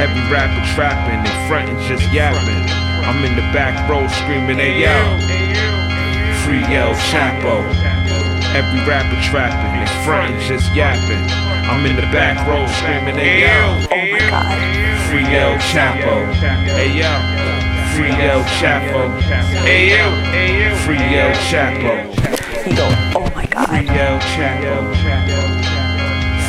every 0.00 0.24
rapper 0.32 0.64
trapping, 0.72 1.20
they 1.20 1.36
frontin' 1.46 1.76
just 1.84 2.08
yapping. 2.10 2.64
I'm 3.04 3.20
in 3.22 3.36
the 3.36 3.44
back 3.52 3.76
row 3.92 4.08
screaming, 4.24 4.56
hey 4.56 4.88
yo, 4.88 4.96
free 6.48 6.64
El 6.72 6.96
Chapo. 7.12 7.60
Every 8.56 8.80
rapper 8.88 9.20
trapping, 9.28 9.84
they 9.84 9.90
frontin' 10.02 10.40
just 10.40 10.74
yapping. 10.74 11.49
I'm 11.70 11.86
in 11.86 11.94
the 11.94 12.02
back 12.10 12.34
row 12.48 12.66
screaming, 12.66 13.14
hey 13.14 13.46
yo, 13.46 13.86
Oh 13.90 14.04
my 14.10 14.18
god. 14.28 14.58
free 15.06 15.22
El 15.22 15.54
Chapo. 15.70 16.26
Hey 16.66 16.98
yo, 16.98 17.12
free 17.94 18.10
El 18.10 18.42
Chapo. 18.58 19.06
Hey 19.62 19.94
yo, 19.94 20.04
free 20.82 20.98
El 20.98 21.30
Chapo. 21.46 21.94
He 22.64 22.74
go, 22.74 22.88
oh 23.14 23.30
my 23.36 23.46
god. 23.46 23.68
Free 23.68 23.86
El 23.88 24.18
Chapo. 24.18 24.72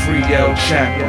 Free 0.03 0.25
El 0.33 0.55
Chapo. 0.57 1.07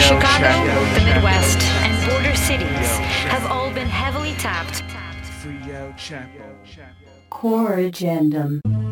Chicago, 0.00 0.84
the 0.94 1.04
Midwest, 1.04 1.60
and 1.84 2.10
border 2.10 2.34
cities 2.34 2.88
have 3.28 3.44
all 3.52 3.70
been 3.72 3.86
heavily 3.88 4.32
tapped. 4.38 4.82
Free 5.42 5.70
El 5.70 5.92
Chapo. 5.92 6.56
Core 7.28 7.76
Agendum. 7.76 8.89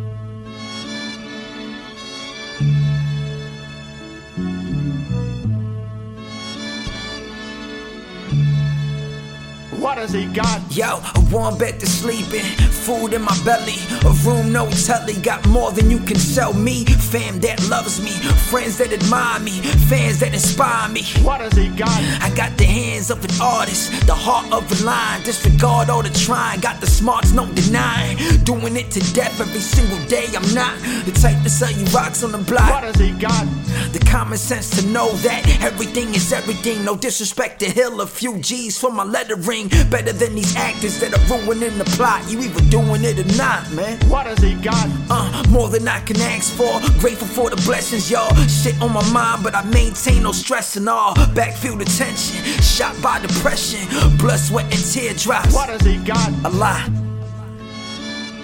What 9.79 9.97
has 9.99 10.13
he 10.13 10.27
got? 10.27 10.61
Yo, 10.75 10.99
a 11.15 11.21
warm 11.31 11.57
bed 11.57 11.79
to 11.79 11.87
sleep 11.87 12.33
in, 12.35 12.45
food 12.45 13.13
in 13.13 13.23
my 13.23 13.37
belly, 13.45 13.79
a 14.05 14.13
room 14.27 14.53
no 14.53 14.69
telly, 14.71 15.15
got 15.15 15.47
more 15.49 15.71
than 15.71 15.89
you 15.89 16.01
can 16.01 16.19
sell 16.19 16.53
me. 16.53 16.85
Fam 16.85 17.39
that 17.41 17.63
loves 17.69 18.03
me, 18.03 18.11
friends 18.51 18.79
that 18.79 18.93
admire 18.93 19.39
me, 19.39 19.53
fans 19.89 20.19
that 20.19 20.35
inspire 20.35 20.89
me. 20.89 21.05
What 21.23 21.41
has 21.41 21.53
he 21.53 21.69
got? 21.69 21.97
I 22.21 22.33
got 22.35 22.59
the 22.59 22.65
hands 22.65 23.11
of 23.11 23.25
an 23.25 23.31
artist, 23.41 24.07
the 24.07 24.15
heart 24.15 24.53
of 24.53 24.67
a 24.81 24.85
lion. 24.85 25.23
Disregard 25.23 25.91
all 25.91 26.03
the 26.03 26.11
trying, 26.11 26.61
got 26.61 26.81
the 26.81 26.87
smarts, 26.87 27.33
no 27.33 27.47
denying. 27.55 28.17
Doing 28.43 28.77
it 28.77 28.91
to 28.91 29.01
death 29.15 29.41
every 29.41 29.61
single 29.61 30.05
day. 30.09 30.27
I'm 30.35 30.55
not 30.55 30.77
the 31.07 31.13
type 31.13 31.41
to 31.45 31.51
sell 31.51 31.71
you 31.71 31.85
rocks 31.87 32.25
on 32.25 32.33
the 32.33 32.39
block. 32.39 32.71
What 32.71 32.85
has 32.85 32.97
he 32.97 33.13
got? 33.13 33.47
The 33.93 34.01
common 34.01 34.39
sense 34.39 34.71
to 34.81 34.87
know 34.89 35.13
that 35.19 35.63
everything 35.63 36.15
is 36.15 36.33
everything. 36.33 36.85
No 36.85 36.97
disrespect 36.97 37.61
to 37.61 37.71
Hill, 37.71 38.01
a 38.01 38.07
few 38.07 38.39
G's 38.39 38.77
for 38.77 38.91
my 38.91 39.05
lettering. 39.05 39.68
Better 39.91 40.13
than 40.13 40.35
these 40.35 40.55
actors 40.57 40.99
that 41.01 41.13
are 41.15 41.39
ruining 41.39 41.79
the 41.79 41.85
plot. 41.97 42.29
You 42.31 42.41
either 42.41 42.63
doing 42.71 43.05
it 43.05 43.19
or 43.19 43.37
not, 43.37 43.71
man. 43.73 43.99
What 44.09 44.27
has 44.27 44.39
he 44.39 44.55
got? 44.55 44.89
Uh, 45.11 45.45
more 45.49 45.69
than 45.69 45.87
I 45.89 46.01
can 46.01 46.21
ask 46.21 46.53
for. 46.55 46.81
Grateful 47.01 47.29
for 47.29 47.51
the 47.51 47.57
blessings, 47.63 48.11
y'all. 48.11 48.35
Shit 48.47 48.81
on 48.81 48.93
my 48.93 49.09
mind, 49.13 49.43
but 49.43 49.55
I 49.55 49.65
maintain 49.65 50.23
no 50.23 50.33
stress 50.33 50.77
and 50.77 50.89
all. 50.89 51.15
Backfield 51.35 51.83
attention, 51.83 52.43
shot 52.63 53.01
by 53.03 53.21
depression, 53.21 53.87
blood, 54.19 54.39
sweat, 54.39 54.65
and 54.65 54.85
teardrops. 54.93 55.55
What 55.55 55.69
has 55.69 55.83
he 55.83 55.97
got? 55.99 56.29
A 56.45 56.51
lot. 56.51 56.89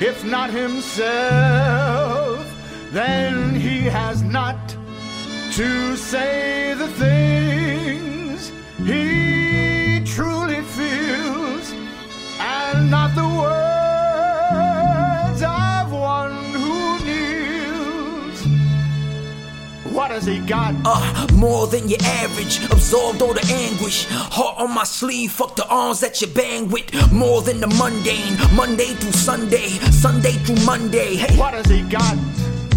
If 0.01 0.25
not 0.25 0.51
himself, 0.51 2.45
then 2.91 3.55
he 3.55 3.83
has 3.83 4.23
not 4.23 4.77
to 5.53 5.97
say 5.97 6.75
the 6.75 6.89
things 6.89 8.51
he 8.79 9.34
not 12.95 13.11
the 13.17 13.27
words 13.43 15.43
of 15.43 15.91
one 15.91 16.33
who 16.63 16.99
kneels. 17.05 18.39
What 19.93 20.13
has 20.13 20.27
he 20.27 20.39
got? 20.39 20.77
Uh, 20.85 21.27
more 21.35 21.67
than 21.67 21.89
your 21.89 21.99
average, 22.23 22.63
absorbed 22.71 23.21
all 23.21 23.35
the 23.35 23.45
anguish. 23.53 24.07
Heart 24.09 24.61
on 24.61 24.73
my 24.73 24.85
sleeve, 24.85 25.33
fuck 25.33 25.57
the 25.57 25.67
arms 25.67 25.99
that 26.01 26.21
you 26.21 26.29
bang 26.29 26.69
with. 26.69 26.87
More 27.11 27.43
than 27.43 27.59
the 27.59 27.67
mundane, 27.67 28.37
Monday 28.55 28.95
through 29.01 29.11
Sunday, 29.31 29.71
Sunday 30.05 30.35
through 30.45 30.65
Monday. 30.65 31.17
Hey, 31.17 31.37
What 31.37 31.55
has 31.55 31.67
he 31.67 31.83
got? 31.83 32.17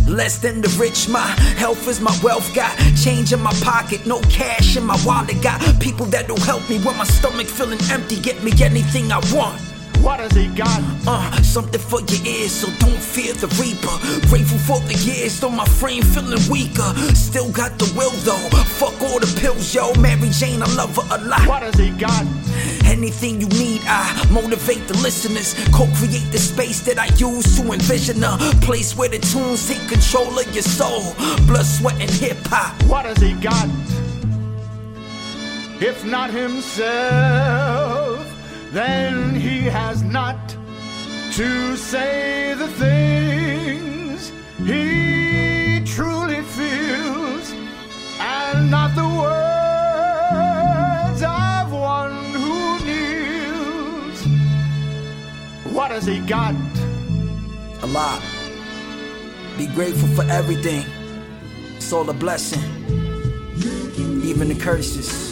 Less 0.07 0.39
than 0.39 0.61
the 0.61 0.69
rich, 0.79 1.07
my 1.09 1.27
health 1.61 1.87
is 1.87 1.99
my 2.01 2.17
wealth. 2.23 2.51
Got 2.55 2.75
change 2.95 3.33
in 3.33 3.41
my 3.41 3.53
pocket, 3.61 4.07
no 4.07 4.19
cash 4.21 4.75
in 4.77 4.83
my 4.83 4.97
wallet. 5.05 5.39
Got 5.43 5.59
people 5.79 6.07
that'll 6.07 6.39
help 6.51 6.67
me 6.71 6.79
when 6.79 6.97
my 6.97 7.03
stomach 7.03 7.45
feeling 7.45 7.79
empty. 7.91 8.15
Get 8.19 8.41
me 8.41 8.51
anything 8.63 9.11
I 9.11 9.19
want. 9.35 9.61
What 10.01 10.19
has 10.19 10.31
he 10.31 10.47
got? 10.47 10.81
Uh, 11.05 11.31
something 11.41 11.79
for 11.79 12.01
your 12.01 12.25
ears, 12.25 12.51
so 12.51 12.67
don't 12.79 13.01
fear 13.01 13.33
the 13.33 13.47
reaper. 13.59 13.95
Grateful 14.27 14.59
for 14.59 14.79
the 14.87 14.93
years, 15.05 15.39
though 15.39 15.49
my 15.49 15.65
frame 15.65 16.03
feeling 16.03 16.39
weaker. 16.49 16.93
Still 17.13 17.51
got 17.51 17.77
the 17.77 17.91
will 17.95 18.11
though. 18.23 18.49
Fuck 18.79 19.01
all 19.01 19.19
the 19.19 19.27
pills, 19.39 19.73
yo. 19.73 19.93
Mary 19.95 20.29
Jane, 20.29 20.61
I 20.61 20.73
love 20.75 20.95
her 20.95 21.07
a 21.15 21.17
lot. 21.27 21.47
What 21.47 21.63
has 21.63 21.75
he 21.75 21.89
got? 21.91 22.25
Anything 22.85 23.41
you 23.41 23.47
need, 23.49 23.81
I 23.85 24.25
motivate 24.31 24.87
the 24.87 24.97
listeners. 24.97 25.53
Co-create 25.73 26.31
the 26.31 26.39
space 26.39 26.79
that 26.81 26.97
I 26.97 27.07
use 27.15 27.57
to 27.57 27.71
envision 27.71 28.23
a 28.23 28.37
place 28.61 28.95
where 28.95 29.09
the 29.09 29.19
tunes 29.19 29.67
take 29.67 29.87
control 29.89 30.39
of 30.39 30.53
your 30.53 30.63
soul. 30.63 31.13
Blood, 31.47 31.65
sweat, 31.65 31.99
and 31.99 32.09
hip 32.09 32.37
hop. 32.45 32.81
What 32.83 33.05
has 33.05 33.17
he 33.17 33.33
got? 33.33 33.67
If 35.79 36.03
not 36.05 36.31
himself, 36.31 37.86
then 38.77 39.33
he 39.33 39.61
has 39.61 40.03
not 40.03 40.55
to 41.31 41.75
say 41.75 42.53
the 42.53 42.67
things 42.67 44.31
he 44.59 45.81
truly 45.83 46.43
feels, 46.43 47.51
and 48.19 48.69
not 48.69 48.93
the 48.93 49.07
words 49.23 51.23
of 51.23 51.71
one 51.71 52.13
who 52.43 52.77
kneels. 52.85 54.21
What 55.73 55.89
has 55.89 56.05
he 56.05 56.19
got? 56.19 56.53
A 57.81 57.87
lot. 57.87 58.21
Be 59.57 59.65
grateful 59.73 60.09
for 60.09 60.29
everything. 60.29 60.85
It's 61.77 61.91
all 61.91 62.07
a 62.11 62.13
blessing. 62.13 62.61
Even 64.23 64.49
the 64.49 64.55
curses. 64.59 65.26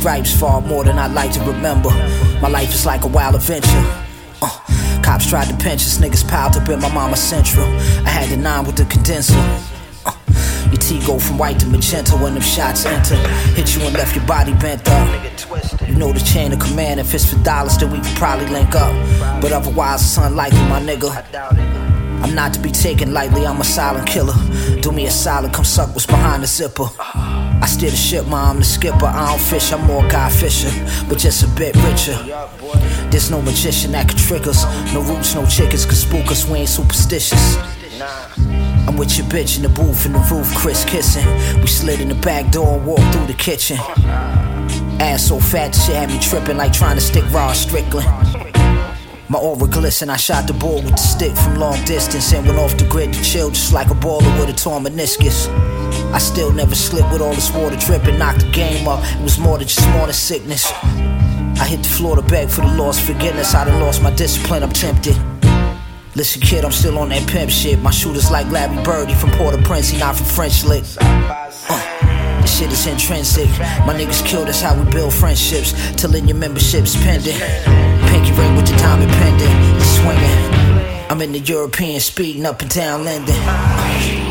Stripes, 0.00 0.32
far 0.34 0.62
more 0.62 0.82
than 0.82 0.98
I'd 0.98 1.12
like 1.12 1.30
to 1.32 1.40
remember. 1.40 1.90
My 2.40 2.48
life 2.48 2.72
is 2.72 2.86
like 2.86 3.04
a 3.04 3.06
wild 3.06 3.34
adventure. 3.34 3.84
Uh, 4.40 4.48
cops 5.02 5.28
tried 5.28 5.48
to 5.48 5.56
pinch 5.56 5.82
us, 5.82 5.98
niggas 5.98 6.26
piled 6.26 6.56
up 6.56 6.66
in 6.70 6.80
my 6.80 6.92
mama's 6.92 7.20
central. 7.20 7.66
I 8.06 8.08
had 8.08 8.30
the 8.30 8.38
nine 8.38 8.64
with 8.64 8.76
the 8.76 8.86
condenser. 8.86 9.34
Uh, 10.06 10.16
your 10.70 10.80
T 10.80 11.04
go 11.06 11.18
from 11.18 11.36
white 11.36 11.60
to 11.60 11.66
magenta 11.66 12.16
when 12.16 12.32
them 12.32 12.42
shots 12.42 12.86
enter. 12.86 13.16
Hit 13.54 13.76
you 13.76 13.82
and 13.82 13.92
left 13.92 14.16
your 14.16 14.24
body 14.26 14.54
bent 14.54 14.88
up. 14.88 15.06
You 15.86 15.94
know 15.96 16.12
the 16.12 16.20
chain 16.20 16.52
of 16.52 16.60
command. 16.60 16.98
If 16.98 17.12
it's 17.12 17.30
for 17.30 17.38
dollars, 17.44 17.76
then 17.76 17.90
we 17.90 17.98
could 17.98 18.16
probably 18.16 18.46
link 18.46 18.74
up. 18.74 18.92
But 19.42 19.52
otherwise, 19.52 20.00
it's 20.00 20.16
unlikely, 20.16 20.60
my 20.60 20.80
nigga. 20.80 21.10
I'm 22.22 22.34
not 22.34 22.54
to 22.54 22.60
be 22.60 22.70
taken 22.70 23.12
lightly, 23.12 23.46
I'm 23.46 23.60
a 23.60 23.64
silent 23.64 24.06
killer. 24.06 24.34
Do 24.80 24.92
me 24.92 25.06
a 25.06 25.10
solid, 25.10 25.52
come 25.52 25.64
suck 25.64 25.90
what's 25.90 26.06
behind 26.06 26.42
the 26.42 26.46
zipper. 26.46 26.88
I 27.62 27.66
steer 27.66 27.90
the 27.90 27.96
ship, 27.96 28.26
ma, 28.26 28.50
I'm 28.50 28.58
the 28.58 28.64
skipper. 28.64 29.06
I 29.06 29.30
don't 29.30 29.40
fish, 29.40 29.72
I'm 29.72 29.84
more 29.86 30.02
Guy 30.08 30.30
Fisher, 30.30 30.70
but 31.08 31.18
just 31.18 31.42
a 31.42 31.48
bit 31.48 31.76
richer. 31.76 32.16
There's 33.10 33.30
no 33.30 33.42
magician 33.42 33.92
that 33.92 34.08
could 34.08 34.18
trick 34.18 34.46
us. 34.46 34.64
No 34.94 35.02
roots, 35.02 35.34
no 35.34 35.44
chickens 35.46 35.84
could 35.84 35.96
spook 35.96 36.30
us, 36.30 36.48
we 36.48 36.60
ain't 36.60 36.68
superstitious. 36.68 37.56
I'm 38.88 38.96
with 38.96 39.18
your 39.18 39.26
bitch 39.26 39.56
in 39.56 39.62
the 39.62 39.68
booth 39.68 40.06
in 40.06 40.12
the 40.12 40.20
roof, 40.30 40.54
Chris 40.56 40.84
kissing. 40.84 41.26
We 41.60 41.66
slid 41.66 42.00
in 42.00 42.08
the 42.08 42.14
back 42.14 42.50
door 42.50 42.78
and 42.78 42.86
walked 42.86 43.12
through 43.12 43.26
the 43.26 43.34
kitchen. 43.34 43.76
Ass 44.98 45.26
so 45.28 45.38
fat, 45.38 45.74
shit 45.74 45.96
had 45.96 46.08
me 46.08 46.18
tripping 46.18 46.56
like 46.56 46.72
trying 46.72 46.96
to 46.96 47.00
stick 47.02 47.24
raw 47.30 47.52
Strickland. 47.52 48.08
My 49.28 49.38
aura 49.38 49.68
glisten, 49.68 50.10
I 50.10 50.16
shot 50.16 50.48
the 50.48 50.54
ball 50.54 50.82
with 50.82 50.92
the 50.92 50.96
stick 50.96 51.36
from 51.36 51.56
long 51.56 51.84
distance 51.84 52.32
and 52.32 52.44
went 52.46 52.58
off 52.58 52.76
the 52.76 52.86
grid 52.88 53.12
to 53.12 53.22
chill 53.22 53.50
just 53.50 53.72
like 53.72 53.88
a 53.88 53.94
baller 53.94 54.40
with 54.40 54.48
a 54.48 54.52
torn 54.52 54.82
meniscus. 54.82 55.46
I 56.12 56.18
still 56.18 56.52
never 56.52 56.74
slipped 56.74 57.12
with 57.12 57.20
all 57.20 57.34
this 57.34 57.52
water 57.52 57.76
dripping, 57.76 58.18
knocked 58.18 58.40
the 58.40 58.50
game 58.50 58.88
up. 58.88 59.00
It 59.04 59.22
was 59.22 59.38
more 59.38 59.58
than 59.58 59.68
just 59.68 59.88
morning 59.90 60.12
sickness. 60.12 60.70
I 60.72 61.66
hit 61.66 61.82
the 61.82 61.88
floor 61.88 62.16
to 62.16 62.22
beg 62.22 62.48
for 62.48 62.62
the 62.62 62.74
lost 62.74 63.02
forgiveness. 63.02 63.54
I 63.54 63.64
done 63.64 63.80
lost 63.80 64.02
my 64.02 64.10
discipline, 64.14 64.62
I'm 64.62 64.70
tempted. 64.70 65.16
Listen, 66.16 66.40
kid, 66.42 66.64
I'm 66.64 66.72
still 66.72 66.98
on 66.98 67.10
that 67.10 67.28
pimp 67.28 67.50
shit. 67.50 67.78
My 67.78 67.92
shooter's 67.92 68.30
like 68.30 68.50
Larry 68.50 68.82
Birdie 68.82 69.14
from 69.14 69.30
Port-au-Prince, 69.30 69.90
he 69.90 69.98
not 69.98 70.16
from 70.16 70.26
French 70.26 70.64
Lick. 70.64 70.84
Uh, 71.00 72.40
this 72.42 72.58
shit 72.58 72.72
is 72.72 72.86
intrinsic. 72.86 73.48
My 73.86 73.94
niggas 73.94 74.26
killed 74.26 74.48
us 74.48 74.60
how 74.60 74.74
we 74.74 74.90
build 74.90 75.14
friendships. 75.14 75.72
Till 75.96 76.14
in 76.16 76.26
your 76.26 76.36
membership's 76.36 76.96
pending. 76.96 77.38
Pinky 78.08 78.32
ring 78.32 78.56
with 78.56 78.66
the 78.66 78.76
diamond 78.78 79.12
pendant. 79.12 79.82
Swinging. 79.82 81.08
I'm 81.08 81.20
in 81.22 81.32
the 81.32 81.38
European 81.38 82.00
speeding 82.00 82.46
up 82.46 82.60
and 82.60 82.70
down 82.70 83.04
Linden. 83.04 83.34
Niggas 83.34 84.29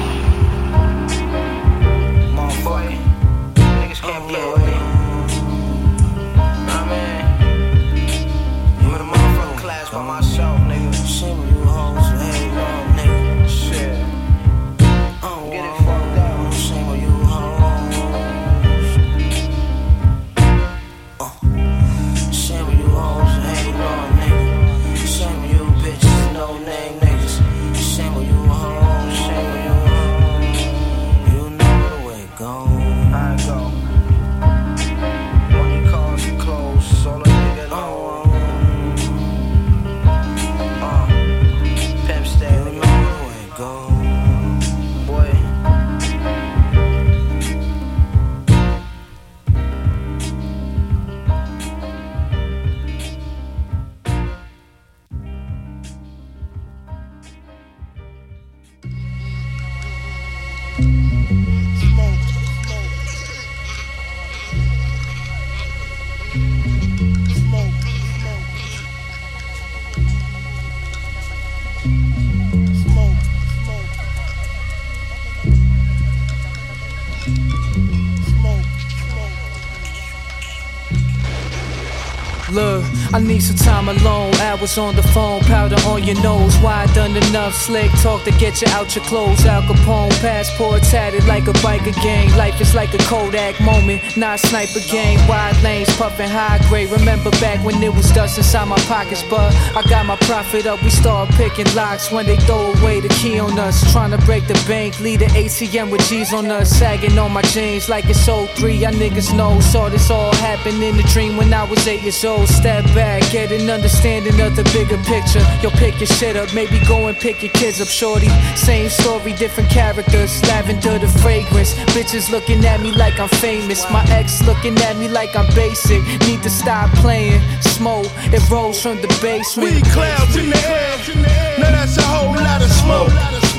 Look, 82.52 82.84
I 83.14 83.20
need 83.20 83.42
some 83.44 83.56
time 83.56 83.90
alone. 83.90 84.34
Hours 84.36 84.78
on 84.78 84.96
the 84.96 85.04
phone, 85.04 85.42
powder 85.42 85.76
on 85.86 86.04
your 86.04 86.20
nose. 86.24 86.56
Why 86.58 86.84
I 86.84 86.94
done 86.94 87.16
enough 87.16 87.54
slick 87.54 87.92
talk 88.02 88.24
to 88.24 88.32
get 88.32 88.62
you 88.62 88.68
out 88.70 88.96
your 88.96 89.06
clothes? 89.06 89.46
Al 89.46 89.62
Capone, 89.62 90.10
passport 90.20 90.82
tatted 90.84 91.26
like 91.26 91.48
a 91.48 91.54
biker 91.62 91.94
gang. 92.02 92.36
Life 92.38 92.60
is 92.60 92.74
like 92.74 92.94
a 92.94 92.98
Kodak 93.00 93.60
moment, 93.62 94.02
not 94.18 94.40
sniper 94.40 94.80
game. 94.90 95.20
Wide 95.28 95.62
lanes, 95.62 95.96
puffin' 95.96 96.30
high 96.30 96.60
grade. 96.70 96.90
Remember 96.90 97.30
back 97.40 97.64
when 97.64 97.82
it 97.84 97.94
was 97.94 98.12
dust 98.12 98.38
inside 98.40 98.68
my 98.68 98.80
pockets, 98.88 99.24
but 99.30 99.54
I 99.76 99.84
got 99.88 100.08
my 100.08 100.16
profit 100.18 100.66
up. 100.66 100.82
We 100.82 100.90
start 100.90 101.30
picking 101.32 101.72
locks 101.76 102.12
when 102.12 102.26
they 102.26 102.38
throw 102.38 102.74
away 102.74 103.00
the 103.00 103.10
key 103.10 103.40
on 103.40 103.60
us. 103.60 103.92
Trying 103.92 104.12
to 104.12 104.18
break 104.26 104.48
the 104.48 104.56
bank, 104.68 105.00
lead 105.00 105.20
the 105.20 105.28
ATM 105.28 105.92
with 105.92 106.02
G's 106.08 106.34
on 106.34 106.50
us. 106.50 106.70
Sagging 106.70 107.18
on 107.20 107.32
my 107.32 107.44
jeans 107.44 107.90
like 107.90 108.06
it's 108.10 108.26
03. 108.26 108.74
Y'all 108.74 108.92
niggas 108.92 109.36
know. 109.36 109.60
Saw 109.60 109.90
this 109.90 110.10
all 110.10 110.34
happen 110.36 110.82
in 110.82 111.00
a 111.00 111.04
dream 111.14 111.38
when 111.38 111.54
I 111.54 111.64
was 111.64 111.88
eight 111.88 112.02
years 112.02 112.26
old. 112.26 112.39
Step 112.46 112.84
back, 112.96 113.22
get 113.32 113.52
an 113.52 113.70
understanding 113.70 114.40
of 114.42 114.56
the 114.56 114.64
bigger 114.76 114.98
picture. 115.04 115.44
Yo, 115.62 115.70
pick 115.72 116.00
your 116.00 116.08
shit 116.08 116.36
up, 116.36 116.54
maybe 116.54 116.80
go 116.88 117.08
and 117.08 117.18
pick 117.18 117.42
your 117.42 117.52
kids 117.54 117.80
up, 117.82 117.88
shorty. 117.88 118.30
Same 118.56 118.90
story, 118.90 119.34
different 119.34 119.70
characters. 119.70 120.42
Lavender 120.44 121.00
the 121.00 121.08
fragrance. 121.20 121.74
Bitches 121.96 122.30
looking 122.30 122.64
at 122.66 122.82
me 122.82 122.92
like 122.92 123.20
I'm 123.20 123.30
famous. 123.30 123.90
My 123.92 124.04
ex 124.10 124.44
looking 124.46 124.78
at 124.80 124.98
me 124.98 125.08
like 125.08 125.36
I'm 125.36 125.48
basic. 125.56 126.04
Need 126.28 126.44
to 126.44 126.50
stop 126.50 126.90
playing. 126.96 127.42
Smoke, 127.62 128.08
it 128.34 128.44
rolls 128.50 128.82
from 128.82 128.98
the 129.02 129.08
basement. 129.22 129.74
We 129.74 129.82
clouds 129.92 130.36
in 130.36 130.50
the 130.50 130.58
air. 130.58 131.60
Now 131.60 131.72
that's 131.72 131.98
a 131.98 132.04
whole 132.04 132.36
lot 132.36 132.62
of 132.62 132.72
smoke. 132.72 133.10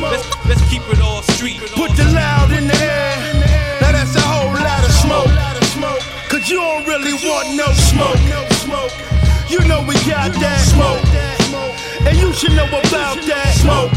Let's, 0.00 0.46
let's 0.46 0.70
keep 0.70 0.82
it 0.92 1.00
all 1.00 1.22
street. 1.22 1.60
Put 1.74 1.96
the 1.96 2.04
loud 2.12 2.50
in 2.52 2.66
the 2.66 2.76
air. 2.76 3.16
Now 3.80 3.92
that's 3.92 4.14
a 4.16 4.20
whole 4.20 4.52
lot 4.52 4.84
of 4.84 4.92
smoke. 4.92 5.30
Cause 6.30 6.48
you 6.48 6.58
don't 6.58 6.86
really 6.86 7.12
want 7.26 7.56
no 7.56 7.66
smoke. 7.72 8.29
You 9.50 9.58
know 9.66 9.82
we 9.82 9.94
got 10.06 10.30
that 10.38 10.62
smoke. 10.62 11.02
And 12.06 12.16
you 12.18 12.32
should 12.32 12.52
know 12.52 12.66
about 12.68 13.18
that 13.26 13.50
smoke. 13.58 13.90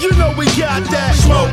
You 0.00 0.10
know 0.16 0.32
we 0.38 0.46
got 0.56 0.82
that 0.90 1.14
smoke. 1.14 1.52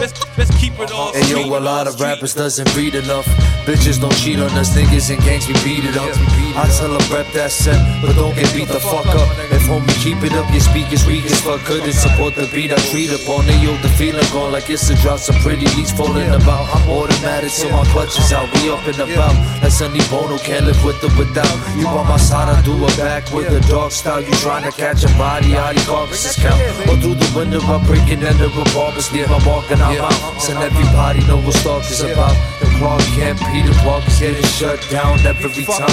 Let's, 0.00 0.38
let's 0.38 0.50
keep 0.58 0.72
it 0.80 0.90
all 0.90 1.14
And 1.14 1.28
yo, 1.28 1.56
a 1.56 1.60
lot 1.60 1.86
of 1.86 2.00
rappers 2.00 2.34
doesn't 2.34 2.74
read 2.74 2.96
enough. 2.96 3.26
Bitches 3.64 4.00
don't 4.00 4.16
cheat 4.16 4.40
on 4.40 4.50
us, 4.58 4.76
niggas 4.76 5.14
and 5.14 5.22
gangs 5.22 5.46
we 5.46 5.54
beat 5.62 5.84
it 5.84 5.96
up. 5.96 6.10
I 6.56 6.66
tell 6.76 6.88
them 6.88 7.12
rep 7.12 7.32
that 7.34 7.52
set, 7.52 7.78
but 8.02 8.16
don't 8.16 8.34
get 8.34 8.52
beat 8.54 8.66
the 8.68 8.80
fuck 8.80 9.06
up. 9.06 9.49
If 9.60 9.68
homie 9.68 9.92
keep 10.00 10.22
it 10.24 10.32
up, 10.32 10.48
your 10.50 10.64
speakers 10.64 11.04
weak 11.06 11.24
as 11.26 11.40
fuck. 11.44 11.60
Couldn't 11.68 11.92
support 11.92 12.34
the 12.34 12.48
beat 12.48 12.72
I 12.72 12.80
treat 12.88 13.12
upon 13.12 13.44
it. 13.44 13.60
Yo, 13.60 13.76
the 13.84 13.92
feeling 14.00 14.24
gone 14.32 14.52
like 14.52 14.70
it's 14.70 14.88
a 14.88 14.96
drop. 14.96 15.18
Some 15.18 15.36
pretty 15.44 15.68
leaves 15.76 15.92
falling 15.92 16.32
about. 16.32 16.64
I'm 16.74 16.88
automatic, 16.88 17.50
so 17.50 17.68
my 17.68 17.84
clutch 17.92 18.16
is 18.18 18.32
out. 18.32 18.48
We 18.56 18.70
up 18.70 18.80
and 18.88 18.96
about. 19.04 19.36
Like 19.60 19.72
Sonny 19.72 20.00
Bono, 20.08 20.38
can't 20.38 20.64
live 20.64 20.80
with 20.82 21.04
or 21.04 21.12
without. 21.18 21.56
You 21.76 21.86
on 21.88 22.08
my 22.08 22.16
side, 22.16 22.48
I 22.48 22.56
do 22.62 22.72
it 22.72 22.96
back 22.96 23.30
with 23.32 23.52
a 23.52 23.60
dark 23.68 23.92
style. 23.92 24.22
You 24.22 24.32
trying 24.40 24.64
to 24.64 24.72
catch 24.72 25.04
a 25.04 25.12
body, 25.20 25.52
how 25.52 25.72
the 25.72 25.84
carcasses 25.84 26.36
count. 26.40 26.60
Or 26.88 26.96
through 26.96 27.20
the 27.20 27.30
window, 27.36 27.60
I'm 27.60 27.84
breaking 27.84 28.22
into 28.24 28.48
revolvers. 28.48 29.12
Leave 29.12 29.28
my 29.28 29.44
mark 29.44 29.70
and 29.70 29.82
I'm 29.82 30.00
out. 30.00 30.40
Send 30.40 30.58
everybody 30.58 31.20
know 31.28 31.36
what 31.36 31.54
Stark 31.54 31.84
is 31.84 32.00
about. 32.00 32.32
Park, 32.80 33.02
can't 33.12 33.38
walk 33.84 34.02
get 34.06 34.32
getting 34.32 34.42
shut 34.56 34.80
down 34.90 35.20
every 35.20 35.64
time. 35.64 35.84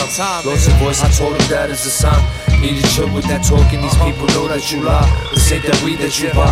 Lost 0.47 0.69
your 0.69 0.77
voice, 0.79 1.03
I 1.03 1.11
told 1.11 1.35
him 1.35 1.49
that 1.51 1.69
is 1.69 1.85
a 1.85 1.89
sign. 1.89 2.15
Need 2.61 2.81
to 2.81 2.87
chill 2.95 3.13
with 3.13 3.25
that 3.27 3.43
talking, 3.43 3.81
these 3.81 3.91
uh-huh. 3.91 4.07
people 4.07 4.27
know 4.27 4.47
that 4.47 4.71
you 4.71 4.79
lie. 4.81 5.03
This 5.35 5.51
ain't 5.51 5.65
that 5.67 5.83
weed 5.83 5.99
that 5.99 6.15
you 6.23 6.31
buy. 6.31 6.47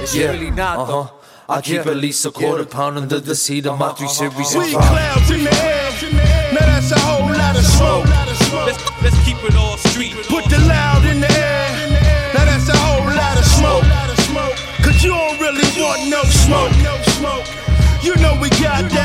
It's 0.00 0.16
really 0.16 0.50
not, 0.50 0.88
though. 0.88 1.00
Uh-huh. 1.00 1.56
I 1.56 1.60
keep 1.60 1.84
at 1.84 1.96
least 1.98 2.24
a 2.24 2.30
quarter 2.30 2.64
pound 2.64 2.96
under 2.96 3.20
the 3.20 3.34
seat 3.34 3.66
of 3.66 3.78
my 3.78 3.92
three 3.92 4.06
uh-huh, 4.06 4.32
series. 4.32 4.56
We 4.56 4.72
clouds 4.72 5.30
in 5.30 5.44
the 5.44 5.52
air, 5.52 5.92
now 6.56 6.64
that's 6.64 6.90
a 6.90 6.98
whole 7.04 7.28
lot 7.28 7.54
of 7.54 7.66
smoke. 7.76 8.08
Let's, 8.64 8.80
let's 9.04 9.20
keep 9.28 9.36
it 9.44 9.54
all 9.56 9.76
street. 9.76 10.16
Put 10.24 10.48
the 10.48 10.56
loud 10.64 11.04
in 11.04 11.20
the 11.20 11.28
air, 11.28 11.68
now 12.32 12.48
that's 12.48 12.72
a 12.72 12.76
whole 12.80 13.12
lot 13.12 13.36
of 13.36 13.44
smoke. 13.44 13.84
Cause 14.80 15.04
you 15.04 15.12
don't 15.12 15.38
really 15.38 15.68
want 15.76 16.08
no 16.08 16.24
smoke. 16.32 16.72
You 18.04 18.14
know 18.16 18.38
we 18.40 18.48
got 18.50 18.88
that 18.90 19.03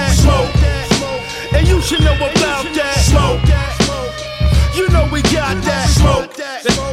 about 2.20 2.66
that? 2.76 3.00
Smoke. 3.08 3.40
You 4.76 4.88
know 4.90 5.08
we 5.12 5.22
got 5.32 5.56
that. 5.64 5.88
Smoke. 5.90 6.36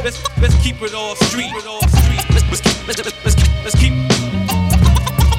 Let's, 0.03 0.23
let's, 0.39 0.55
keep 0.63 0.81
it 0.81 0.93
all 0.93 1.15
street. 1.27 1.51
Let's, 1.51 2.61
keep, 2.61 2.87
let's, 2.87 3.03
let's, 3.03 3.35
let's 3.63 3.75
keep, 3.75 3.93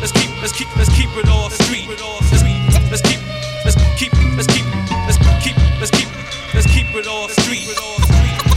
let's 0.00 0.12
keep, 0.12 0.30
let's 0.40 0.52
keep, 0.52 0.68
let's 0.76 0.92
keep, 0.92 1.08
it 1.16 1.28
all 1.28 1.50
street. 1.50 1.88
Let's, 2.90 3.02
keep, 3.02 3.20
let's 3.64 3.76
keep, 3.96 4.12
let's 4.36 4.46
keep, 4.46 4.64
let's 5.16 5.40
keep, 5.40 5.56
let's 5.80 5.90
keep, 5.90 6.08
let's 6.54 6.66
keep 6.66 6.94
it 6.94 7.06
all 7.06 7.28
street. 7.28 8.47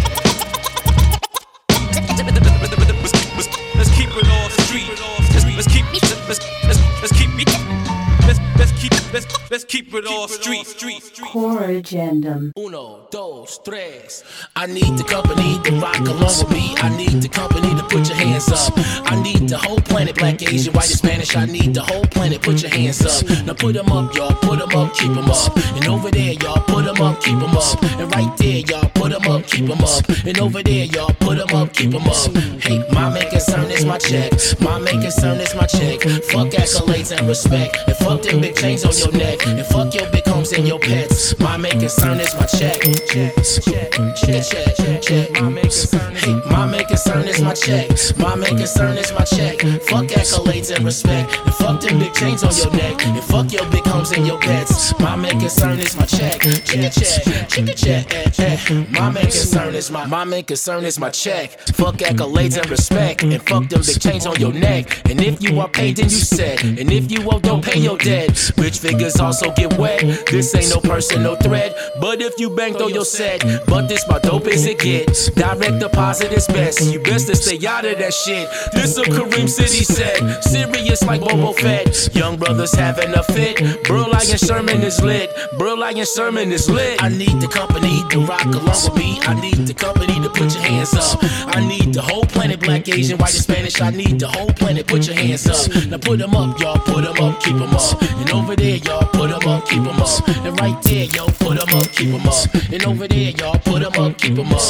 Keep 9.71 9.93
it 9.93 10.05
all 10.05 10.27
street. 10.27 10.67
Street. 10.67 11.00
Agendum. 11.33 12.51
Uno, 12.57 13.07
dos, 13.09 13.59
tres. 13.63 14.23
I 14.53 14.65
need 14.65 14.97
the 14.97 15.03
company 15.03 15.59
to 15.63 15.79
rock 15.79 15.99
along 15.99 16.19
with 16.19 16.51
me. 16.51 16.75
I 16.77 16.89
need 16.97 17.21
the 17.21 17.29
company 17.29 17.73
to 17.73 17.83
put 17.83 18.09
your 18.09 18.17
hands 18.17 18.49
up. 18.49 18.73
I 19.05 19.21
need 19.23 19.47
the 19.47 19.57
whole 19.57 19.79
planet, 19.79 20.15
black, 20.17 20.41
Asian, 20.41 20.73
white, 20.73 20.89
and 20.89 20.97
Spanish. 20.97 21.35
I 21.37 21.45
need 21.45 21.73
the 21.73 21.83
whole 21.83 22.03
planet, 22.03 22.41
put 22.41 22.61
your 22.61 22.71
hands 22.71 23.05
up. 23.05 23.23
Now 23.45 23.53
put 23.53 23.75
them 23.75 23.89
up, 23.91 24.13
y'all, 24.13 24.35
put 24.41 24.59
them 24.59 24.75
up, 24.75 24.93
keep 24.93 25.13
them 25.13 25.31
up. 25.31 25.55
And 25.75 25.87
over 25.87 26.11
there, 26.11 26.33
y'all, 26.33 26.61
put 26.67 26.83
them 26.83 27.01
up, 27.01 27.21
keep 27.21 27.39
them 27.39 27.55
up. 27.55 27.81
And 27.81 28.13
right 28.13 28.35
there, 28.37 28.59
y'all, 28.67 28.89
put 28.89 29.11
them 29.11 29.23
up, 29.31 29.47
keep 29.47 29.67
them 29.67 29.79
up. 29.79 30.03
And 30.25 30.37
over 30.39 30.61
there, 30.61 30.85
y'all, 30.85 31.13
put 31.21 31.37
them 31.37 31.55
up, 31.55 31.71
keep 31.71 31.91
them 31.91 32.07
up. 32.07 32.35
Hey, 32.59 32.83
my 32.91 33.09
main 33.09 33.29
concern 33.29 33.71
is 33.71 33.85
my 33.85 33.97
check. 33.97 34.33
My 34.59 34.79
main 34.79 34.99
concern 35.01 35.39
is 35.39 35.55
my 35.55 35.65
check. 35.65 36.01
Fuck 36.27 36.51
accolades 36.59 37.15
and 37.15 37.25
respect. 37.25 37.77
And 37.87 37.95
fuck 37.97 38.21
them 38.21 38.41
big 38.41 38.55
chains 38.55 38.83
on 38.83 38.91
your 38.97 39.13
neck. 39.13 39.47
And 39.47 39.65
fuck 39.67 39.95
your 39.95 40.11
big 40.11 40.25
homes 40.27 40.51
and 40.51 40.67
your 40.67 40.79
pets. 40.79 41.20
My 41.39 41.55
main 41.57 41.79
concern 41.79 42.19
is 42.19 42.33
my 42.35 42.45
check. 42.45 42.81
Check, 42.81 43.35
check, 43.43 43.91
check, 44.15 44.75
check, 44.75 45.01
check. 45.01 45.31
My 45.39 45.49
main 45.49 45.63
concern 45.63 46.15
is, 46.15 46.23
hey, 46.23 46.33
my 46.49 46.65
main 46.65 46.85
concern 46.85 47.27
is 47.27 47.41
my 47.41 47.53
check. 47.53 47.89
My 48.17 48.35
main 48.35 48.57
concern 48.57 48.97
is 48.97 49.11
my 49.13 49.23
check. 49.23 49.59
Fuck 49.83 50.07
accolades 50.07 50.75
and 50.75 50.83
respect. 50.83 51.37
And 51.45 51.53
fuck 51.55 51.81
them 51.81 51.99
big 51.99 52.13
chains 52.13 52.43
on 52.43 52.55
your 52.55 52.71
neck. 52.71 53.05
And 53.05 53.23
fuck 53.23 53.51
your 53.51 53.69
big 53.69 53.85
homes 53.85 54.11
and 54.11 54.25
your 54.25 54.39
pets. 54.39 54.97
My 54.99 55.15
main 55.15 55.39
concern 55.39 55.79
is 55.79 55.95
my 55.95 56.05
check. 56.05 56.41
Check, 56.41 56.91
check, 56.91 57.49
check, 57.49 57.75
check, 57.75 58.33
check. 58.33 58.89
My 58.89 59.11
main 59.11 59.25
concern 59.25 59.75
is 59.75 59.91
my 59.91 60.05
my 60.05 60.23
main 60.23 60.43
concern 60.43 60.85
is 60.85 60.99
my 60.99 61.09
check. 61.09 61.51
Fuck 61.75 61.97
accolades 61.97 62.57
and 62.57 62.69
respect. 62.69 63.23
And 63.23 63.41
fuck 63.47 63.69
them 63.69 63.81
big 63.85 63.99
chains 64.01 64.25
on 64.25 64.39
your 64.39 64.53
neck. 64.53 65.07
And 65.09 65.21
if 65.21 65.41
you 65.43 65.59
are 65.59 65.69
paid, 65.69 65.97
then 65.97 66.05
you 66.05 66.17
said. 66.17 66.63
And 66.63 66.91
if 66.91 67.11
you 67.11 67.29
owe, 67.29 67.39
don't 67.39 67.63
pay 67.63 67.79
your 67.79 67.97
debt. 67.97 68.51
Rich 68.57 68.79
figures 68.79 69.17
also 69.19 69.51
get 69.53 69.77
wet. 69.77 70.01
This 70.27 70.55
ain't 70.55 70.69
no 70.69 70.79
personal 71.11 71.35
threat. 71.35 71.75
But 71.99 72.21
if 72.21 72.39
you 72.39 72.49
bang, 72.49 72.73
throw 72.73 72.87
your 72.87 73.05
set. 73.05 73.43
But 73.67 73.87
this 73.87 74.07
my 74.07 74.19
dope 74.19 74.47
as 74.47 74.65
it 74.65 74.79
gets. 74.79 75.29
Direct 75.31 75.79
deposit 75.79 76.31
is 76.31 76.47
best. 76.47 76.81
You 76.93 76.99
best 76.99 77.27
to 77.27 77.35
stay 77.35 77.65
out 77.67 77.85
of 77.85 77.97
that 77.97 78.13
shit. 78.13 78.47
This 78.73 78.97
a 78.97 79.03
Kareem 79.03 79.49
City 79.49 79.83
set. 79.83 80.43
Serious 80.43 81.03
like 81.03 81.21
Boba 81.21 81.55
Fett. 81.55 82.15
Young 82.15 82.37
brothers 82.37 82.73
having 82.73 83.13
a 83.13 83.23
fit. 83.23 83.83
Bro 83.83 84.07
Lion 84.07 84.37
Sherman 84.37 84.81
is 84.83 85.01
lit. 85.01 85.29
Bro 85.57 85.75
Lion 85.75 86.05
Sherman 86.05 86.51
is 86.51 86.69
lit. 86.69 87.01
I 87.03 87.09
need 87.09 87.41
the 87.41 87.47
company 87.47 88.03
to 88.09 88.19
rock 88.21 88.45
along 88.45 88.65
with 88.65 88.95
me. 88.95 89.19
I 89.21 89.39
need 89.39 89.67
the 89.67 89.73
company 89.73 90.13
to 90.21 90.29
put 90.29 90.53
your 90.53 90.63
hands 90.63 90.93
up. 90.93 91.19
I 91.55 91.65
need 91.67 91.93
the 91.93 92.01
whole 92.01 92.25
planet, 92.25 92.59
black, 92.59 92.87
Asian, 92.89 93.17
white, 93.17 93.33
and 93.33 93.43
Spanish. 93.43 93.81
I 93.81 93.91
need 93.91 94.19
the 94.19 94.27
whole 94.27 94.51
planet, 94.53 94.87
put 94.87 95.07
your 95.07 95.15
hands 95.15 95.47
up. 95.47 95.85
Now 95.87 95.97
put 95.97 96.19
them 96.19 96.35
up, 96.35 96.59
y'all, 96.59 96.79
put 96.79 97.03
them 97.03 97.17
up, 97.23 97.39
keep 97.41 97.57
them 97.57 97.73
up. 97.73 98.01
And 98.01 98.29
over 98.31 98.55
there, 98.55 98.77
y'all, 98.77 99.07
put 99.07 99.29
them 99.29 99.47
up, 99.47 99.67
keep 99.67 99.83
them 99.83 99.99
up. 99.99 100.27
And 100.45 100.59
right 100.59 100.81
there, 100.83 101.00
yo, 101.05 101.25
put 101.27 101.57
them 101.57 101.77
up, 101.77 101.87
keep 101.91 102.11
them 102.11 102.27
up. 102.27 102.53
And 102.71 102.83
over 102.85 103.07
there, 103.07 103.31
y'all, 103.31 103.59
put 103.59 103.81
them 103.81 103.93
up, 104.03 104.17
keep 104.17 104.35
them 104.35 104.51
up. 104.51 104.61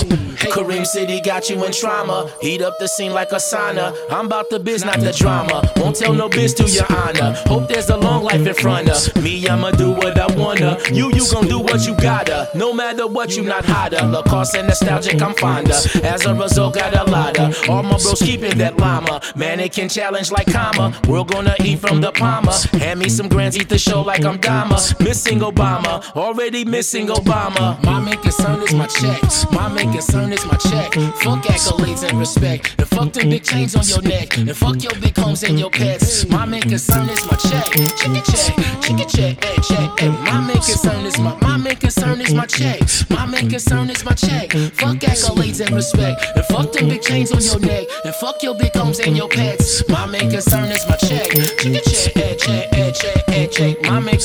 Kareem 0.51 0.85
City 0.85 1.21
got 1.21 1.49
you 1.49 1.63
in 1.63 1.71
trauma. 1.71 2.31
Heat 2.41 2.61
up 2.61 2.77
the 2.79 2.87
scene 2.87 3.13
like 3.13 3.31
a 3.31 3.35
sauna. 3.35 3.95
I'm 4.09 4.25
about 4.25 4.49
the 4.49 4.59
biz, 4.59 4.83
not 4.85 4.99
the 4.99 5.11
drama. 5.11 5.71
Won't 5.77 5.95
tell 5.95 6.13
no 6.13 6.29
biz 6.29 6.53
to 6.55 6.63
your 6.63 6.85
honor. 6.91 7.33
Hope 7.47 7.67
there's 7.67 7.89
a 7.89 7.97
long 7.97 8.23
life 8.23 8.45
in 8.45 8.53
front 8.53 8.89
of 8.89 9.23
me. 9.23 9.47
I'ma 9.47 9.71
do 9.71 9.91
what 9.91 10.19
I 10.19 10.27
wanna. 10.35 10.77
You, 10.91 11.11
you 11.13 11.25
gon' 11.31 11.47
do 11.47 11.59
what 11.59 11.85
you 11.85 11.95
gotta. 11.97 12.49
No 12.55 12.73
matter 12.73 13.07
what, 13.07 13.35
you 13.35 13.43
not 13.43 13.65
hotter. 13.65 14.05
Lacoste 14.05 14.55
and 14.55 14.67
nostalgic, 14.67 15.21
I'm 15.21 15.33
fonder. 15.35 15.73
As 16.03 16.25
a 16.25 16.35
result, 16.35 16.75
got 16.75 16.95
a 16.95 17.09
lotta. 17.09 17.53
All 17.69 17.83
my 17.83 17.97
bros 17.97 18.21
keeping 18.21 18.57
that 18.57 18.77
llama. 18.77 19.21
Mannequin 19.35 19.89
challenge 19.89 20.31
like 20.31 20.51
comma. 20.51 20.93
We're 21.07 21.23
gonna 21.23 21.55
eat 21.63 21.79
from 21.79 22.01
the 22.01 22.11
palmer. 22.11 22.53
Hand 22.73 22.99
me 22.99 23.09
some 23.09 23.27
grands, 23.27 23.57
eat 23.57 23.69
the 23.69 23.77
show 23.77 24.01
like 24.01 24.25
I'm 24.25 24.37
Dama. 24.39 24.79
Missing 24.99 25.39
Obama, 25.39 26.03
already 26.21 26.63
missing 26.63 27.07
Obama. 27.07 27.83
My 27.83 27.99
main 27.99 28.17
concern 28.17 28.61
is 28.61 28.73
my 28.73 28.85
check. 28.85 29.21
My 29.51 29.67
main 29.67 29.91
concern 29.91 30.31
is 30.31 30.45
my 30.45 30.57
check. 30.57 30.93
Fuck 31.23 31.43
accolades 31.45 32.07
and 32.07 32.19
respect. 32.19 32.75
And 32.77 32.87
fuck 32.87 33.11
the 33.13 33.23
big 33.23 33.43
chains 33.43 33.75
on 33.75 33.85
your 33.87 34.01
neck. 34.03 34.37
And 34.37 34.55
fuck 34.55 34.83
your 34.83 34.93
big 35.01 35.17
homes 35.17 35.43
and 35.43 35.59
your 35.59 35.71
pets. 35.71 36.27
My 36.27 36.45
main 36.45 36.61
concern 36.61 37.09
is 37.09 37.25
my 37.25 37.37
check. 37.37 37.65
Check 37.97 38.15
it, 38.19 38.25
check. 38.25 38.55
Check 38.81 38.99
it, 38.99 39.09
check. 39.09 39.43
Hey, 39.43 39.61
check. 39.63 39.99
Hey, 39.99 40.09
my 40.09 40.39
main 40.41 40.61
concern 40.61 41.05
is 41.05 41.17
my 41.17 41.35
my 41.41 41.57
main 41.57 41.75
concern 41.75 42.21
is 42.21 42.33
my 42.33 42.45
check. 42.45 42.81
My 43.09 43.25
main 43.25 43.49
concern 43.49 43.89
is 43.89 44.05
my 44.05 44.13
check. 44.13 44.51
Fuck 44.51 44.97
accolades 44.97 45.65
and 45.65 45.75
respect. 45.75 46.23
And 46.35 46.45
fuck 46.45 46.71
them 46.71 46.89
big 46.89 47.01
chains 47.01 47.31
on 47.31 47.41
your 47.41 47.59
neck. 47.59 47.87
And 48.05 48.13
fuck 48.15 48.43
your 48.43 48.55
big 48.55 48.75
homes 48.75 48.99
and 48.99 49.17
your 49.17 49.29
pets. 49.29 49.87
My 49.89 50.05
main 50.05 50.29
concern 50.29 50.71
is 50.71 50.85
my 50.87 50.97
check. 50.97 51.29
Check 51.31 51.73
it, 51.79 51.83
check. 51.85 52.13
Hey, 52.13 52.35
check. 52.37 52.73
Hey, 52.73 52.91
check. 52.91 53.29
Hey, 53.29 53.47
check. 53.47 53.81
My 53.83 53.99
main 53.99 54.19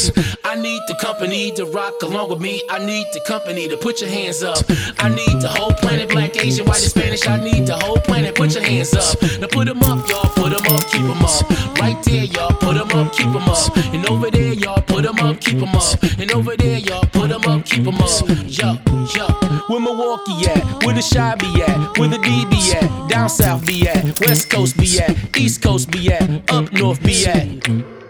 I 0.45 0.55
need 0.57 0.83
the 0.89 0.95
company 1.01 1.53
to 1.53 1.65
along 2.03 2.31
with 2.31 2.41
me. 2.41 2.63
I 2.69 2.85
need 2.85 3.07
the 3.13 3.21
company 3.21 3.69
to 3.69 3.77
put 3.77 4.01
your 4.01 4.11
hands 4.11 4.43
up. 4.43 4.59
I 4.99 5.09
need 5.09 5.41
the 5.41 5.49
whole 5.49 5.73
planet, 5.73 6.09
black, 6.09 6.37
Asian, 6.37 6.67
white, 6.67 6.83
and 6.83 6.91
Spanish. 6.91 7.27
I 7.27 7.43
need 7.43 7.67
the 7.67 7.77
whole 7.77 7.99
planet, 7.99 8.35
put 8.35 8.55
your 8.55 8.63
hands 8.63 8.95
up. 8.95 9.21
Now 9.41 9.47
put 9.47 9.67
them 9.67 9.83
up, 9.83 10.09
y'all, 10.09 10.29
put 10.35 10.51
them 10.51 10.67
up, 10.75 10.83
keep 10.91 11.03
them 11.03 11.23
up. 11.23 11.79
Right 11.79 12.03
there, 12.05 12.25
y'all, 12.25 12.53
put 12.53 12.75
them 12.77 12.91
up, 12.91 13.13
keep 13.13 13.33
them 13.33 13.49
up. 13.49 13.77
And 13.95 14.07
over 14.07 14.31
there, 14.31 14.53
y'all, 14.55 14.83
put 14.83 15.05
them 15.05 15.19
up, 15.19 15.41
keep 15.41 15.59
them 15.59 15.75
up. 15.75 16.03
And 16.19 16.31
over 16.33 16.57
there, 16.57 16.79
y'all, 16.79 17.05
put 17.13 17.29
them 17.29 17.45
up, 17.45 17.65
keep 17.65 17.85
them 17.85 17.97
up. 17.97 18.29
Yo, 18.47 18.79
yo, 19.15 19.27
where 19.69 19.81
Milwaukee 19.81 20.47
at? 20.47 20.85
Where 20.85 20.95
the 20.95 21.03
shy 21.03 21.35
be 21.37 21.63
at? 21.63 21.99
Where 21.99 22.09
the 22.09 22.19
D 22.19 22.45
be 22.47 22.73
at? 22.75 23.09
Down 23.09 23.29
south 23.29 23.67
be 23.67 23.89
at? 23.89 24.21
West 24.21 24.51
coast 24.51 24.77
be 24.77 24.99
at? 25.01 25.37
East 25.37 25.63
coast 25.63 25.91
be 25.91 26.13
at? 26.13 26.51
Up 26.51 26.73
north 26.73 27.03
be 27.03 27.27
at? 27.27 28.06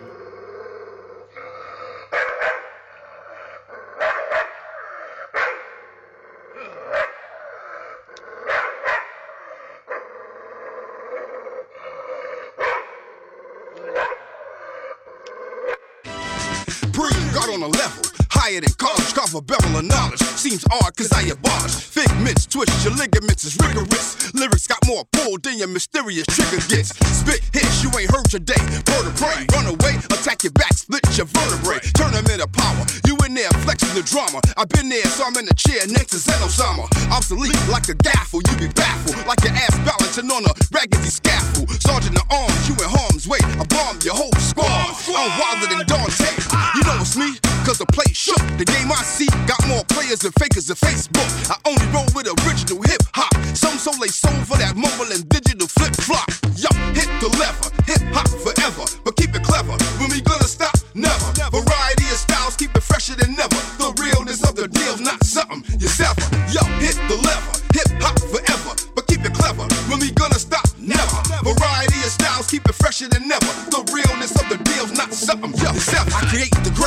College, 19.27 19.35
a 19.35 19.43
bevel 19.43 19.79
of 19.79 19.85
knowledge. 19.85 20.21
Seems 20.21 20.65
odd 20.71 20.97
cause 20.97 21.13
I 21.13 21.23
abolish. 21.23 21.75
Figments, 21.75 22.47
twist 22.47 22.73
your 22.85 22.95
ligaments 22.95 23.45
is 23.45 23.57
rigorous. 23.61 24.33
Lyrics 24.35 24.67
got 24.67 24.79
more 24.87 25.05
pull 25.13 25.39
than 25.39 25.59
your 25.59 25.69
mysterious 25.69 26.27
trigger 26.27 26.63
gets. 26.69 26.95
Spit 27.17 27.41
hits 27.53 27.83
you 27.83 27.91
ain't 27.99 28.11
heard 28.11 28.29
today. 28.31 28.61
Bird 28.85 29.07
run 29.53 29.67
away, 29.67 29.97
attack 30.13 30.45
your 30.45 30.53
back, 30.53 30.73
split 30.75 31.03
your 31.17 31.27
vertebrae. 31.27 31.81
Turn 31.95 32.13
them 32.13 32.27
into 32.27 32.47
power. 32.49 32.85
You 33.07 33.17
in 33.25 33.35
there 33.35 33.51
flexing 33.65 33.95
the 33.95 34.03
drama. 34.03 34.41
I've 34.57 34.69
been 34.69 34.89
there, 34.89 35.05
so 35.07 35.25
I'm 35.25 35.37
in 35.37 35.47
the 35.47 35.55
chair 35.55 35.81
next 35.89 36.13
to 36.13 36.19
Zen 36.19 36.39
Osama. 36.41 36.87
Obsolete 37.11 37.57
like 37.69 37.89
a 37.89 37.95
gaffle, 37.95 38.45
you 38.47 38.69
be 38.69 38.73
baffled. 38.75 39.17
Like 39.27 39.43
your 39.43 39.53
ass 39.53 39.75
balancing 39.83 40.31
on 40.31 40.45
a 40.45 40.53
raggedy 40.73 41.11
scaffold. 41.11 41.71
Sergeant 41.83 42.17
of 42.17 42.27
arms, 42.31 42.69
you 42.69 42.75
in 42.77 42.91
harm's 42.91 43.27
way. 43.27 43.41
I 43.43 43.65
bomb 43.67 43.99
your 44.05 44.15
whole 44.15 44.35
squad. 44.39 44.95
I'm 45.09 45.31
wilder 45.41 45.67
than 45.75 45.87
Dante. 45.87 46.31
You 46.77 46.83
know 46.85 47.01
it's 47.01 47.17
me, 47.17 47.35
cause 47.65 47.79
the 47.79 47.87
play 47.87 48.11
shook. 48.13 48.41
The 48.59 48.65
game 48.65 48.93
I 48.93 49.03
see 49.03 49.26
got 49.47 49.61
more 49.69 49.85
players 49.89 50.21
than 50.21 50.33
fakers 50.33 50.67
than 50.67 50.77
Facebook. 50.77 51.29
I 51.51 51.57
only 51.69 51.87
roll 51.95 52.07
with 52.15 52.27
original 52.45 52.83
hip 52.83 53.03
hop. 53.15 53.33
Some 53.57 53.79
soul 53.79 53.95
they 54.01 54.09
sold 54.09 54.47
for 54.47 54.57
that 54.59 54.77
mobile 54.77 55.11
and 55.13 55.27
digital 55.29 55.69
flip 55.69 55.95
flop. 55.97 56.29
Yo, 56.57 56.71
hit 56.93 57.09
the 57.21 57.29
lever, 57.39 57.69
hip 57.87 58.03
hop 58.13 58.29
forever. 58.29 58.85
But 59.05 59.17
keep 59.17 59.35
it 59.35 59.43
clever. 59.43 59.77
When 59.99 60.11
we 60.11 60.21
gonna 60.21 60.49
stop? 60.49 60.75
Never. 60.95 61.29
Variety 61.53 62.07
of 62.09 62.19
styles, 62.19 62.57
keep 62.57 62.75
it 62.75 62.83
fresher 62.83 63.15
than 63.15 63.39
ever. 63.39 63.61
The 63.79 63.93
realness 64.01 64.43
of 64.43 64.57
the 64.57 64.69
deal's 64.69 65.01
not 65.01 65.23
something 65.25 65.63
you 65.79 65.89
sever. 65.89 66.23
Yo, 66.53 66.63
hit 66.81 66.97
the 67.09 67.17
lever, 67.21 67.53
hip 67.77 67.91
hop 68.01 68.17
forever. 68.33 68.73
But 68.95 69.07
keep 69.07 69.25
it 69.25 69.35
clever. 69.35 69.69
When 69.89 70.01
we 70.01 70.11
gonna 70.13 70.41
stop? 70.41 70.65
Never. 70.81 71.21
Variety 71.45 71.99
of 72.01 72.13
styles, 72.15 72.47
keep 72.49 72.65
it 72.69 72.75
fresher 72.75 73.09
than 73.09 73.31
ever. 73.31 73.53
The 73.69 73.83
realness 73.93 74.33
of 74.41 74.49
the 74.49 74.57
deal's 74.65 74.93
not 74.97 75.13
something 75.13 75.53
you 75.53 75.69
sever. 75.81 76.16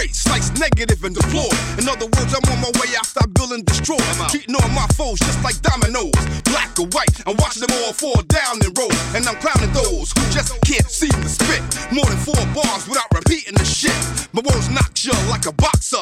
I 0.10 0.16
create 0.16 0.16
the 0.16 0.16
great, 0.16 0.16
slice 0.16 0.60
negative 0.60 1.04
and 1.04 1.16
deploy. 1.16 1.50
In 1.78 1.88
other 1.90 2.06
words, 2.06 2.34
I'm 2.34 2.46
on 2.52 2.62
my 2.62 2.72
way 2.80 2.90
I 2.96 3.26
build 3.34 3.52
and 3.52 3.66
destroy. 3.66 3.98
Treating 4.30 4.56
all 4.56 4.70
my 4.70 4.88
foes 4.96 5.20
just 5.20 5.44
like 5.44 5.60
dominoes, 5.62 6.14
black 6.46 6.78
or 6.80 6.88
white. 6.88 7.12
I'm 7.28 7.36
watching 7.38 7.66
them 7.66 7.76
all 7.84 7.94
fall 7.94 8.22
down 8.28 8.62
and 8.64 8.78
roll. 8.78 8.92
And 9.16 9.28
I'm 9.28 9.36
clowning 9.38 9.72
those 9.74 10.12
who 10.14 10.22
just 10.32 10.54
can't 10.64 10.90
see 10.90 11.10
the 11.10 11.30
spit. 11.30 11.62
More 11.92 12.06
than 12.06 12.18
four 12.18 12.40
bars 12.54 12.88
without 12.88 13.10
repeating 13.14 13.56
the 13.56 13.66
shit. 13.66 13.96
My 14.34 14.42
words 14.42 14.70
knock 14.70 14.94
you 15.04 15.14
like 15.30 15.46
a 15.46 15.54
boxer. 15.54 16.02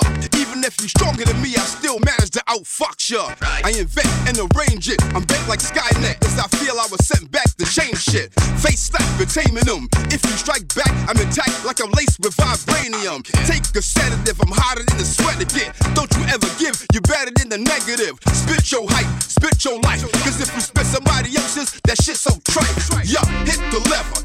If 0.68 0.76
you 0.82 0.90
stronger 0.90 1.24
than 1.24 1.40
me, 1.42 1.56
I 1.56 1.64
still 1.64 1.96
manage 2.04 2.32
to 2.36 2.44
outfox 2.44 3.08
ya. 3.08 3.32
I 3.64 3.72
invent 3.80 4.12
and 4.28 4.36
arrange 4.52 4.92
it. 4.92 5.00
I'm 5.16 5.24
bent 5.24 5.48
like 5.48 5.64
Skynet, 5.64 6.20
as 6.20 6.36
I 6.36 6.44
feel 6.60 6.76
I 6.76 6.84
was 6.92 7.08
sent 7.08 7.32
back 7.32 7.48
to 7.56 7.64
change 7.64 8.04
shit. 8.04 8.36
Face 8.60 8.92
slap 8.92 9.08
for 9.16 9.24
taming 9.24 9.64
them. 9.64 9.88
If 10.12 10.20
you 10.28 10.36
strike 10.36 10.68
back, 10.76 10.92
I'm 11.08 11.16
intact 11.24 11.64
like 11.64 11.80
I'm 11.80 11.88
laced 11.96 12.20
with 12.20 12.36
vibranium. 12.36 13.24
Take 13.48 13.64
a 13.80 13.82
sedative, 13.82 14.36
I'm 14.44 14.52
hotter 14.52 14.84
than 14.84 14.98
the 15.00 15.08
sweat 15.08 15.40
get. 15.56 15.72
Don't 15.96 16.12
you 16.20 16.28
ever 16.28 16.52
give, 16.60 16.76
you're 16.92 17.08
better 17.08 17.32
than 17.32 17.48
the 17.48 17.64
negative. 17.64 18.20
Spit 18.36 18.68
your 18.68 18.84
hype, 18.92 19.08
spit 19.24 19.64
your 19.64 19.80
life. 19.88 20.04
Cause 20.28 20.44
if 20.44 20.52
you 20.52 20.60
spit 20.60 20.84
somebody 20.84 21.32
else's, 21.40 21.80
that 21.88 21.96
shit's 22.04 22.28
so 22.28 22.36
trite. 22.44 22.76
Yo, 23.08 23.24
hit 23.48 23.64
the 23.72 23.80
lever, 23.88 24.17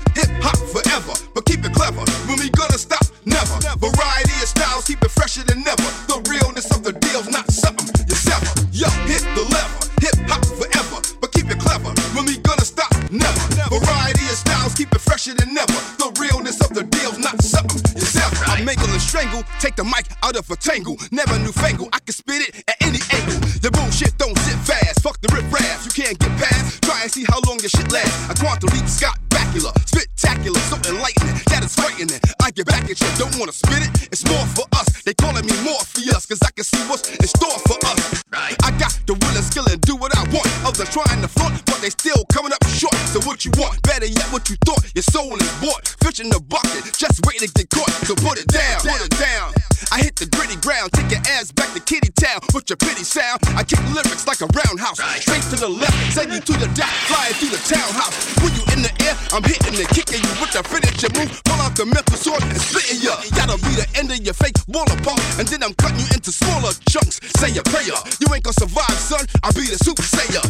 you 67.55 68.35
ain't 68.35 68.45
gonna 68.45 68.55
survive, 68.55 68.97
son. 68.99 69.27
I'll 69.43 69.53
be 69.53 69.69
the 69.69 69.77
super 69.85 70.03
sayer. 70.03 70.41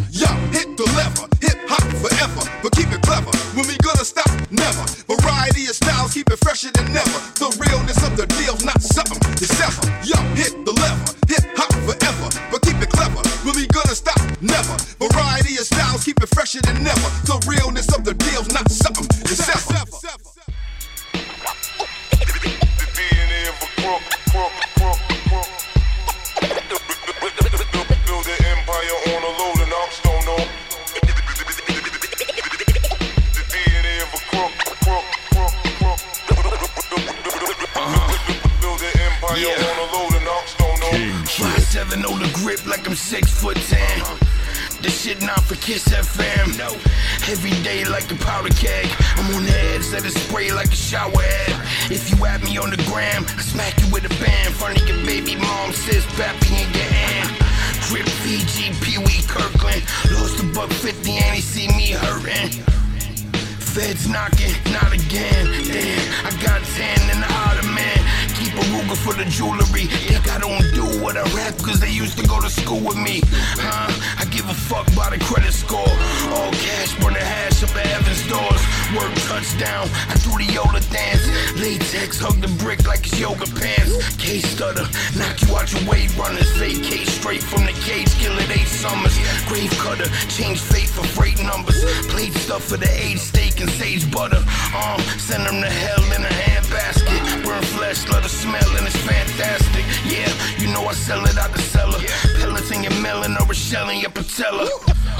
Latex, 81.93 82.21
hug 82.21 82.41
the 82.41 82.49
brick 82.65 82.87
like 82.89 83.05
it's 83.05 83.21
yoga 83.21 83.45
pants. 83.53 84.17
Case 84.17 84.49
stutter, 84.49 84.89
knock 85.13 85.37
you 85.45 85.53
out 85.53 85.69
your 85.69 85.85
way 85.85 86.09
runners. 86.17 86.49
Vacate 86.57 87.07
straight 87.07 87.43
from 87.43 87.69
the 87.69 87.77
cage, 87.85 88.09
kill 88.17 88.33
it 88.39 88.49
eight 88.49 88.67
summers. 88.67 89.13
Grave 89.45 89.71
cutter, 89.77 90.09
change 90.33 90.61
fate 90.61 90.89
for 90.89 91.05
freight 91.05 91.37
numbers. 91.45 91.85
Plate 92.09 92.33
stuff 92.33 92.65
for 92.65 92.79
the 92.79 92.89
age 92.89 93.19
steak 93.19 93.61
and 93.61 93.69
sage 93.69 94.11
butter. 94.11 94.41
Um, 94.73 95.01
send 95.21 95.45
them 95.45 95.61
to 95.61 95.69
hell 95.69 96.01
in 96.17 96.25
a 96.25 96.33
handbasket. 96.33 97.45
Burn 97.45 97.63
flesh, 97.77 98.09
let 98.09 98.25
it 98.25 98.33
smell, 98.33 98.71
and 98.77 98.87
it's 98.89 98.97
fantastic. 98.97 99.85
Yeah, 100.09 100.33
you 100.57 100.73
know 100.73 100.89
I 100.89 100.95
sell 100.95 101.23
it 101.27 101.37
out 101.37 101.53
the 101.53 101.61
cellar. 101.61 102.01
Pellets 102.41 102.71
in 102.73 102.85
your 102.85 102.97
melon 103.05 103.37
or 103.37 103.53
a 103.53 103.55
shell 103.55 103.91
in 103.91 104.01
your 104.01 104.13
patella. 104.17 104.65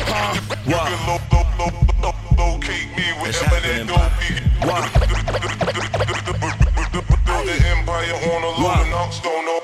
Huh? 0.09 0.41
Locate 2.39 2.89
me 2.97 3.13
wherever 3.21 3.61
that 3.61 3.85
dope 3.93 4.17
be. 4.25 4.41
Build 4.65 6.17
an 7.49 7.63
empire 7.79 8.15
on 8.15 8.43
a 8.43 8.63
load 8.63 8.87
and 8.87 9.23
don't 9.23 9.45
know. 9.45 9.62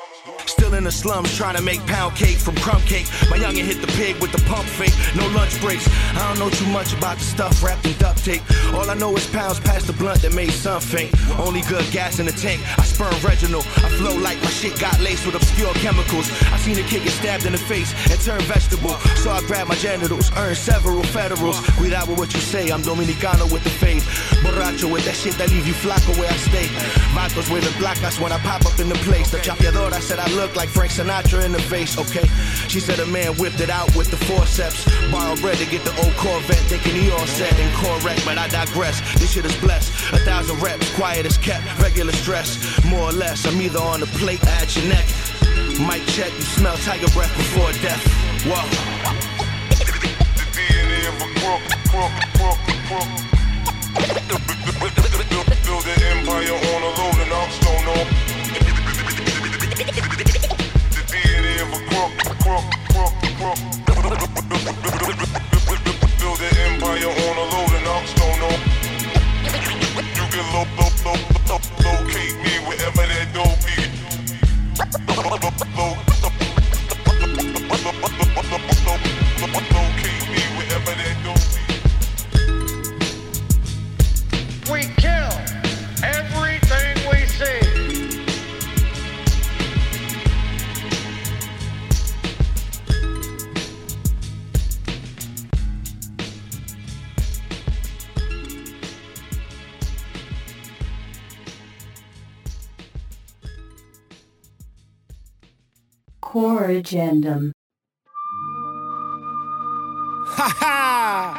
In 0.78 0.84
the 0.84 0.92
slums 0.92 1.36
trying 1.36 1.56
to 1.56 1.62
make 1.62 1.84
pound 1.86 2.14
cake 2.14 2.38
from 2.38 2.54
crumb 2.56 2.80
cake. 2.82 3.06
My 3.28 3.36
youngin' 3.36 3.66
hit 3.66 3.80
the 3.82 3.90
pig 3.98 4.16
with 4.22 4.30
the 4.30 4.38
pump 4.48 4.64
fake. 4.64 4.94
No 5.16 5.26
lunch 5.34 5.60
breaks. 5.60 5.86
I 6.14 6.22
don't 6.28 6.38
know 6.38 6.48
too 6.48 6.70
much 6.70 6.94
about 6.94 7.18
the 7.18 7.24
stuff 7.24 7.62
wrapped 7.62 7.84
in 7.84 7.98
duct 7.98 8.24
tape. 8.24 8.42
All 8.72 8.88
I 8.88 8.94
know 8.94 9.14
is 9.16 9.26
pounds 9.26 9.58
past 9.58 9.88
the 9.88 9.92
blunt 9.92 10.22
that 10.22 10.32
made 10.32 10.52
some 10.52 10.80
faint. 10.80 11.10
Only 11.38 11.62
good 11.62 11.84
gas 11.90 12.20
in 12.20 12.26
the 12.26 12.32
tank. 12.32 12.62
I 12.78 12.84
spurn 12.84 13.12
Reginald. 13.22 13.66
I 13.78 13.90
flow 13.98 14.16
like 14.16 14.40
my 14.42 14.50
shit 14.50 14.78
got 14.78 14.98
laced 15.00 15.26
with 15.26 15.34
obscure 15.34 15.74
chemicals. 15.74 16.30
I 16.54 16.56
seen 16.58 16.78
a 16.78 16.86
kid 16.86 17.02
get 17.02 17.12
stabbed 17.12 17.44
in 17.44 17.52
the 17.52 17.58
face 17.58 17.90
and 18.08 18.18
turn 18.20 18.40
vegetable. 18.42 18.94
So 19.18 19.30
I 19.30 19.40
grabbed 19.42 19.68
my 19.68 19.74
genitals, 19.74 20.30
earned 20.36 20.56
several 20.56 21.02
federals. 21.02 21.58
Cuidado 21.76 22.10
with 22.10 22.18
what 22.20 22.32
you 22.34 22.40
say. 22.40 22.70
I'm 22.70 22.82
Dominicano 22.82 23.50
with 23.52 23.64
the 23.64 23.70
fade. 23.70 24.02
Borracho 24.46 24.92
with 24.92 25.04
that 25.06 25.16
shit 25.16 25.34
that 25.38 25.50
leave 25.50 25.66
you 25.66 25.74
flaco 25.74 26.16
where 26.18 26.30
I 26.30 26.36
stay. 26.36 26.66
Vatos 27.18 27.50
with 27.52 27.64
the 27.64 27.74
placas 27.82 28.20
when 28.22 28.30
I 28.30 28.38
pop 28.38 28.64
up 28.64 28.78
in 28.78 28.88
the 28.88 29.00
place. 29.06 29.30
The 29.30 29.38
chapeadora 29.38 30.00
said 30.00 30.20
I 30.20 30.28
look 30.36 30.54
like 30.54 30.68
Frank 30.78 30.92
Sinatra 30.92 31.44
in 31.44 31.50
the 31.50 31.60
face, 31.62 31.98
okay? 31.98 32.24
She 32.68 32.78
said 32.78 33.00
a 33.00 33.06
man 33.06 33.34
whipped 33.34 33.58
it 33.58 33.68
out 33.68 33.92
with 33.96 34.12
the 34.12 34.16
forceps. 34.16 34.86
Borrowed 35.10 35.40
bread 35.40 35.56
to 35.56 35.66
get 35.66 35.82
the 35.82 35.90
old 36.04 36.14
Corvette, 36.14 36.62
thinking 36.70 36.94
he 36.94 37.10
all 37.10 37.26
set 37.26 37.52
and 37.58 37.74
correct, 37.74 38.24
but 38.24 38.38
I 38.38 38.46
digress. 38.46 39.00
This 39.18 39.32
shit 39.32 39.44
is 39.44 39.56
blessed. 39.56 39.90
A 40.12 40.18
thousand 40.18 40.62
reps, 40.62 40.88
quiet 40.94 41.26
as 41.26 41.36
kept, 41.36 41.66
regular 41.82 42.12
stress. 42.12 42.62
More 42.84 43.10
or 43.10 43.12
less, 43.12 43.44
I'm 43.44 43.60
either 43.60 43.80
on 43.80 43.98
the 43.98 44.06
plate 44.22 44.40
or 44.44 44.50
at 44.50 44.76
your 44.76 44.86
neck. 44.86 45.04
Mic 45.82 46.06
check, 46.14 46.32
you 46.38 46.42
smell 46.42 46.76
tiger 46.76 47.08
breath 47.08 47.36
before 47.36 47.72
death. 47.82 48.06
Whoa. 48.46 48.62
DNA 50.54 51.08
of 51.10 51.22
a. 51.22 51.38
Build 55.66 55.86
an 55.86 56.02
empire 56.04 56.54
on 56.54 56.82
a. 56.84 56.98
You 61.98 62.04
can 70.30 70.46
lo 70.52 70.62
lo 70.76 70.86
lo 71.04 71.12
lo 71.44 71.56
locate 71.82 72.34
me 72.44 72.54
wherever 72.68 73.06
that 73.08 73.26
dope 73.34 73.58
be. 73.66 73.74
Horror 106.40 106.68
Agendum. 106.68 107.50
Ha 110.36 110.48
ha! 110.60 111.34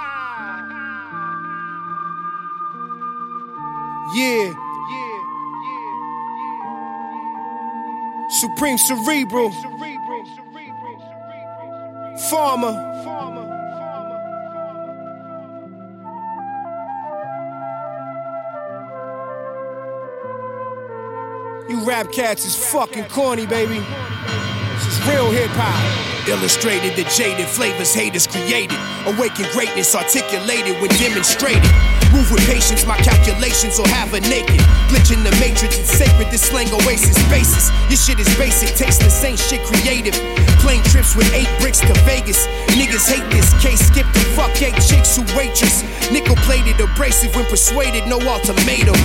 Yeah. 4.14 4.54
Supreme 8.42 8.78
Cerebral. 8.78 9.52
Farmer. 12.30 12.76
You 21.70 21.88
rap 21.88 22.12
cats 22.12 22.46
is 22.46 22.56
fucking 22.72 23.06
corny, 23.06 23.46
baby. 23.46 23.82
Real 25.08 25.32
hip 25.32 25.52
hop. 25.56 25.80
Illustrated 26.28 26.96
the 26.96 27.08
jaded 27.16 27.48
flavors 27.48 27.94
haters 27.94 28.28
created. 28.28 28.78
Awaken 29.08 29.48
greatness 29.54 29.96
articulated 29.96 30.76
when 30.82 30.92
demonstrated. 31.00 31.64
Move 32.12 32.30
with 32.32 32.44
patience, 32.50 32.86
my 32.86 32.98
calculations 32.98 33.78
will 33.80 33.88
have 33.96 34.14
a 34.14 34.20
naked. 34.20 34.60
Glitch 34.92 35.16
in 35.16 35.24
the 35.24 35.32
matrix, 35.40 35.80
it's 35.80 35.94
sacred, 35.94 36.28
this 36.32 36.42
slang 36.42 36.68
oasis 36.84 37.18
basis. 37.30 37.70
Your 37.88 37.98
shit 37.98 38.20
is 38.20 38.30
basic, 38.36 38.76
tasteless, 38.76 39.24
ain't 39.24 39.40
shit 39.40 39.62
creative. 39.64 40.14
Plane 40.60 40.84
trips 40.92 41.16
with 41.16 41.32
eight 41.34 41.50
bricks 41.62 41.80
to 41.80 41.94
Vegas. 42.04 42.48
Niggas 42.76 43.08
hate 43.08 43.26
this 43.32 43.54
case, 43.62 43.80
skip 43.80 44.06
the 44.14 44.26
fuck 44.36 44.52
eight 44.62 44.76
chicks 44.84 45.16
who 45.16 45.24
waitress. 45.38 45.86
Nickel 46.12 46.36
plated, 46.44 46.80
abrasive 46.82 47.34
when 47.36 47.46
persuaded, 47.46 48.06
no 48.08 48.20
ultimatum. 48.20 48.98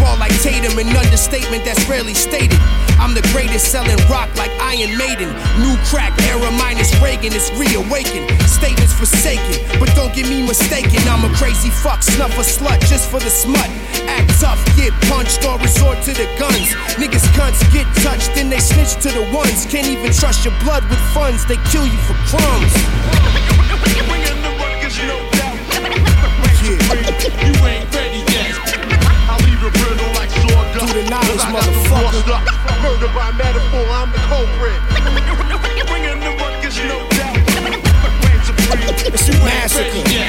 Ball 0.00 0.16
like 0.18 0.34
Tatum, 0.42 0.78
an 0.78 0.88
understatement 0.96 1.64
that's 1.64 1.82
rarely 1.88 2.14
stated. 2.14 2.58
I'm 2.98 3.14
the 3.14 3.24
greatest 3.32 3.70
selling 3.70 3.98
rock 4.08 4.30
like 4.36 4.50
Iron 4.62 4.96
Maiden. 4.96 5.30
New 5.60 5.76
crack 5.90 6.14
era 6.30 6.50
minus 6.58 6.94
Reagan 7.02 7.32
is 7.32 7.50
reawakened. 7.58 8.30
Statements 8.48 8.94
forsaken, 8.94 9.60
but 9.78 9.90
don't 9.94 10.14
get 10.14 10.28
me 10.28 10.46
mistaken. 10.46 11.00
I'm 11.08 11.24
a 11.24 11.32
crazy 11.36 11.70
fuck, 11.70 12.02
snuff 12.02 12.32
a 12.38 12.44
slut 12.46 12.80
just 12.86 13.10
for 13.10 13.20
the 13.20 13.30
smut. 13.30 13.68
Act 14.06 14.30
tough, 14.40 14.60
get 14.76 14.92
punched 15.10 15.44
or 15.44 15.58
resort 15.58 16.00
to 16.06 16.12
the 16.12 16.28
guns. 16.38 16.70
Niggas 17.00 17.26
cunts 17.34 17.60
get 17.72 17.86
touched, 18.02 18.34
then 18.34 18.48
they 18.50 18.60
snitch 18.60 18.94
to 19.02 19.10
the 19.10 19.24
ones. 19.34 19.66
Can't 19.66 19.88
even 19.88 20.12
trust 20.12 20.44
your 20.44 20.54
blood 20.62 20.84
with 20.88 21.00
funds, 21.12 21.44
they 21.46 21.56
kill 21.70 21.86
you 21.86 21.98
for 22.06 22.14
crumbs. 22.30 22.74
You 26.64 27.66
ain't 27.66 27.94
ready 27.94 28.13
the 30.94 31.10
knowledge, 31.10 31.42
Cause 31.42 31.42
I 31.42 31.50
got 31.50 31.66
the 31.66 31.74
motherfucker. 31.90 32.38
Murder 32.86 33.10
by 33.10 33.34
metaphor, 33.34 33.82
I'm 33.90 34.14
the 34.14 34.22
culprit. 34.30 34.78
Bringing 35.90 36.22
the 36.22 36.30
ruckus, 36.38 36.78
no 36.86 37.02
doubt. 37.18 37.34
It's 39.10 39.26
a 39.26 39.34
massacre. 39.42 39.90
ready. 39.90 40.22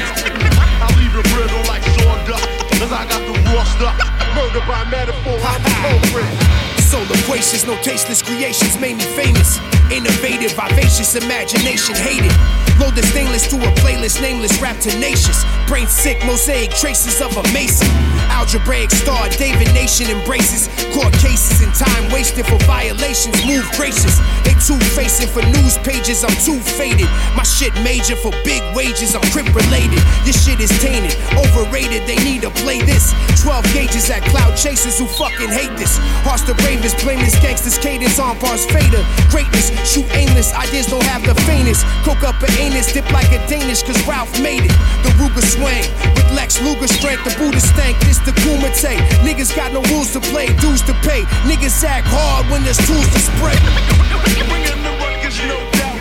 I 0.82 0.90
leave 0.98 1.14
it 1.14 1.26
brittle 1.30 1.62
like 1.70 1.86
sawdust. 2.02 2.50
Cause 2.82 2.90
I 2.90 3.06
got 3.06 3.22
the 3.30 3.34
rust 3.54 3.78
up. 3.78 3.94
Murder 4.34 4.64
by 4.66 4.82
metaphor, 4.90 5.38
I'm 5.38 5.62
the 5.62 5.70
culprit. 5.86 6.34
So 6.82 6.98
loquacious, 7.14 7.64
no 7.64 7.78
tasteless 7.82 8.22
creations 8.22 8.78
made 8.80 8.96
me 8.98 9.06
famous. 9.14 9.58
Innovative, 9.94 10.50
vivacious, 10.58 11.14
imagination 11.14 11.94
hated. 11.94 12.34
Load 12.82 12.98
the 12.98 13.06
stainless 13.06 13.46
to 13.54 13.56
a 13.56 13.70
playlist 13.78 14.20
nameless, 14.20 14.60
rap 14.60 14.78
tenacious. 14.80 15.44
Brain 15.68 15.86
sick, 15.86 16.18
mosaic 16.26 16.70
traces 16.70 17.22
of 17.22 17.36
a 17.36 17.42
mason. 17.52 17.86
Algebraic 18.30 18.90
star, 18.90 19.28
David 19.30 19.72
Nation 19.74 20.10
embraces. 20.10 20.68
Court 20.94 21.12
cases 21.14 21.62
and 21.62 21.72
time 21.74 22.10
wasted 22.12 22.46
for 22.46 22.58
violations. 22.64 23.34
Move 23.46 23.66
gracious. 23.76 24.18
They 24.44 24.56
two 24.66 24.78
facing 24.98 25.28
for 25.28 25.42
news 25.54 25.78
pages, 25.86 26.24
I'm 26.24 26.34
too 26.42 26.58
faded. 26.58 27.06
My 27.38 27.42
shit 27.42 27.74
major 27.86 28.16
for 28.16 28.32
big 28.42 28.62
wages, 28.74 29.14
I'm 29.14 29.22
crip 29.30 29.46
related. 29.54 30.00
Your 30.26 30.34
shit 30.34 30.60
is 30.60 30.72
tainted, 30.82 31.14
overrated, 31.38 32.02
they 32.08 32.16
need 32.24 32.42
to 32.42 32.50
play 32.62 32.80
this. 32.82 33.14
12 33.42 33.62
gauges 33.72 34.10
at 34.10 34.22
cloud 34.32 34.56
chasers 34.56 34.98
who 34.98 35.06
fucking 35.06 35.50
hate 35.50 35.74
this. 35.76 35.98
Hearts 36.26 36.42
the 36.42 36.54
bravest, 36.66 36.98
blameless 37.04 37.38
gangsters, 37.38 37.78
cadence 37.78 38.18
on 38.18 38.38
bars 38.38 38.66
fader. 38.66 39.04
Greatness, 39.30 39.70
shoot 39.86 40.06
aimless, 40.16 40.52
ideas 40.54 40.86
don't 40.86 41.06
have 41.06 41.22
the 41.22 41.34
faintest. 41.46 41.84
Coke 42.02 42.24
up 42.24 42.40
an 42.42 42.50
anus, 42.58 42.92
dip 42.92 43.06
like 43.12 43.30
a 43.30 43.40
Danish, 43.46 43.82
cause 43.82 43.98
Ralph 44.06 44.32
made 44.40 44.64
it. 44.64 44.74
The 45.06 45.14
Ruger 45.20 45.44
swang, 45.44 45.86
with 46.18 46.26
Lex 46.34 46.60
Luger 46.62 46.88
strength, 46.88 47.22
the 47.22 47.34
Buddha 47.38 47.60
stank, 47.60 47.98
this 48.00 48.15
the 48.24 48.32
Kumite. 48.42 48.96
Niggas 49.26 49.54
got 49.54 49.72
no 49.72 49.82
rules 49.92 50.12
to 50.12 50.20
play, 50.20 50.46
dues 50.62 50.82
to 50.82 50.94
pay. 51.02 51.22
Niggas 51.44 51.84
act 51.84 52.06
hard 52.08 52.46
when 52.50 52.62
there's 52.62 52.78
tools 52.86 53.08
to 53.12 53.20
spray. 53.20 53.56
Bringing 54.48 54.82
the 54.84 54.92
ruckus, 55.02 55.36
no 55.44 55.58
doubt. 55.76 55.96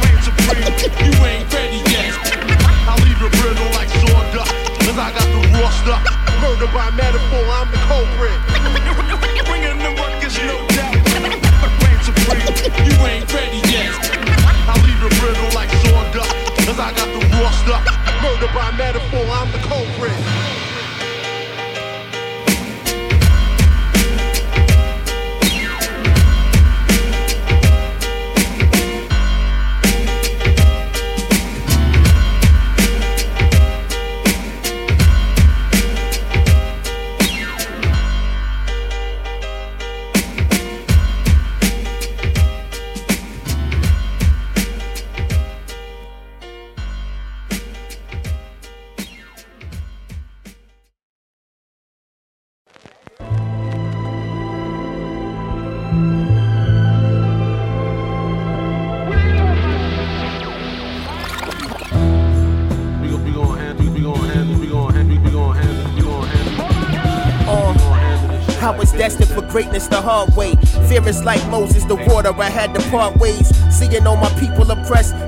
Reign 0.00 0.18
supreme. 0.22 0.64
You 1.02 1.12
ain't 1.24 1.48
ready 1.52 1.80
yet. 1.90 2.12
I 2.86 2.94
leave 3.02 3.20
it 3.20 3.32
brittle 3.40 3.70
like 3.74 3.88
sawdust. 3.88 4.52
Cause 4.84 4.98
I 4.98 5.10
got 5.16 5.28
the 5.32 5.40
rust 5.58 5.86
up. 5.88 6.02
Murder 6.42 6.70
by 6.72 6.90
metaphor, 6.92 7.44
I'm 7.56 7.70
the 7.70 7.80
culprit. 7.88 8.53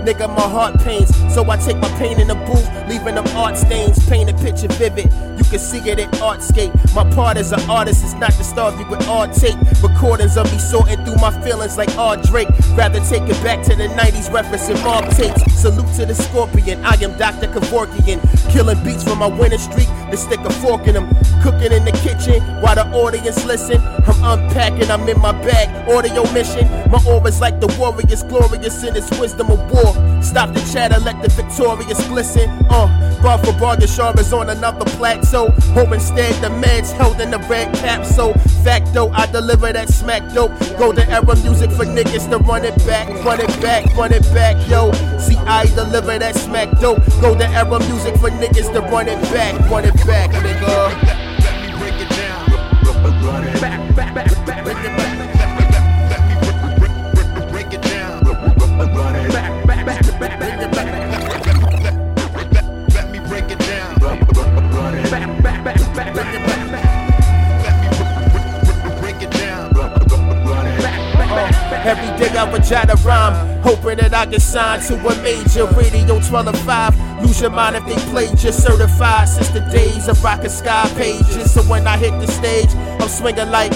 Nigga, 0.07 0.29
my 0.29 0.49
heart 0.49 0.79
pains. 0.81 1.11
So 1.35 1.49
I 1.51 1.57
take 1.57 1.79
my 1.79 1.89
pain 1.99 2.21
in 2.21 2.29
the 2.29 2.37
booth, 2.47 2.67
leaving 2.89 3.17
them 3.17 3.27
art 3.37 3.57
stains. 3.59 3.99
Paint 4.09 4.31
a 4.31 4.35
picture 4.35 4.69
vivid, 4.79 5.13
you 5.37 5.45
can 5.45 5.59
see 5.59 5.79
it 5.91 5.99
at 5.99 6.11
Artscape. 6.15 6.73
My 6.95 7.05
part 7.13 7.37
as 7.37 7.53
an 7.53 7.61
artist 7.69 8.05
is 8.05 8.15
not 8.15 8.33
to 8.33 8.45
starve 8.45 8.79
you 8.79 8.87
with 8.87 9.07
art 9.09 9.33
tape. 9.33 9.59
Recordings 9.83 10.37
of 10.37 10.51
me 10.53 10.59
sorting 10.59 11.05
through 11.05 11.17
my 11.17 11.33
feelings 11.43 11.77
like 11.77 11.91
R. 11.99 12.17
Drake. 12.17 12.49
Rather 12.77 13.01
take 13.01 13.25
it 13.29 13.43
back 13.43 13.63
to 13.65 13.75
the 13.75 13.89
90s, 13.89 14.31
referencing 14.31 14.83
mob 14.85 15.05
tapes. 15.17 15.43
Salute 15.61 15.93
to 15.97 16.07
the 16.07 16.15
scorpion, 16.15 16.85
I 16.85 16.95
am 17.03 17.19
Dr. 17.19 17.49
Kevorkian. 17.49 18.21
Killing 18.53 18.83
beats 18.85 19.03
from 19.03 19.19
my 19.19 19.27
winning 19.27 19.59
streak, 19.59 19.89
to 20.11 20.17
stick 20.17 20.41
a 20.41 20.51
fork 20.51 20.87
in 20.87 20.95
them. 20.95 21.09
Cooking 21.43 21.73
in 21.73 21.85
the 21.85 21.93
kitchen 21.93 22.41
while 22.63 22.77
the 22.77 22.87
audience 22.93 23.45
listen. 23.45 23.83
Unpacking, 24.27 24.91
I'm 24.91 25.09
in 25.09 25.21
my 25.21 25.31
bag. 25.31 25.71
Audio 25.89 26.25
mission, 26.33 26.67
my 26.91 27.01
aura's 27.07 27.41
like 27.41 27.61
the 27.61 27.69
warrior's 27.79 28.25
glorious 28.25 28.83
in 28.83 28.97
its 28.97 29.09
wisdom 29.21 29.53
of 29.53 29.61
war. 29.71 29.95
Stop 30.21 30.53
the 30.53 30.61
chatter, 30.73 30.99
let 30.99 31.23
the 31.23 31.29
victorious 31.29 32.05
glisten. 32.09 32.51
Uh, 32.69 32.89
bar 33.23 33.39
for 33.39 33.53
bar, 33.53 33.77
the 33.77 33.85
is 33.85 34.33
on 34.33 34.51
another 34.51 34.85
plateau. 34.97 35.51
Home 35.75 35.93
instead, 35.93 36.35
the 36.43 36.51
man's 36.51 36.91
held 36.91 37.21
in 37.21 37.31
the 37.31 37.39
red 37.49 37.73
capsule. 37.77 38.35
Facto, 38.65 39.11
I 39.11 39.27
deliver 39.27 39.73
that 39.73 39.91
smack 39.91 40.35
dope. 40.35 40.51
Golden 40.77 41.09
era 41.09 41.37
music 41.37 41.71
for 41.71 41.85
niggas 41.85 42.29
to 42.31 42.39
run 42.39 42.65
it 42.65 42.77
back, 42.85 43.07
run 43.25 43.41
it 43.41 43.63
back, 43.63 43.87
run 43.97 44.13
it 44.13 44.25
back, 44.35 44.57
yo. 44.69 44.91
See, 45.21 45.37
I 45.47 45.67
deliver 45.67 46.19
that 46.19 46.35
smack 46.35 46.81
dope. 46.81 46.99
Golden 47.21 47.53
era 47.53 47.79
music 47.79 48.17
for 48.17 48.31
niggas 48.31 48.73
to 48.73 48.81
run 48.81 49.07
it 49.07 49.23
back, 49.31 49.55
run 49.71 49.85
it 49.85 49.95
back, 50.05 50.31
nigga. 50.31 51.26
Every 71.87 72.19
day 72.19 72.37
I 72.37 72.51
would 72.51 72.65
jot 72.65 72.91
a 72.91 72.97
rhyme, 73.07 73.63
hoping 73.63 73.99
that 73.99 74.13
I 74.13 74.27
get 74.27 74.43
signed 74.43 74.83
to 74.89 74.95
a 74.95 75.23
major 75.23 75.67
radio 75.67 76.19
12 76.21 76.47
to 76.47 76.53
5. 76.53 77.23
Lose 77.23 77.41
your 77.41 77.51
mind 77.51 77.77
if 77.77 77.87
they 77.87 77.95
played 78.11 78.43
you 78.43 78.51
certified 78.51 79.29
since 79.29 79.51
the 79.51 79.61
days 79.71 80.09
of 80.09 80.23
rockin' 80.25 80.51
sky 80.51 80.91
pages. 80.97 81.53
So 81.55 81.63
when 81.63 81.87
I 81.87 81.97
hit 81.97 82.11
the 82.21 82.27
stage, 82.27 82.71
I'm 83.01 83.09
swinging 83.09 83.51
like 83.51 83.73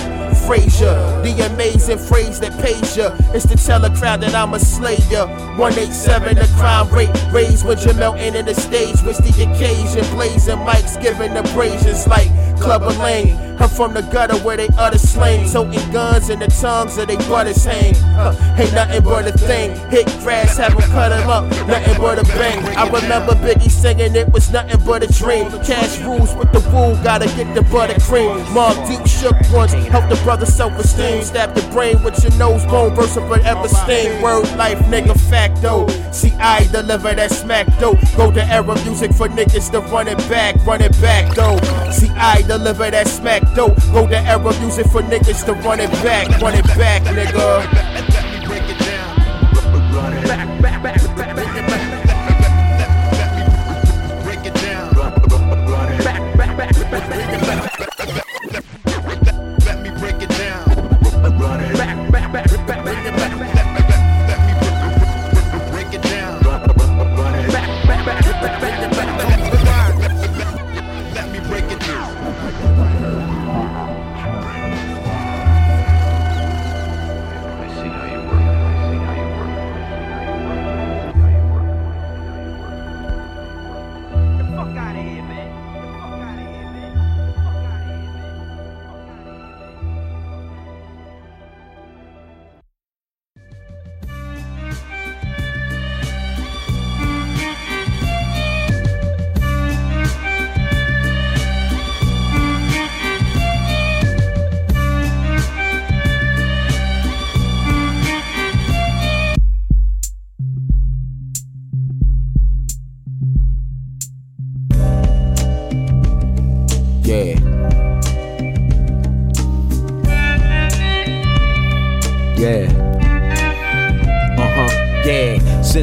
Frazier, 0.47 0.95
the 1.23 1.47
amazing 1.53 1.99
phrase 1.99 2.41
that 2.41 2.53
pays 2.61 2.97
ya. 2.97 3.17
It's 3.35 3.47
to 3.47 3.57
tell 3.57 3.85
a 3.85 3.95
crowd 3.97 4.21
that 4.23 4.35
I'm 4.35 4.55
a 4.55 4.59
slayer. 4.59 5.27
187, 5.57 6.37
the 6.37 6.49
crime 6.57 6.89
rate 6.91 7.11
raised 7.31 7.65
when 7.67 7.79
you're 7.79 7.95
melting 7.95 8.35
in 8.35 8.47
the 8.47 8.55
stage. 8.55 9.01
With 9.03 9.19
the 9.19 9.33
occasion, 9.45 10.05
blazing 10.15 10.59
mics, 10.59 11.01
giving 11.01 11.37
abrasions 11.37 12.07
like 12.07 12.29
Clubber 12.61 12.93
Lang. 12.99 13.51
I'm 13.61 13.69
from 13.69 13.93
the 13.93 14.01
gutter 14.01 14.37
where 14.39 14.57
they 14.57 14.69
utter 14.79 14.97
slang, 14.97 15.47
toting 15.51 15.93
guns 15.93 16.31
in 16.31 16.39
the 16.39 16.47
tongues 16.47 16.97
of 16.97 17.09
they 17.09 17.17
butters 17.17 17.63
hang. 17.63 17.95
Uh, 18.17 18.35
ain't 18.59 18.73
nothing 18.73 19.05
but 19.05 19.27
a 19.27 19.33
thing. 19.33 19.77
Hit 19.91 20.07
grass, 20.21 20.57
have 20.57 20.73
them 20.73 20.91
cut 20.91 21.13
'em 21.13 21.29
up, 21.29 21.45
nothing 21.67 22.01
but 22.01 22.19
a 22.19 22.25
bang. 22.39 22.65
I 22.75 22.89
remember 22.89 23.35
Biggie 23.35 23.71
singing 23.71 24.17
it 24.17 24.33
was 24.33 24.51
nothing 24.51 24.81
but 24.87 25.03
a 25.03 25.13
dream. 25.13 25.51
Cash 25.63 26.01
rules 26.01 26.35
with 26.37 26.51
the 26.53 26.61
wool, 26.71 26.97
gotta 27.05 27.27
get 27.37 27.55
the 27.55 27.61
buttercream. 27.61 28.51
Mark 28.55 28.77
deep 28.89 29.07
shook 29.07 29.37
once, 29.53 29.73
help 29.73 30.09
the 30.09 30.17
brother 30.25 30.47
self-esteem. 30.47 31.23
Stab 31.23 31.55
the 31.55 31.63
brain 31.71 32.03
with 32.03 32.23
your 32.23 32.33
nose 32.39 32.65
bone, 32.65 32.99
of 32.99 33.13
forever 33.13 33.69
sting. 33.69 34.23
Word 34.23 34.49
life, 34.57 34.79
nigga, 34.89 35.21
facto. 35.29 35.87
See, 36.13 36.33
I 36.41 36.65
deliver 36.73 37.15
that 37.15 37.31
smack 37.31 37.67
though. 37.79 37.99
Go 38.17 38.33
to 38.33 38.43
era 38.47 38.75
music 38.87 39.13
for 39.13 39.29
niggas 39.29 39.71
to 39.73 39.81
run 39.93 40.09
it 40.09 40.19
back, 40.31 40.57
run 40.65 40.81
it 40.81 40.99
back 41.03 41.35
though. 41.35 41.59
See, 41.91 42.09
I 42.17 42.41
deliver 42.51 42.91
that 42.91 43.07
smack 43.07 43.43
though. 43.55 43.73
Go 43.93 44.09
to 44.09 44.19
era 44.19 44.53
music 44.61 44.87
for 44.87 45.03
niggas 45.03 45.45
to 45.47 45.53
run 45.53 45.79
it 45.79 45.91
back, 46.03 46.27
run 46.43 46.55
it 46.55 46.67
back, 46.77 47.03
nigga. 47.03 48.10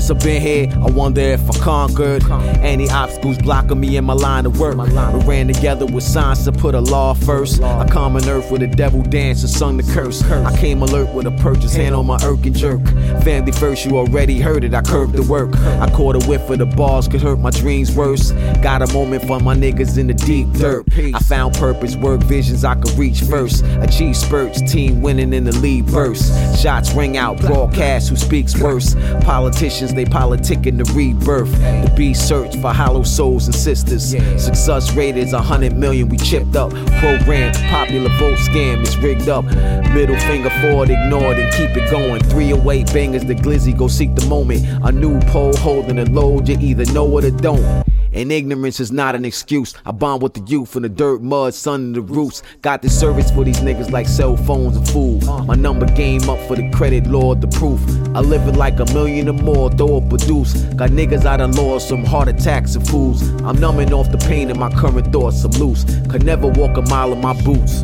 Since 0.08 0.24
I've 0.24 0.26
been 0.26 0.42
here, 0.42 0.70
I 0.82 0.90
wonder 0.90 1.20
if 1.20 1.50
I 1.50 1.60
conquered 1.60 2.24
any 2.62 2.90
obstacles 2.90 3.38
blocking 3.40 3.82
me 3.82 3.98
in 3.98 4.06
my 4.06 4.14
line 4.14 4.46
of 4.46 4.58
work. 4.58 4.78
We 4.78 5.26
ran 5.26 5.50
together 5.50 5.86
with 5.86 6.06
science 6.06 6.46
to 6.46 6.54
put 6.54 6.76
a 6.76 6.80
law 6.80 7.14
first. 7.14 7.62
I 7.62 7.86
come 7.90 8.16
on 8.16 8.24
earth 8.30 8.50
with 8.50 8.62
a 8.62 8.68
devil 8.68 9.02
dance 9.02 9.42
and 9.42 9.50
sung 9.50 9.76
the 9.76 9.84
curse. 9.84 10.24
I 10.24 10.58
came 10.58 10.82
alert 10.82 11.14
with 11.14 11.28
a 11.28 11.32
purchase, 11.32 11.76
hand 11.76 11.94
on 11.94 12.06
my 12.06 12.18
irk 12.24 12.46
and 12.46 12.56
jerk. 12.56 12.86
Family 13.26 13.52
first, 13.52 13.84
you 13.84 13.98
already 13.98 14.40
heard 14.40 14.64
it. 14.64 14.74
I 14.74 14.82
curved 14.82 15.12
the 15.12 15.24
work. 15.24 15.54
I 15.58 15.90
caught 15.90 16.16
a 16.16 16.26
whiff 16.26 16.50
of 16.50 16.60
the 16.60 16.66
bars, 16.66 17.10
could 17.10 17.22
hurt 17.22 17.40
my 17.40 17.50
dreams 17.50 17.94
worse. 17.94 18.32
Got 18.62 18.84
a 18.84 18.94
moment 18.94 19.26
for 19.28 19.42
my 19.42 19.58
niggas 19.58 19.98
in 19.98 20.08
the 20.08 20.14
deep 20.14 20.50
dirt. 20.54 20.86
I 20.96 21.20
found 21.20 21.56
purpose, 21.56 21.98
work 21.98 22.24
visions 22.24 22.64
I 22.64 22.76
could 22.76 22.98
reach 22.98 23.24
first. 23.24 23.66
Achieve 23.82 24.16
spurts, 24.16 24.62
team 24.72 25.02
winning 25.02 25.34
in 25.34 25.44
the 25.44 25.56
lead 25.58 25.88
burst. 25.88 26.32
Shots 26.62 26.94
ring 26.94 27.18
out, 27.18 27.42
broadcast 27.42 28.08
who 28.08 28.16
speaks 28.16 28.58
worse. 28.58 28.96
Politicians, 29.20 29.97
they 29.98 30.06
politicking 30.06 30.78
the 30.78 30.94
rebirth. 30.94 31.52
The 31.52 31.94
beast 31.96 32.28
search 32.28 32.56
for 32.58 32.72
hollow 32.72 33.04
souls 33.04 33.48
and 33.48 33.56
sisters. 33.56 34.16
Success 34.42 34.94
rate 34.94 35.18
is 35.18 35.34
a 35.34 35.42
hundred 35.42 35.76
million, 35.76 36.10
we 36.10 36.18
chipped 36.18 36.56
up. 36.56 36.72
Program, 37.00 37.54
popular 37.70 38.10
vote 38.18 38.38
scam 38.38 38.84
is 38.84 38.98
rigged 38.98 39.30
up. 39.30 39.46
Middle 39.94 40.20
finger 40.20 40.50
forward, 40.62 40.90
ignored 40.90 41.38
and 41.40 41.52
keep 41.54 41.76
it 41.76 41.90
going. 41.90 42.22
Three 42.26 42.54
oh 42.54 42.58
away 42.58 42.84
bangers, 42.84 43.26
the 43.26 43.36
glizzy, 43.36 43.76
go 43.76 43.88
seek 43.88 44.14
the 44.16 44.26
moment. 44.28 44.66
A 44.84 44.92
new 44.92 45.20
pole 45.22 45.56
holding 45.58 46.00
a 46.00 46.06
load, 46.06 46.48
you 46.48 46.58
either 46.60 46.86
know 46.94 47.18
it 47.18 47.26
or 47.26 47.32
don't. 47.32 47.84
And 48.14 48.32
ignorance 48.32 48.80
is 48.80 48.92
not 48.92 49.16
an 49.16 49.26
excuse. 49.26 49.74
I 49.86 49.92
bond 49.92 50.22
with 50.22 50.34
the 50.34 50.42
youth 50.42 50.76
in 50.76 50.84
the 50.84 50.90
dirt, 50.90 51.22
mud, 51.22 51.54
sun, 51.54 51.82
and 51.82 51.96
the 51.96 52.02
roots. 52.02 52.42
Got 52.62 52.82
the 52.82 52.90
service 52.90 53.30
for 53.32 53.44
these 53.44 53.60
niggas 53.60 53.92
like 53.92 54.08
cell 54.08 54.38
phones 54.38 54.78
and 54.78 54.88
food. 54.88 55.26
My 55.46 55.56
number 55.56 55.86
game 55.86 56.30
up 56.30 56.40
for 56.48 56.56
the 56.56 56.70
credit, 56.72 57.08
Lord, 57.08 57.42
the 57.42 57.48
proof. 57.48 57.82
I 58.16 58.22
live 58.22 58.48
it 58.48 58.56
like 58.56 58.80
a 58.80 58.86
million 58.94 59.30
or 59.30 59.34
more, 59.34 59.70
though 59.70 59.98
it 59.98 60.10
produce. 60.10 60.54
Got 60.76 60.92
niggas 60.92 61.26
out 61.26 61.42
of 61.42 61.56
law, 61.56 61.80
some 61.80 62.04
heart 62.04 62.28
attacks 62.28 62.76
and 62.76 62.88
fools. 62.88 63.22
I'm 63.44 63.60
numbing 63.60 63.94
off 63.94 64.12
the 64.12 64.18
pain 64.18 64.50
in 64.50 64.58
my 64.58 64.70
current 64.72 65.12
thoughts, 65.12 65.44
I'm 65.44 65.52
loose. 65.52 65.84
Could 66.10 66.24
never 66.24 66.48
walk 66.48 66.78
a 66.78 66.82
mile 66.84 67.14
in 67.14 67.22
my 67.22 67.40
boots. 67.44 67.84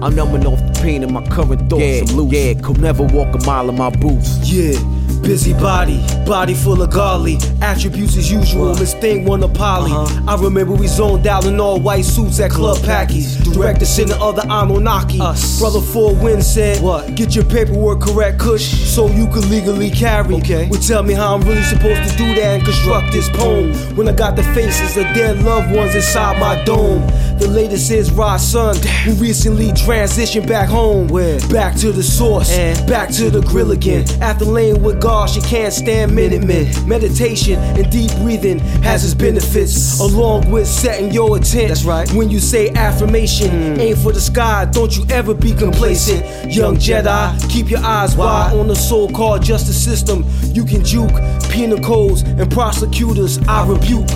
I'm 0.00 0.14
numbing 0.14 0.46
off 0.46 0.60
the 0.60 0.80
pain 0.80 1.02
in 1.02 1.12
my 1.12 1.26
current 1.26 1.68
thoughts, 1.68 1.82
Yeah, 1.82 2.02
I'm 2.08 2.16
loose. 2.16 2.32
Yeah, 2.32 2.54
could 2.62 2.80
never 2.80 3.02
walk 3.02 3.34
a 3.34 3.44
mile 3.44 3.68
in 3.68 3.76
my 3.76 3.90
boots. 3.90 4.38
Yeah, 4.48 4.78
busy 5.22 5.52
body, 5.54 5.98
body 6.24 6.54
full 6.54 6.80
of 6.80 6.90
godly 6.90 7.36
attributes 7.60 8.16
as 8.16 8.30
usual. 8.30 8.76
Miss 8.76 8.94
Thing 8.94 9.24
won 9.24 9.42
a 9.42 9.48
poly. 9.48 9.90
Uh-huh. 9.90 10.36
I 10.36 10.40
remember 10.40 10.74
we 10.74 10.86
zoned 10.86 11.26
out 11.26 11.46
in 11.46 11.58
all 11.58 11.80
white 11.80 12.04
suits 12.04 12.38
at 12.38 12.52
Club 12.52 12.78
Packies. 12.78 13.42
Director 13.52 13.84
sent 13.84 14.10
the 14.10 14.20
other 14.20 14.42
Anunnaki. 14.42 15.18
Brother 15.58 15.80
Four 15.80 16.14
Wind 16.14 16.44
said, 16.44 16.80
"What? 16.80 17.16
Get 17.16 17.34
your 17.34 17.44
paperwork 17.44 18.00
correct, 18.00 18.38
Kush, 18.38 18.66
so 18.66 19.08
you 19.08 19.26
can 19.26 19.50
legally 19.50 19.90
carry." 19.90 20.36
Okay. 20.36 20.68
Well, 20.70 20.80
tell 20.80 21.02
me 21.02 21.14
how 21.14 21.34
I'm 21.34 21.42
really 21.42 21.64
supposed 21.64 22.08
to 22.08 22.16
do 22.16 22.34
that 22.36 22.54
and 22.54 22.64
construct 22.64 23.10
this 23.12 23.28
poem 23.30 23.74
when 23.96 24.08
I 24.08 24.12
got 24.12 24.36
the 24.36 24.44
faces 24.54 24.96
of 24.96 25.02
dead 25.14 25.42
loved 25.42 25.74
ones 25.74 25.96
inside 25.96 26.38
my 26.38 26.62
dome. 26.64 27.04
The 27.38 27.48
latest 27.48 27.90
is 27.90 28.10
Rod 28.10 28.38
Son, 28.38 28.76
who 29.04 29.12
recently 29.14 29.72
transitioned 29.88 30.46
back 30.46 30.68
home. 30.68 31.08
Where? 31.08 31.40
Back 31.48 31.74
to 31.76 31.92
the 31.92 32.02
source, 32.02 32.50
and 32.50 32.86
back 32.86 33.08
to 33.12 33.30
the 33.30 33.40
grill 33.40 33.70
again. 33.70 34.04
After 34.20 34.44
laying 34.44 34.82
with 34.82 35.00
God, 35.00 35.30
she 35.30 35.40
can't 35.40 35.72
stand 35.72 36.14
Minutemen. 36.14 36.86
Meditation 36.86 37.54
and 37.54 37.90
deep 37.90 38.10
breathing 38.18 38.58
has 38.82 39.02
its 39.02 39.14
benefits, 39.14 39.98
along 39.98 40.50
with 40.50 40.68
setting 40.68 41.10
your 41.10 41.38
intent. 41.38 41.68
That's 41.68 41.84
right. 41.84 42.10
When 42.12 42.28
you 42.28 42.38
say 42.38 42.68
affirmation, 42.70 43.48
mm. 43.48 43.78
aim 43.78 43.96
for 43.96 44.12
the 44.12 44.20
sky, 44.20 44.66
don't 44.66 44.94
you 44.94 45.06
ever 45.08 45.32
be 45.32 45.54
complacent. 45.54 46.52
Young 46.52 46.76
Jedi, 46.76 47.50
keep 47.50 47.70
your 47.70 47.80
eyes 47.80 48.14
wide 48.14 48.52
on 48.54 48.68
the 48.68 48.76
so-called 48.76 49.42
justice 49.42 49.82
system. 49.82 50.22
You 50.42 50.66
can 50.66 50.84
juke 50.84 51.14
penal 51.50 51.78
codes 51.78 52.22
and 52.22 52.50
prosecutors. 52.50 53.38
I 53.48 53.66
rebuke. 53.66 54.08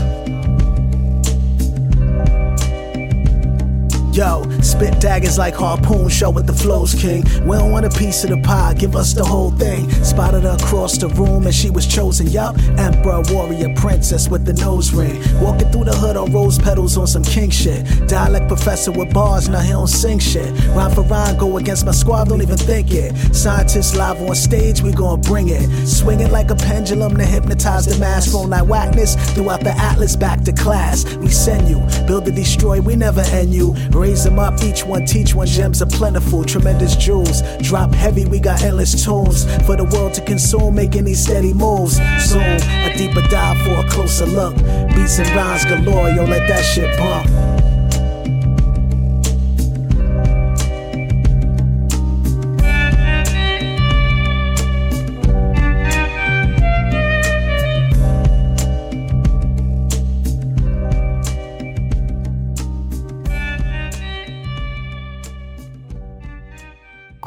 Yo, 4.12 4.42
spit 4.60 5.00
daggers 5.00 5.38
like 5.38 5.54
harpoon, 5.54 6.06
show 6.06 6.28
with 6.28 6.46
the 6.46 6.52
flows, 6.52 6.94
king. 6.94 7.24
We 7.46 7.56
don't 7.56 7.70
want 7.70 7.86
a 7.86 7.90
piece 7.90 8.24
of 8.24 8.30
the 8.30 8.36
pie, 8.36 8.74
give 8.74 8.94
us 8.94 9.14
the 9.14 9.24
whole 9.24 9.50
thing. 9.52 9.90
Spotted 10.04 10.42
her 10.42 10.50
across 10.60 10.98
the 10.98 11.08
room 11.08 11.46
and 11.46 11.54
she 11.54 11.70
was 11.70 11.86
chosen, 11.86 12.26
yup. 12.26 12.58
Emperor, 12.76 13.22
warrior, 13.30 13.74
princess 13.74 14.28
with 14.28 14.44
the 14.44 14.52
nose 14.52 14.92
ring. 14.92 15.18
Walking 15.40 15.70
through 15.70 15.84
the 15.84 15.96
hood 15.96 16.18
on 16.18 16.30
rose 16.30 16.58
petals 16.58 16.98
on 16.98 17.06
some 17.06 17.24
king 17.24 17.48
shit. 17.48 17.86
Dialect 18.06 18.48
professor 18.48 18.92
with 18.92 19.14
bars, 19.14 19.48
now 19.48 19.60
he 19.60 19.70
don't 19.70 19.86
sing 19.86 20.18
shit. 20.18 20.52
Rhyme 20.74 20.94
for 20.94 21.04
rhyme, 21.04 21.38
go 21.38 21.56
against 21.56 21.86
my 21.86 21.92
squad, 21.92 22.28
don't 22.28 22.42
even 22.42 22.58
think 22.58 22.92
it. 22.92 23.16
Scientists 23.34 23.96
live 23.96 24.20
on 24.20 24.34
stage, 24.34 24.82
we 24.82 24.92
gon' 24.92 25.22
bring 25.22 25.48
it. 25.48 25.86
Swinging 25.86 26.30
like 26.30 26.50
a 26.50 26.56
pendulum 26.56 27.16
to 27.16 27.24
hypnotize 27.24 27.86
the 27.86 27.98
mass. 27.98 28.30
Phone 28.30 28.50
like 28.50 28.68
whackness 28.68 29.16
throughout 29.32 29.60
the 29.60 29.72
atlas, 29.78 30.16
back 30.16 30.42
to 30.42 30.52
class. 30.52 31.16
We 31.16 31.28
send 31.28 31.66
you, 31.66 31.80
build 32.06 32.26
to 32.26 32.30
destroy, 32.30 32.78
we 32.78 32.94
never 32.94 33.22
end 33.22 33.54
you. 33.54 33.74
Raise 34.02 34.24
them 34.24 34.40
up, 34.40 34.60
each 34.64 34.84
one 34.84 35.06
teach 35.06 35.32
one. 35.32 35.46
Gems 35.46 35.80
are 35.80 35.86
plentiful, 35.86 36.42
tremendous 36.42 36.96
jewels. 36.96 37.40
Drop 37.58 37.94
heavy, 37.94 38.24
we 38.24 38.40
got 38.40 38.60
endless 38.60 39.04
tunes 39.04 39.44
for 39.64 39.76
the 39.76 39.84
world 39.84 40.12
to 40.14 40.20
consume, 40.22 40.74
making 40.74 41.04
these 41.04 41.22
steady 41.22 41.54
moves. 41.54 41.98
Soon, 42.18 42.42
a 42.42 42.92
deeper 42.96 43.22
dive 43.28 43.58
for 43.58 43.86
a 43.86 43.88
closer 43.88 44.26
look. 44.26 44.56
Beats 44.56 45.20
and 45.20 45.28
rhymes 45.36 45.64
galore, 45.66 46.08
yo, 46.10 46.24
let 46.24 46.48
that 46.48 46.62
shit 46.62 46.98
pump. 46.98 47.71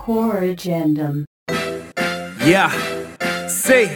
Core 0.05 0.37
Agendum. 0.53 1.25
Yeah. 2.45 2.69
See. 3.49 3.89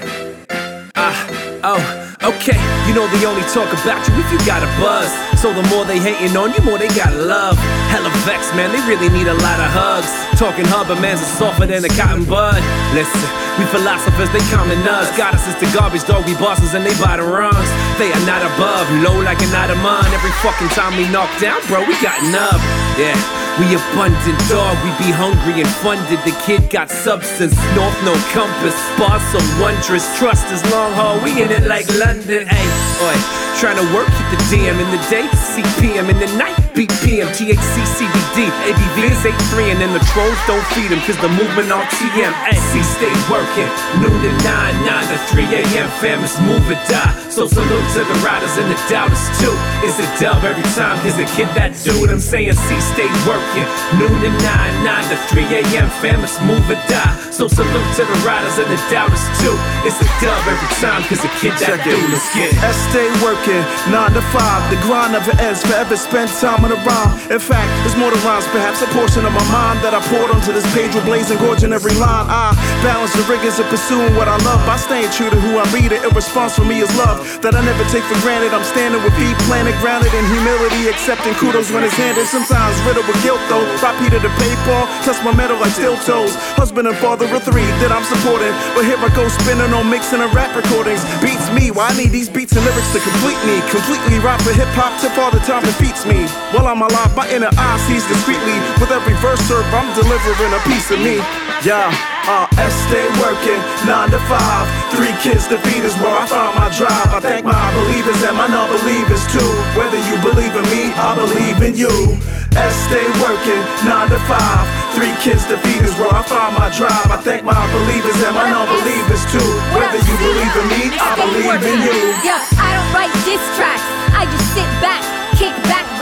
Ah. 0.97 1.13
oh. 1.61 1.85
Okay. 2.33 2.57
You 2.89 2.97
know 2.97 3.05
they 3.13 3.21
only 3.29 3.45
talk 3.53 3.69
about 3.77 4.01
you 4.09 4.17
if 4.17 4.25
you 4.33 4.41
got 4.41 4.65
a 4.65 4.69
buzz. 4.81 5.05
So 5.37 5.53
the 5.53 5.61
more 5.69 5.85
they 5.85 6.01
hating 6.01 6.33
on 6.33 6.49
you, 6.57 6.65
more 6.65 6.81
they 6.81 6.89
got 6.97 7.13
love. 7.13 7.61
Hella 7.93 8.09
vex, 8.25 8.49
man. 8.57 8.73
They 8.73 8.81
really 8.89 9.13
need 9.13 9.29
a 9.29 9.37
lot 9.37 9.61
of 9.61 9.69
hugs. 9.69 10.09
Talking 10.33 10.65
hubba 10.65 10.97
man's 10.97 11.21
is 11.21 11.29
softer 11.37 11.69
than 11.69 11.85
a 11.85 11.93
cotton 11.93 12.25
bud. 12.25 12.57
Listen, 12.97 13.29
we 13.61 13.69
philosophers, 13.69 14.33
they 14.33 14.41
common 14.49 14.81
us. 14.89 15.13
As 15.13 15.45
the 15.61 15.69
garbage 15.77 16.09
dog, 16.09 16.25
we 16.25 16.33
bosses 16.41 16.73
and 16.73 16.81
they 16.81 16.97
buy 16.97 17.21
the 17.21 17.27
runs. 17.29 17.69
They 18.01 18.09
are 18.09 18.25
not 18.25 18.41
above, 18.41 18.89
low 19.05 19.21
like 19.21 19.45
an 19.45 19.53
Ottoman. 19.53 20.09
Every 20.09 20.33
fucking 20.41 20.73
time 20.73 20.97
we 20.97 21.05
knock 21.13 21.29
down, 21.37 21.61
bro, 21.69 21.85
we 21.85 21.93
got 22.01 22.17
up. 22.33 22.57
Yeah. 22.97 23.48
We 23.57 23.75
abundant 23.75 24.39
dog, 24.47 24.77
we 24.85 24.91
be 25.01 25.11
hungry 25.11 25.59
and 25.59 25.69
funded. 25.81 26.19
The 26.23 26.35
kid 26.45 26.69
got 26.69 26.89
substance, 26.89 27.55
north 27.75 27.97
no 28.05 28.13
compass. 28.31 28.77
Bars 28.99 29.23
so 29.33 29.39
wondrous, 29.59 30.05
trust 30.17 30.47
is 30.51 30.61
long 30.71 30.93
haul. 30.93 31.19
We 31.23 31.41
in 31.41 31.51
it 31.51 31.65
like 31.65 31.87
London, 31.97 32.47
ay, 32.49 32.65
oi. 33.01 33.17
Trying 33.59 33.75
to 33.75 33.87
work 33.93 34.07
hit 34.07 34.29
the 34.31 34.39
DM 34.47 34.77
in 34.79 34.89
the 34.91 35.01
day, 35.09 35.27
CPM 35.33 36.07
in 36.07 36.19
the 36.19 36.31
night, 36.37 36.68
BPM, 36.73 37.29
THC, 37.35 37.75
CBD, 37.97 38.49
ABV 38.65 38.97
is 39.11 39.25
83, 39.25 39.71
and 39.71 39.79
then 39.81 39.93
the 39.93 40.03
trolls 40.13 40.39
don't 40.47 40.63
feed 40.73 40.89
them, 40.89 41.01
cause 41.05 41.17
the 41.19 41.29
movement 41.29 41.71
on 41.71 41.83
TM. 41.97 42.31
Ay, 42.45 42.57
C 42.71 42.81
stay 42.81 43.11
working, 43.29 43.69
noon 43.99 44.15
to 44.23 44.31
9, 44.43 44.85
9 44.85 45.07
to 45.11 45.17
3 45.29 45.43
a.m. 45.59 45.89
Fam, 45.99 46.23
it's 46.23 46.39
move 46.41 46.63
or 46.69 46.79
die. 46.87 47.13
So 47.29 47.47
salute 47.47 47.87
to 47.93 48.01
the 48.05 48.17
riders 48.25 48.55
and 48.57 48.69
the 48.71 48.79
doubters 48.89 49.21
too. 49.39 49.53
It's 49.85 49.99
a 49.99 50.07
dub 50.19 50.43
every 50.43 50.63
time, 50.73 50.97
cause 51.03 51.17
the 51.17 51.27
kid 51.35 51.49
that 51.57 51.75
do 51.83 51.89
dude, 51.99 52.09
I'm 52.09 52.19
saying 52.19 52.53
C 52.53 52.69
stay 52.79 53.09
working, 53.25 53.67
noon 53.97 54.13
to 54.23 54.31
9, 54.31 54.39
9 54.39 55.09
to 55.11 55.17
3 55.33 55.43
a.m. 55.59 55.89
Fam, 55.99 56.23
it's 56.23 56.39
move 56.41 56.63
or 56.69 56.79
die. 56.87 57.13
So 57.31 57.47
salute 57.47 57.89
to 57.97 58.03
the 58.05 58.17
riders 58.23 58.57
and 58.59 58.69
the 58.69 58.79
doubters 58.91 59.23
too. 59.41 59.55
It's 59.83 59.99
a 59.99 60.07
dub 60.23 60.41
every 60.47 60.71
time, 60.79 61.01
cause 61.09 61.21
the 61.21 61.31
kid 61.39 61.55
that 61.63 61.81
dude, 61.83 61.97
let's 62.11 62.27
get 62.35 62.53
it. 62.53 62.59
I 62.61 62.71
stay 62.91 63.07
working, 63.23 63.63
nine 63.91 64.13
to 64.13 64.23
five. 64.31 64.61
The 64.71 64.79
grind 64.85 65.13
never 65.15 65.33
ends, 65.39 65.63
forever 65.63 65.95
spend 65.97 66.29
time 66.39 66.58
on 66.63 66.71
the 66.71 66.81
rhyme. 66.83 67.11
In 67.31 67.39
fact, 67.39 67.67
there's 67.83 67.95
more 67.95 68.11
to 68.11 68.19
rhymes, 68.25 68.45
perhaps 68.49 68.81
a 68.81 68.89
portion 68.95 69.25
of 69.25 69.33
my 69.33 69.45
mind 69.51 69.79
that 69.85 69.93
I 69.93 70.01
poured 70.11 70.31
onto 70.31 70.51
this 70.51 70.65
page 70.73 70.93
will 70.95 71.05
blaze 71.05 71.29
and 71.31 71.39
gorge 71.39 71.63
in 71.63 71.71
every 71.73 71.93
line. 71.97 72.27
I 72.29 72.53
balance 72.81 73.13
the 73.13 73.23
rigors 73.29 73.59
of 73.59 73.67
pursuing 73.67 74.15
what 74.15 74.27
I 74.27 74.37
love 74.43 74.61
by 74.65 74.77
staying 74.77 75.11
true 75.11 75.29
to 75.29 75.39
who 75.39 75.57
I 75.59 75.65
read 75.71 75.91
it. 75.91 76.03
A 76.03 76.11
response 76.11 76.55
for 76.55 76.65
me 76.65 76.81
is 76.81 76.89
love 76.97 77.21
that 77.41 77.55
I 77.55 77.61
never 77.63 77.83
take 77.91 78.03
for 78.05 78.17
granted. 78.25 78.51
I'm 78.51 78.65
standing 78.65 79.01
with 79.03 79.15
feet 79.15 79.37
planted, 79.47 79.75
grounded 79.79 80.11
in 80.13 80.25
humility, 80.31 80.89
accepting 80.89 81.33
kudos 81.39 81.71
when 81.71 81.83
it's 81.83 81.95
handed. 81.95 82.27
Sometimes 82.27 82.75
riddled 82.87 83.07
with 83.07 83.19
guilt 83.23 83.41
though. 83.47 83.63
Rock 83.79 83.95
Peter 84.01 84.19
to 84.19 84.31
pay 84.39 84.53
Paul, 84.67 84.85
touch 85.05 85.19
my 85.23 85.33
metal 85.35 85.57
like 85.59 85.73
steel 85.75 85.97
toes. 86.03 86.35
Husband 86.59 86.87
and 86.87 86.97
father 86.97 87.25
of 87.29 87.43
three 87.43 87.67
that 87.83 87.91
I'm 87.91 88.03
supporting, 88.03 88.51
but 88.75 88.83
here 88.83 88.99
I 88.99 89.09
go 89.15 89.27
spinning 89.29 89.71
on 89.73 89.89
mixing 89.89 90.21
and 90.21 90.31
rap 90.33 90.51
recordings. 90.55 91.01
Beats 91.23 91.47
me, 91.51 91.71
why 91.71 91.89
I 91.89 91.93
need 91.95 92.11
these 92.11 92.29
beats 92.29 92.53
and 92.55 92.63
lyrics 92.65 92.91
to 92.93 92.99
complete 92.99 93.39
me. 93.47 93.61
Completely 93.71 94.19
rap 94.19 94.41
for 94.41 94.53
hip 94.53 94.69
hop, 94.75 94.95
tip 94.99 95.15
all 95.17 95.31
the 95.31 95.41
time 95.47 95.63
defeats 95.63 96.05
me. 96.05 96.27
While 96.49 96.65
I'm 96.65 96.81
alive, 96.81 97.13
my 97.15 97.29
inner 97.29 97.53
eye 97.53 97.77
sees 97.85 98.01
discreetly. 98.09 98.57
With 98.81 98.89
every 98.89 99.13
verse 99.21 99.37
serve, 99.45 99.65
I'm 99.69 99.85
delivering 99.93 100.49
a 100.49 100.61
piece 100.65 100.89
of 100.89 100.97
me. 100.97 101.21
Yeah, 101.61 101.93
uh, 102.25 102.49
S 102.57 102.73
stay 102.89 103.05
working, 103.21 103.61
nine 103.85 104.09
to 104.09 104.17
five. 104.25 104.65
Three 104.89 105.13
kids 105.21 105.45
to 105.53 105.61
feed 105.61 105.85
is 105.85 105.93
where 106.01 106.09
I 106.09 106.25
find 106.25 106.57
my 106.57 106.73
drive. 106.73 107.09
I 107.13 107.19
thank 107.21 107.45
my 107.45 107.53
believers 107.77 108.17
and 108.25 108.33
my 108.33 108.49
non-believers 108.49 109.23
too. 109.29 109.51
Whether 109.77 110.01
you 110.09 110.17
believe 110.25 110.55
in 110.57 110.65
me, 110.73 110.89
I 110.97 111.13
believe 111.13 111.59
in 111.61 111.77
you. 111.77 112.17
S 112.57 112.73
stay 112.89 113.05
working, 113.21 113.61
nine 113.85 114.09
to 114.09 114.17
five. 114.25 114.65
Three 114.97 115.13
kids 115.21 115.45
to 115.53 115.55
feed 115.61 115.85
is 115.85 115.93
where 116.01 116.09
I 116.09 116.25
find 116.25 116.57
my 116.57 116.73
drive. 116.73 117.13
I 117.13 117.21
thank 117.21 117.45
my 117.45 117.61
believers 117.69 118.17
and 118.25 118.33
my 118.33 118.49
non-believers 118.49 119.23
too. 119.29 119.49
Whether 119.77 120.01
you 120.01 120.15
believe 120.17 120.53
in 120.57 120.65
me, 120.65 120.81
I 120.97 121.13
believe 121.13 121.61
in 121.61 121.77
you. 121.85 121.97
Yeah, 122.25 122.41
I 122.57 122.73
don't 122.73 122.89
write 122.89 123.13
diss 123.21 123.43
tracks. 123.53 123.85
I 124.17 124.25
just 124.25 124.47
sit 124.57 124.67
back, 124.81 124.98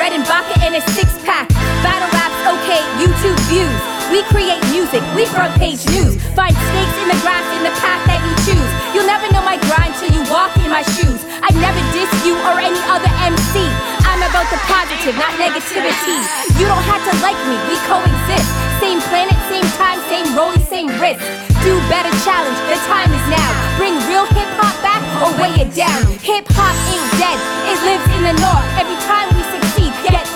red 0.07 0.15
and 0.15 0.25
vodka 0.25 0.55
in 0.63 0.71
a 0.71 0.81
six 0.95 1.11
pack. 1.27 1.49
Battle 1.83 2.07
raps, 2.15 2.39
okay, 2.55 2.79
YouTube 2.95 3.35
views. 3.51 3.75
We 4.07 4.23
create 4.31 4.63
music, 4.71 5.03
we 5.11 5.27
front 5.27 5.51
page 5.59 5.83
news. 5.91 6.15
Find 6.31 6.55
snakes 6.55 6.95
in 7.03 7.11
the 7.11 7.19
grass 7.19 7.43
in 7.59 7.61
the 7.67 7.75
path 7.83 7.99
that 8.07 8.23
you 8.23 8.33
choose. 8.47 8.71
You'll 8.95 9.09
never 9.09 9.27
know 9.35 9.43
my 9.43 9.59
grind 9.67 9.91
till 9.99 10.07
you 10.15 10.23
walk 10.31 10.55
in 10.63 10.71
my 10.71 10.83
shoes. 10.95 11.19
I 11.43 11.51
never 11.59 11.81
diss 11.91 12.07
you 12.23 12.39
or 12.47 12.55
any 12.55 12.79
other 12.87 13.11
MC. 13.19 13.67
I'm 14.07 14.23
about 14.23 14.47
the 14.47 14.59
positive, 14.71 15.11
not 15.19 15.35
negativity. 15.35 16.23
You 16.55 16.71
don't 16.71 16.85
have 16.87 17.03
to 17.03 17.13
like 17.19 17.39
me, 17.43 17.59
we 17.67 17.75
coexist. 17.83 18.47
Same 18.79 19.03
planet, 19.11 19.35
same 19.51 19.67
time, 19.75 19.99
same 20.07 20.31
rolling, 20.39 20.63
same 20.71 20.87
risk. 21.03 21.19
Do 21.67 21.75
better 21.91 22.13
challenge, 22.23 22.59
the 22.71 22.79
time 22.87 23.11
is 23.11 23.25
now. 23.27 23.49
Bring 23.75 23.99
real 24.07 24.23
hip 24.31 24.47
hop 24.55 24.71
back 24.79 25.03
or 25.19 25.35
weigh 25.35 25.67
it 25.67 25.75
down. 25.75 25.99
Hip 26.23 26.47
hop 26.55 26.75
ain't 26.95 27.11
dead, 27.19 27.35
it 27.67 27.77
lives 27.83 28.07
in 28.15 28.21
the 28.23 28.35
north. 28.39 28.67
Every 28.79 28.95
time 29.03 29.27
we 29.35 29.43
succeed, 29.43 29.66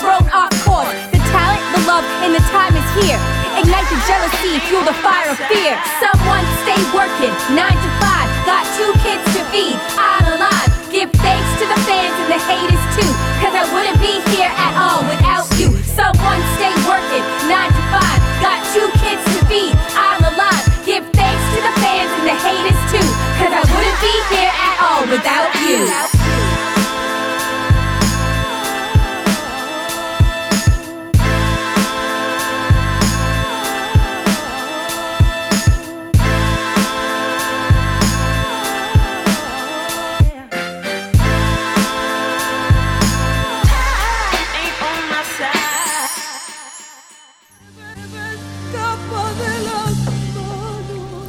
thrown 0.02 0.26
off 0.34 0.50
course. 0.66 0.98
The 1.14 1.22
talent, 1.30 1.62
the 1.78 1.82
love, 1.86 2.06
and 2.26 2.34
the 2.34 2.42
time 2.50 2.74
is 2.74 2.90
here. 2.98 3.22
Ignite 3.54 3.86
the 3.94 4.02
jealousy, 4.10 4.58
fuel 4.66 4.82
the 4.82 4.98
fire 5.06 5.30
of 5.30 5.38
fear. 5.46 5.78
Someone 6.02 6.42
stay 6.66 6.82
working, 6.90 7.30
nine 7.54 7.78
to 7.78 7.90
five. 8.02 8.28
Got 8.50 8.66
two 8.74 8.90
kids 9.06 9.22
to 9.38 9.46
feed, 9.54 9.78
I'm 10.02 10.26
alive. 10.26 10.70
Give 10.90 11.10
thanks 11.22 11.50
to 11.62 11.66
the 11.70 11.80
fans 11.86 12.16
and 12.18 12.30
the 12.34 12.42
haters 12.50 12.86
too. 12.98 13.12
Cause 13.46 13.54
I 13.54 13.64
wouldn't 13.70 14.02
be 14.02 14.18
here 14.34 14.50
at 14.50 14.74
all 14.74 15.06
without 15.06 15.46
you. 15.62 15.70
Someone 15.86 16.42
stay 16.58 16.74
working, 16.90 17.24
nine 17.46 17.70
to 17.70 17.84
five. 17.94 18.20
Got 18.42 18.58
two 18.74 18.90
kids 19.06 19.22
to 19.22 19.40
feed, 19.46 19.78
I'm 19.94 20.26
alive. 20.26 20.66
Give 20.82 21.06
thanks 21.14 21.46
to 21.54 21.60
the 21.62 21.74
fans 21.78 22.10
and 22.18 22.26
the 22.26 22.38
haters 22.42 22.82
too. 22.90 23.08
Cause 23.38 23.54
I 23.54 23.64
wouldn't 23.70 24.00
be 24.02 24.16
here 24.34 24.50
at 24.50 24.76
all 24.82 25.02
without 25.06 25.50
you. 25.62 26.11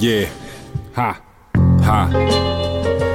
Yeah, 0.02 0.28
ha, 0.96 1.22
ha. 1.54 2.10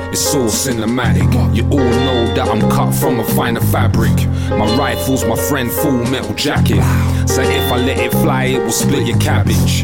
It's 0.09 0.33
all 0.33 0.47
cinematic. 0.47 1.27
You 1.53 1.63
all 1.65 1.91
know 2.07 2.33
that 2.33 2.47
I'm 2.47 2.61
cut 2.71 2.93
from 2.93 3.19
a 3.19 3.25
finer 3.25 3.59
fabric. 3.59 4.15
My 4.51 4.73
rifle's 4.77 5.25
my 5.25 5.35
friend, 5.35 5.69
full 5.69 6.05
metal 6.05 6.33
jacket. 6.33 6.81
So 7.27 7.41
if 7.41 7.71
I 7.73 7.75
let 7.75 7.97
it 7.97 8.13
fly, 8.13 8.45
it 8.45 8.59
will 8.59 8.71
split 8.71 9.05
your 9.05 9.19
cabbage. 9.19 9.83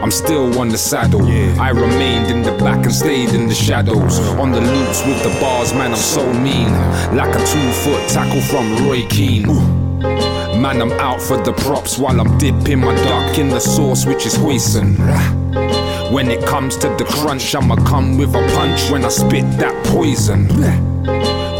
I'm 0.00 0.12
still 0.12 0.56
on 0.60 0.68
the 0.68 0.78
saddle. 0.78 1.26
I 1.60 1.70
remained 1.70 2.30
in 2.30 2.42
the 2.42 2.56
back 2.58 2.84
and 2.84 2.94
stayed 2.94 3.30
in 3.30 3.48
the 3.48 3.54
shadows. 3.54 4.20
On 4.38 4.52
the 4.52 4.60
loops 4.60 5.04
with 5.04 5.20
the 5.24 5.36
bars, 5.40 5.74
man, 5.74 5.90
I'm 5.90 5.96
so 5.96 6.32
mean. 6.32 6.70
Like 7.12 7.34
a 7.34 7.44
two 7.44 7.72
foot 7.82 8.08
tackle 8.08 8.40
from 8.42 8.86
Roy 8.86 9.04
Keane. 9.08 9.48
Man, 10.62 10.80
I'm 10.80 10.92
out 10.92 11.20
for 11.20 11.42
the 11.42 11.52
props 11.52 11.98
while 11.98 12.20
I'm 12.20 12.38
dipping 12.38 12.78
my 12.78 12.94
duck 12.94 13.36
in 13.36 13.48
the 13.48 13.58
sauce, 13.58 14.06
which 14.06 14.26
is 14.26 14.36
hoisin'. 14.36 14.94
When 16.12 16.30
it 16.30 16.46
comes 16.46 16.76
to 16.76 16.88
the 16.98 17.04
crunch, 17.04 17.52
I'ma 17.56 17.74
come 17.84 18.16
with 18.16 18.32
a 18.36 18.46
punch 18.54 18.88
when 18.88 19.04
I 19.04 19.08
spit 19.08 19.42
that 19.58 19.74
poison. 19.86 20.46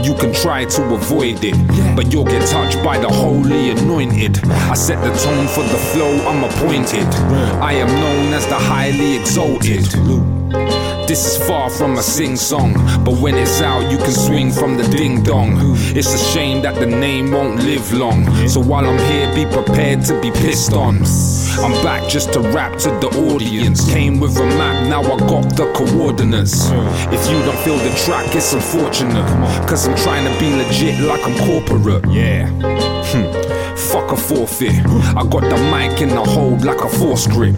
You 0.05 0.15
can 0.15 0.33
try 0.33 0.67
to 0.67 0.95
avoid 0.95 1.43
it, 1.43 1.97
but 1.97 2.13
you'll 2.13 2.25
get 2.25 2.49
touched 2.49 2.81
by 2.85 2.97
the 2.97 3.09
holy 3.09 3.71
anointed. 3.71 4.39
I 4.45 4.75
set 4.75 5.03
the 5.03 5.13
tone 5.19 5.49
for 5.49 5.65
the 5.65 5.81
flow, 5.91 6.15
I'm 6.29 6.45
appointed. 6.45 7.09
I 7.61 7.73
am 7.73 7.89
known 7.89 8.33
as 8.33 8.47
the 8.47 8.55
highly 8.55 9.17
exalted. 9.17 9.83
This 11.13 11.37
is 11.37 11.47
far 11.47 11.69
from 11.69 11.99
a 11.99 12.03
sing 12.03 12.37
song, 12.37 12.73
but 13.05 13.21
when 13.21 13.35
it's 13.35 13.61
out, 13.61 13.91
you 13.93 13.99
can 13.99 14.13
swing 14.13 14.51
from 14.51 14.79
the 14.79 14.85
ding 14.85 15.23
dong. 15.23 15.59
It's 15.95 16.15
a 16.15 16.33
shame 16.33 16.63
that 16.63 16.77
the 16.77 16.87
name 16.87 17.33
won't 17.33 17.63
live 17.63 17.93
long. 17.93 18.25
So 18.49 18.61
while 18.61 18.87
I'm 18.87 18.99
here, 19.13 19.29
be 19.35 19.45
prepared 19.45 20.07
to 20.07 20.19
be 20.23 20.31
pissed 20.31 20.73
on. 20.73 21.03
I'm 21.63 21.73
back 21.85 22.09
just 22.09 22.33
to 22.33 22.41
rap 22.41 22.79
to 22.79 22.89
the 22.89 23.09
audience. 23.31 23.93
Came 23.93 24.21
with 24.21 24.39
a 24.39 24.47
map, 24.57 24.89
now 24.89 25.03
I 25.03 25.19
got 25.19 25.55
the 25.55 25.71
coordinates. 25.75 26.71
If 26.71 27.31
you 27.31 27.43
don't 27.43 27.59
feel 27.59 27.77
the 27.77 27.95
track, 28.07 28.35
it's 28.35 28.55
unfortunate. 28.55 29.29
Cause 29.69 29.87
I'm 29.87 29.97
trying 29.97 30.25
to 30.25 30.41
be 30.41 30.49
legit 30.57 30.99
like 31.01 31.21
I'm 31.27 31.37
corporate. 31.47 32.11
Yeah. 32.11 32.92
Hmm. 33.13 33.77
Fuck 33.77 34.13
a 34.13 34.17
forfeit. 34.17 34.73
I 35.17 35.23
got 35.29 35.43
the 35.43 35.59
mic 35.71 36.01
in 36.01 36.09
the 36.09 36.25
hold 36.25 36.65
like 36.65 36.81
a 36.81 36.89
force 36.89 37.27
grip. 37.27 37.57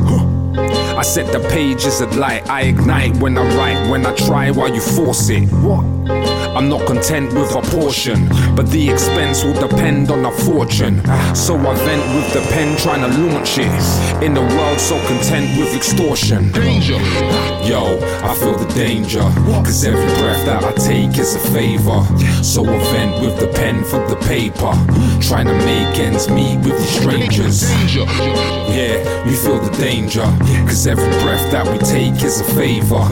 I 0.97 1.03
set 1.03 1.33
the 1.33 1.41
pages 1.49 2.01
at 2.01 2.15
light. 2.15 2.49
I 2.49 2.63
ignite 2.63 3.17
when 3.17 3.37
I 3.37 3.43
write, 3.57 3.91
when 3.91 4.07
I 4.07 4.15
try 4.15 4.51
while 4.51 4.73
you 4.73 4.81
force 4.81 5.29
it. 5.29 5.49
What? 5.51 5.85
I'm 6.55 6.69
not 6.69 6.87
content 6.87 7.33
with 7.35 7.51
a 7.57 7.63
portion, 7.63 8.29
but 8.55 8.71
the 8.71 8.89
expense 8.89 9.43
will 9.43 9.55
depend 9.55 10.13
on 10.13 10.25
a 10.25 10.31
fortune. 10.31 11.05
So 11.35 11.57
I 11.57 11.75
vent 11.75 12.15
with 12.15 12.33
the 12.33 12.41
pen 12.53 12.77
trying 12.79 13.03
to 13.03 13.09
launch 13.09 13.59
it. 13.59 14.23
In 14.23 14.35
the 14.35 14.41
world 14.41 14.79
so 14.79 14.97
content 15.09 15.59
with 15.59 15.75
extortion. 15.75 16.53
Danger. 16.53 16.95
Yo, 17.67 17.99
I 17.99 17.99
feel 17.99 18.23
the 18.23 18.24
danger. 18.75 19.23
Cause 19.65 19.85
every 19.85 20.05
breath 20.21 20.45
that 20.47 20.65
I 20.65 20.73
take 20.73 21.17
is 21.19 21.35
a 21.35 21.39
favor. 21.39 22.05
So 22.43 22.65
I 22.65 22.77
vent 22.93 23.23
with 23.23 23.39
the 23.39 23.47
pen 23.55 23.85
for 23.85 24.07
the 24.09 24.17
paper. 24.27 24.73
Trying 25.23 25.47
to 25.47 25.55
make 25.65 25.99
ends 25.99 26.29
meet 26.29 26.59
with 26.59 26.77
these 26.77 27.01
strangers. 27.01 27.63
Yeah, 28.75 29.25
we 29.25 29.35
feel 29.35 29.61
the 29.61 29.75
danger. 29.79 30.27
Cause 30.67 30.87
every 30.87 31.09
breath 31.23 31.51
that 31.53 31.67
we 31.67 31.79
take 31.79 32.23
is 32.25 32.41
a 32.41 32.45
favor. 32.55 33.05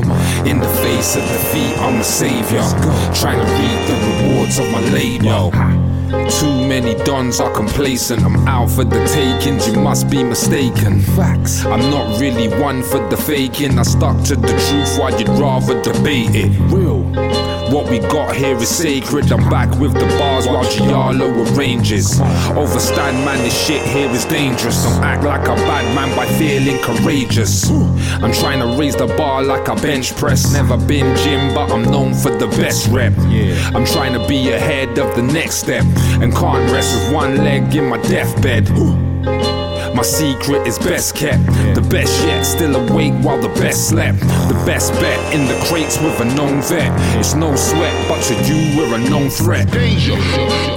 In 0.49 0.59
the 0.59 0.69
face 0.83 1.17
of 1.17 1.23
defeat, 1.23 1.79
I'm 1.79 2.01
a 2.01 2.05
savior. 2.05 2.67
Trying 3.15 3.39
to 3.39 3.49
reap 3.59 3.81
the 3.89 3.97
rewards 4.09 4.59
of 4.59 4.69
my 4.71 4.81
labor. 4.91 5.72
Too 6.13 6.69
many 6.69 6.95
dons 7.05 7.41
are 7.41 7.51
complacent. 7.51 8.23
I'm 8.23 8.37
out 8.47 8.71
for 8.71 8.85
the 8.85 9.03
takings, 9.07 9.67
you 9.67 9.75
must 9.75 10.11
be 10.11 10.23
mistaken. 10.23 11.01
Facts. 11.01 11.65
I'm 11.65 11.91
not 11.91 12.21
really 12.21 12.49
one 12.61 12.83
for 12.83 12.99
the 13.09 13.17
faking. 13.17 13.79
I 13.79 13.83
stuck 13.83 14.23
to 14.25 14.37
the 14.37 14.49
truth 14.49 14.99
while 14.99 15.19
you'd 15.19 15.29
rather 15.31 15.81
debate 15.83 16.35
it. 16.35 16.51
Real. 16.71 17.52
What 17.73 17.89
we 17.89 18.01
got 18.01 18.37
here 18.37 18.55
is 18.59 18.69
sacred. 18.69 19.33
I'm 19.33 19.49
back 19.49 19.71
with 19.81 19.95
the 19.95 20.05
bars 20.19 20.47
while 20.47 20.63
Giallo 20.71 21.31
arranges. 21.31 22.21
Overstand, 22.21 23.25
man, 23.25 23.39
this 23.39 23.67
shit 23.67 23.81
here 23.81 24.11
is 24.11 24.27
dangerous. 24.27 24.85
Don't 24.85 25.03
act 25.03 25.25
like 25.25 25.49
a 25.49 25.55
bad 25.55 25.95
man 25.95 26.15
by 26.15 26.27
feeling 26.37 26.79
courageous. 26.83 27.71
I'm 27.71 28.35
trying 28.35 28.61
to 28.61 28.79
raise 28.79 28.95
the 28.95 29.07
bar 29.07 29.43
like 29.43 29.69
a 29.69 29.75
bench 29.77 30.15
press. 30.17 30.53
Never 30.53 30.77
been 30.77 31.17
gym, 31.17 31.55
but 31.55 31.71
I'm 31.71 31.85
known 31.85 32.13
for 32.13 32.37
the 32.37 32.47
best 32.47 32.89
rep. 32.89 33.17
I'm 33.75 33.87
trying 33.87 34.13
to 34.21 34.29
be 34.29 34.53
ahead 34.53 34.99
of 34.99 35.17
the 35.17 35.23
next 35.23 35.55
step 35.55 35.87
and 36.21 36.31
can't 36.31 36.71
rest 36.71 36.95
with 36.95 37.15
one 37.15 37.39
leg 37.39 37.75
in 37.75 37.87
my 37.89 37.97
deathbed. 38.03 38.69
My 39.95 40.03
secret 40.03 40.67
is 40.67 40.79
best 40.79 41.15
kept. 41.15 41.45
The 41.75 41.87
best 41.91 42.25
yet, 42.25 42.45
still 42.45 42.77
awake 42.77 43.13
while 43.23 43.41
the 43.41 43.49
best 43.61 43.89
slept. 43.89 44.21
The 44.21 44.63
best 44.65 44.93
bet 44.95 45.35
in 45.35 45.47
the 45.47 45.59
crates 45.67 45.99
with 45.99 46.19
a 46.21 46.25
known 46.25 46.63
vet. 46.63 46.91
It's 47.19 47.35
no 47.35 47.55
sweat, 47.55 48.09
but 48.09 48.23
to 48.25 48.35
you, 48.45 48.77
we're 48.77 48.95
a 48.95 48.99
known 48.99 49.29
threat. 49.29 49.71
Danger. 49.71 50.17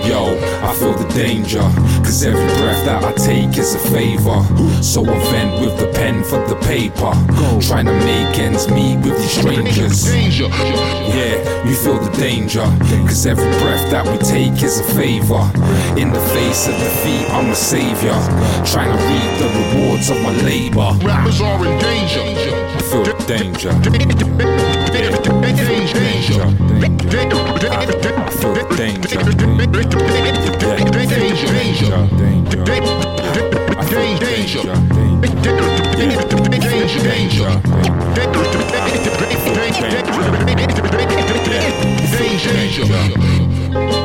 Yo, 0.05 0.37
I 0.61 0.73
feel 0.77 0.93
the 0.93 1.07
danger. 1.13 1.61
Cause 2.03 2.23
every 2.23 2.45
breath 2.59 2.83
that 2.85 3.03
I 3.03 3.13
take 3.13 3.57
is 3.57 3.73
a 3.75 3.79
favor. 3.79 4.43
So 4.83 5.05
I 5.05 5.17
vent 5.31 5.61
with 5.61 5.79
the 5.79 5.91
pen 5.93 6.23
for 6.23 6.45
the 6.47 6.55
paper. 6.67 7.11
Trying 7.61 7.85
to 7.85 7.93
make 7.93 8.37
ends 8.37 8.69
meet 8.69 8.97
with 8.97 9.17
these 9.17 9.31
strangers. 9.31 10.03
Danger. 10.03 10.47
Yeah, 11.15 11.65
you 11.65 11.75
feel 11.75 11.97
the 11.97 12.11
danger. 12.17 12.65
Cause 13.07 13.25
every 13.25 13.49
breath 13.59 13.89
that 13.91 14.05
we 14.05 14.17
take 14.19 14.61
is 14.61 14.79
a 14.79 14.83
favor. 14.93 15.41
In 15.97 16.11
the 16.11 16.21
face 16.35 16.67
of 16.67 16.75
defeat, 16.75 17.25
I'm 17.31 17.49
a 17.49 17.55
savior. 17.55 18.19
Trying 18.65 18.95
to 18.95 19.04
reap 19.07 19.31
the 19.39 19.47
rewards 19.59 20.07
of 20.09 20.17
my 20.21 20.31
labor. 20.43 20.91
Rappers 21.05 21.39
are 21.41 21.65
in 21.65 21.77
danger. 21.79 22.21
I 22.21 22.23
feel 22.81 23.03
the 23.03 23.13
danger. 23.27 23.71
Danger. 23.75 24.35
I 27.67 27.69
feel 28.31 28.53
the 28.53 28.63
danger. 28.75 29.19
Danger. 31.45 31.89
Danger. 32.25 32.61
I 33.71 33.73
feel 33.85 34.01
the 34.05 34.15
danger. 34.25 34.63
Danger. 35.95 36.99
Danger. 37.03 37.51
Danger. 43.73 44.04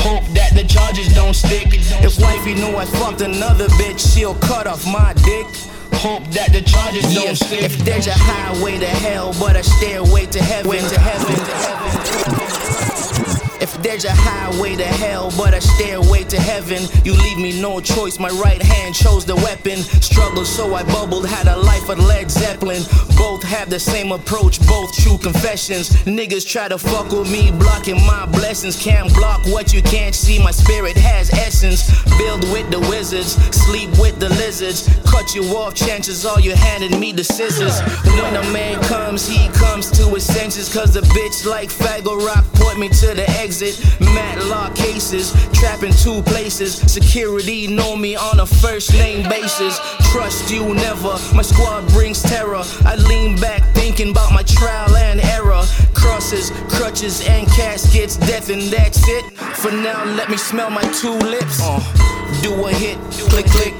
Hope 0.00 0.24
that 0.34 0.52
the 0.54 0.64
charges 0.64 1.14
don't 1.14 1.34
stick. 1.34 1.68
If 2.02 2.18
wifey 2.20 2.54
knew 2.54 2.76
I 2.76 2.84
fucked 2.84 3.20
another 3.20 3.68
bitch, 3.80 4.14
she'll 4.14 4.34
cut 4.36 4.66
off 4.66 4.84
my 4.86 5.12
dick. 5.24 5.46
Hope 6.00 6.24
that 6.32 6.52
the 6.52 6.62
charges 6.62 7.14
don't 7.14 7.36
stick. 7.36 7.62
If 7.62 7.78
there's 7.78 8.06
a 8.06 8.14
highway 8.14 8.78
to 8.78 8.86
hell, 8.86 9.34
but 9.38 9.56
a 9.56 9.62
stairway 9.62 10.26
to 10.26 10.42
heaven, 10.42 10.70
to 10.72 10.98
heaven, 10.98 11.34
to 11.36 11.52
heaven. 11.52 12.49
There's 13.90 14.04
a 14.04 14.14
highway 14.14 14.76
to 14.76 14.84
hell, 14.84 15.32
but 15.36 15.52
a 15.52 15.60
stairway 15.60 16.22
to 16.22 16.38
heaven, 16.38 16.84
you 17.04 17.12
leave 17.12 17.38
me 17.38 17.60
no 17.60 17.80
choice. 17.80 18.20
My 18.20 18.28
right 18.28 18.62
hand 18.62 18.94
chose 18.94 19.24
the 19.24 19.34
weapon. 19.34 19.78
Struggled, 19.78 20.46
so 20.46 20.72
I 20.76 20.84
bubbled, 20.84 21.26
had 21.26 21.48
a 21.48 21.56
life 21.56 21.88
of 21.88 21.98
Led 21.98 22.30
Zeppelin. 22.30 22.84
Both 23.18 23.42
have 23.42 23.68
the 23.68 23.80
same 23.80 24.12
approach, 24.12 24.64
both 24.68 24.94
true 24.96 25.18
confessions. 25.18 25.90
Niggas 26.06 26.46
try 26.48 26.68
to 26.68 26.78
fuck 26.78 27.10
with 27.10 27.32
me, 27.32 27.50
blocking 27.50 28.00
my 28.06 28.26
blessings. 28.26 28.80
Can't 28.80 29.12
block 29.12 29.44
what 29.46 29.74
you 29.74 29.82
can't 29.82 30.14
see. 30.14 30.38
My 30.38 30.52
spirit 30.52 30.96
has 30.96 31.28
essence. 31.30 31.90
Build 32.16 32.42
with 32.52 32.70
the 32.70 32.78
wizards, 32.88 33.32
sleep 33.50 33.90
with 33.98 34.20
the 34.20 34.28
lizards. 34.28 34.88
Cut 35.10 35.34
you 35.34 35.42
off, 35.56 35.74
chances 35.74 36.24
are 36.24 36.38
you 36.38 36.54
handed 36.54 36.96
me 36.96 37.10
the 37.10 37.24
scissors. 37.24 37.80
When 38.04 38.36
a 38.36 38.52
man 38.52 38.80
comes, 38.84 39.26
he 39.26 39.48
comes 39.48 39.90
to 39.98 40.04
his 40.14 40.24
senses. 40.24 40.72
Cause 40.72 40.94
a 40.94 41.02
bitch 41.02 41.44
like 41.44 41.70
Fraggle 41.70 42.24
Rock 42.24 42.44
point 42.54 42.78
me 42.78 42.88
to 42.88 43.14
the 43.14 43.28
exit. 43.40 43.79
Matlock 44.00 44.74
cases, 44.74 45.32
trapping 45.52 45.92
two 45.92 46.22
places. 46.22 46.74
Security 46.90 47.66
know 47.66 47.96
me 47.96 48.16
on 48.16 48.40
a 48.40 48.46
first 48.46 48.92
name 48.92 49.28
basis. 49.28 49.78
Trust 50.12 50.50
you 50.50 50.74
never, 50.74 51.16
my 51.34 51.42
squad 51.42 51.86
brings 51.88 52.22
terror. 52.22 52.62
I 52.84 52.96
lean 52.96 53.36
back 53.36 53.62
thinking 53.74 54.10
about 54.10 54.32
my 54.32 54.42
trial 54.42 54.96
and 54.96 55.20
error. 55.20 55.62
Crosses, 55.94 56.50
crutches, 56.68 57.26
and 57.26 57.46
caskets, 57.48 58.16
death, 58.16 58.50
and 58.50 58.62
that's 58.62 59.06
it. 59.08 59.24
For 59.56 59.70
now, 59.70 60.04
let 60.04 60.30
me 60.30 60.36
smell 60.36 60.70
my 60.70 60.82
two 61.00 61.16
lips. 61.28 61.60
Uh, 61.62 61.80
do 62.42 62.66
a 62.66 62.72
hit, 62.72 62.98
click, 63.28 63.46
click, 63.46 63.74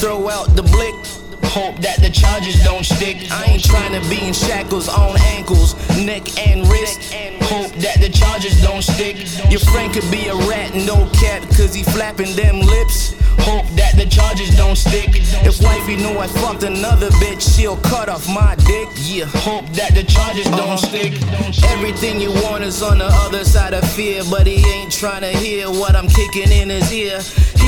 throw 0.00 0.28
out 0.28 0.54
the 0.56 0.62
blick. 0.62 1.21
Hope 1.52 1.76
that 1.84 2.00
the 2.00 2.08
charges 2.08 2.64
don't 2.64 2.82
stick. 2.82 3.30
I 3.30 3.44
ain't 3.44 3.62
trying 3.62 3.92
to 3.92 4.00
be 4.08 4.26
in 4.26 4.32
shackles 4.32 4.88
on 4.88 5.20
ankles, 5.36 5.76
neck 6.00 6.24
and 6.48 6.66
wrist. 6.66 7.12
Hope 7.44 7.70
that 7.84 8.00
the 8.00 8.08
charges 8.08 8.58
don't 8.62 8.80
stick. 8.80 9.18
Your 9.50 9.60
friend 9.60 9.92
could 9.92 10.10
be 10.10 10.28
a 10.28 10.34
rat, 10.48 10.72
no 10.74 11.04
cap, 11.12 11.42
cause 11.52 11.74
he 11.74 11.82
flapping 11.82 12.34
them 12.36 12.60
lips. 12.60 13.12
Hope 13.42 13.66
that 13.76 13.96
the 13.96 14.06
charges 14.06 14.54
don't 14.56 14.76
stick. 14.76 15.10
If 15.44 15.60
wifey 15.60 15.96
knew 15.96 16.18
I 16.18 16.26
fucked 16.26 16.62
another 16.62 17.10
bitch, 17.22 17.42
she'll 17.56 17.76
cut 17.78 18.08
off 18.08 18.26
my 18.28 18.54
dick. 18.66 18.88
Yeah, 18.96 19.24
hope 19.26 19.66
that 19.74 19.94
the 19.94 20.04
charges 20.04 20.46
don't 20.46 20.78
uh-huh. 20.78 20.88
stick. 20.88 21.12
Everything 21.70 22.20
you 22.20 22.30
want 22.44 22.64
is 22.64 22.82
on 22.82 22.98
the 22.98 23.10
other 23.26 23.44
side 23.44 23.74
of 23.74 23.84
fear, 23.92 24.22
but 24.30 24.46
he 24.46 24.64
ain't 24.72 24.92
trying 24.92 25.22
to 25.22 25.32
hear 25.36 25.68
what 25.68 25.96
I'm 25.96 26.08
kicking 26.08 26.50
in 26.52 26.70
his 26.70 26.92
ear. 26.92 27.20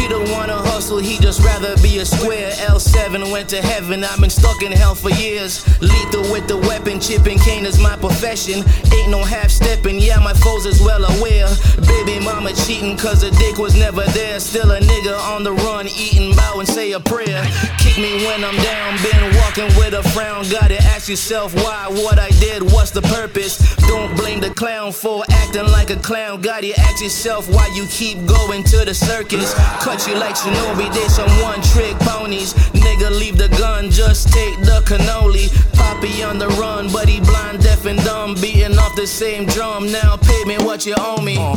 He 0.04 0.08
don't 0.08 0.30
wanna 0.30 0.56
hustle, 0.56 0.98
he 0.98 1.18
just 1.18 1.40
rather 1.40 1.76
be 1.82 1.98
a 1.98 2.04
square. 2.04 2.50
L7 2.68 3.32
went 3.32 3.48
to 3.50 3.62
heaven, 3.62 4.04
I've 4.04 4.20
been 4.20 4.30
stuck 4.30 4.62
in 4.62 4.70
hell 4.70 4.94
for 4.94 5.10
years. 5.10 5.64
Lethal 5.80 6.22
with 6.30 6.46
the 6.46 6.58
weapon, 6.58 7.00
chipping 7.00 7.38
cane 7.38 7.64
is 7.64 7.80
my 7.80 7.96
profession. 7.96 8.62
Ain't 8.92 9.10
no 9.10 9.24
half 9.24 9.50
stepping, 9.50 9.98
yeah, 9.98 10.18
my 10.18 10.34
foes 10.34 10.66
is 10.66 10.80
well 10.80 11.04
aware. 11.16 11.48
Baby 11.86 12.20
mama 12.24 12.52
cheating, 12.52 12.96
cause 12.96 13.22
the 13.22 13.30
dick 13.42 13.56
was 13.58 13.74
never 13.74 14.04
there. 14.12 14.38
Still 14.40 14.72
a 14.72 14.80
nigga 14.80 15.18
on 15.34 15.42
the 15.42 15.52
run, 15.64 15.88
eating, 15.88 16.36
bow 16.36 16.60
and 16.60 16.68
say 16.68 16.92
a 16.92 17.00
prayer. 17.00 17.42
Kick 17.78 17.96
me 17.96 18.24
when 18.26 18.44
I'm 18.44 18.56
down, 18.62 18.98
been 19.02 19.34
walking 19.40 19.70
with 19.78 19.94
a 19.94 20.02
frown. 20.10 20.44
Gotta 20.50 20.76
ask 20.94 21.08
yourself 21.08 21.54
why, 21.54 21.88
what 21.88 22.18
I 22.18 22.28
did, 22.38 22.62
what's 22.62 22.90
the 22.90 23.02
purpose? 23.02 23.58
Don't 23.88 24.14
blame 24.16 24.40
the 24.40 24.50
clown 24.50 24.92
for 24.92 25.24
acting 25.30 25.66
like 25.66 25.90
a 25.90 25.96
clown. 25.96 26.40
Gotta 26.42 26.78
ask 26.78 27.02
yourself 27.02 27.48
why 27.48 27.66
you 27.74 27.86
keep 27.88 28.24
going 28.26 28.62
to 28.64 28.84
the 28.84 28.94
circus. 28.94 29.54
Cut 29.80 30.06
you 30.06 30.14
like 30.16 30.36
Shinobi, 30.36 30.92
did 30.92 31.10
some 31.10 31.30
one 31.42 31.60
trick 31.72 31.96
ponies. 32.00 32.52
Nigga, 32.74 33.10
leave 33.10 33.38
the 33.38 33.48
gun, 33.56 33.90
just 33.90 34.32
take 34.32 34.56
the 34.60 34.82
cannoli. 34.84 35.48
Poppy 35.74 36.22
on 36.22 36.38
the 36.38 36.48
run, 36.60 36.92
but 36.92 37.08
he 37.08 37.20
blind, 37.20 37.62
deaf, 37.62 37.86
and 37.86 37.98
dumb. 38.04 38.34
Beating 38.34 38.78
off 38.78 38.94
the 38.96 39.06
same 39.06 39.46
drum. 39.46 39.90
Now 39.90 40.16
pay 40.16 40.44
me 40.44 40.58
what 40.58 40.84
you 40.84 40.94
owe 40.98 41.22
me. 41.22 41.36
Uh. 41.38 41.56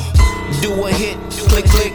Do 0.61 0.85
a 0.85 0.91
hit, 0.91 1.17
click, 1.49 1.65
click. 1.65 1.93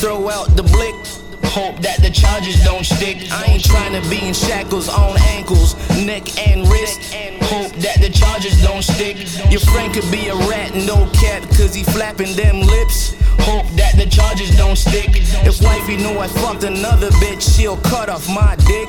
Throw 0.00 0.30
out 0.30 0.56
the 0.56 0.62
blick. 0.62 1.19
Hope 1.50 1.80
that 1.82 2.00
the 2.00 2.10
charges 2.10 2.62
don't 2.62 2.84
stick. 2.84 3.26
I 3.32 3.44
ain't 3.46 3.64
trying 3.64 4.00
to 4.00 4.08
be 4.08 4.24
in 4.24 4.32
shackles 4.34 4.88
on 4.88 5.18
ankles, 5.34 5.74
neck 5.98 6.38
and 6.46 6.62
wrist. 6.68 7.12
Hope 7.42 7.72
that 7.82 8.00
the 8.00 8.08
charges 8.08 8.62
don't 8.62 8.82
stick. 8.82 9.16
Your 9.50 9.58
friend 9.58 9.92
could 9.92 10.08
be 10.12 10.28
a 10.28 10.36
rat, 10.46 10.74
no 10.74 11.10
cap, 11.10 11.42
cause 11.58 11.74
he 11.74 11.82
flapping 11.82 12.36
them 12.36 12.60
lips. 12.60 13.16
Hope 13.50 13.66
that 13.74 13.96
the 13.96 14.06
charges 14.06 14.56
don't 14.56 14.76
stick. 14.76 15.10
If 15.44 15.60
wifey 15.60 15.96
knew 15.96 16.20
I 16.20 16.28
fucked 16.28 16.62
another 16.62 17.10
bitch, 17.18 17.42
she'll 17.56 17.78
cut 17.78 18.08
off 18.08 18.28
my 18.28 18.54
dick. 18.66 18.88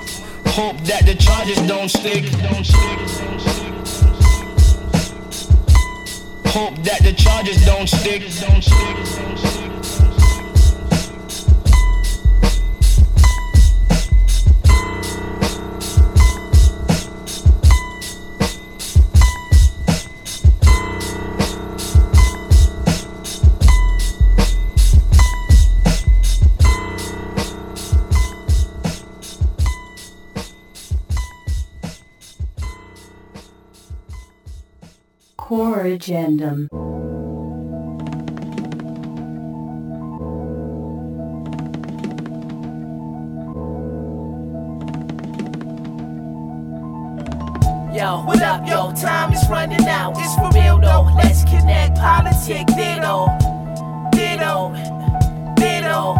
Hope 0.54 0.78
that 0.82 1.08
the 1.08 1.16
charges 1.16 1.58
don't 1.68 1.90
stick. 1.90 2.26
Hope 6.46 6.76
that 6.84 7.02
the 7.02 7.14
charges 7.14 7.66
don't 7.66 7.88
stick. 7.88 8.22
Don't 8.40 8.62
stick. 8.62 9.32
Core 10.02 10.11
Agendum. 35.92 36.70
Yo, 47.94 48.24
what 48.24 48.42
up, 48.42 48.66
yo? 48.66 48.94
Time 48.94 49.34
is 49.34 49.46
running 49.50 49.86
out. 49.88 50.14
It's 50.18 50.34
for 50.36 50.50
real 50.58 50.80
though. 50.80 51.12
Let's 51.18 51.44
connect. 51.44 51.98
Politic, 51.98 52.68
ditto. 52.68 53.28
Ditto. 54.14 54.72
Ditto. 55.58 56.16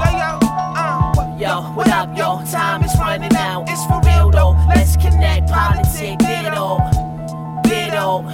Yo, 0.00 0.08
yo, 0.10 0.38
uh. 0.42 1.36
Yo, 1.38 1.62
what 1.76 1.88
up, 1.90 2.16
yo? 2.18 2.42
Time 2.50 2.82
is 2.82 2.98
running 2.98 3.36
out. 3.36 3.64
It's 3.68 3.86
for 3.86 4.00
real 4.04 4.32
though. 4.32 4.56
Let's 4.68 4.96
connect. 4.96 5.48
Politic, 5.48 6.18
ditto. 6.18 7.05
Ditto. 7.86 8.24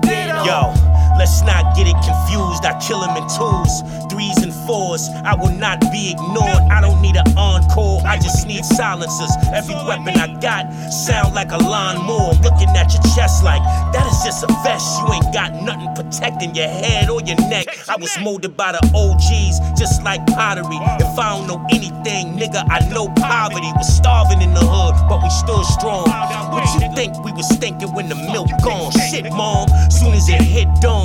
Ditto. 0.00 0.44
Yo, 0.46 0.72
let's 1.18 1.42
not 1.42 1.74
get 1.76 1.86
it 1.86 1.98
confused. 2.04 2.64
I 2.64 2.78
kill 2.80 3.02
him 3.02 3.16
in 3.16 3.26
twos, 3.28 3.82
threes 4.10 4.38
and 4.42 4.52
fours. 4.66 5.08
I 5.24 5.34
will 5.34 5.54
not 5.54 5.80
be 5.92 6.12
ignored. 6.12 6.62
I 6.70 6.80
don't 6.80 7.00
need 7.00 7.16
an 7.16 7.26
encore. 7.36 8.02
I 8.04 8.18
just 8.18 8.46
need 8.46 8.64
silencers. 8.64 9.30
Every 9.54 9.74
weapon 9.74 10.18
I 10.20 10.38
got 10.40 10.70
sound 10.92 11.34
like 11.34 11.52
a 11.52 11.58
lawnmower. 11.58 12.34
Looking 12.42 12.70
at 12.76 12.92
your 12.92 13.02
chest 13.14 13.42
like 13.44 13.62
that 13.92 14.06
is 14.06 14.20
just 14.24 14.44
a 14.44 14.48
vest. 14.62 14.86
You 15.00 15.14
ain't 15.14 15.32
got 15.32 15.54
nothing 15.62 15.94
protecting 15.94 16.54
your 16.54 16.68
head 16.68 17.08
or 17.08 17.20
your 17.22 17.40
neck. 17.48 17.66
I 17.88 17.96
was 17.96 18.12
molded 18.20 18.56
by 18.56 18.72
the 18.72 18.82
OGs, 18.94 19.78
just 19.78 20.02
like 20.02 20.24
pottery. 20.28 20.78
If 21.00 21.18
I 21.18 21.36
don't 21.36 21.46
know 21.46 21.64
anything, 21.70 22.36
nigga, 22.36 22.64
I 22.68 22.86
know 22.88 23.08
poverty. 23.16 23.70
Was 23.80 23.88
starving 23.96 24.42
in 24.42 24.52
the 24.52 24.60
hood, 24.60 24.94
but 25.08 25.22
we 25.22 25.30
stood 25.30 25.64
strong. 25.64 26.04
What 26.52 26.66
you 26.74 26.80
think 26.94 27.16
we 27.24 27.32
was 27.32 27.48
thinking 27.56 27.94
when 27.94 28.08
the 28.08 28.14
milk 28.14 28.50
gone? 28.62 28.92
Shit, 29.10 29.24
mom. 29.32 29.68
Soon 29.90 30.12
as 30.12 30.28
it 30.28 30.42
hit 30.42 30.68
dawn, 30.80 30.99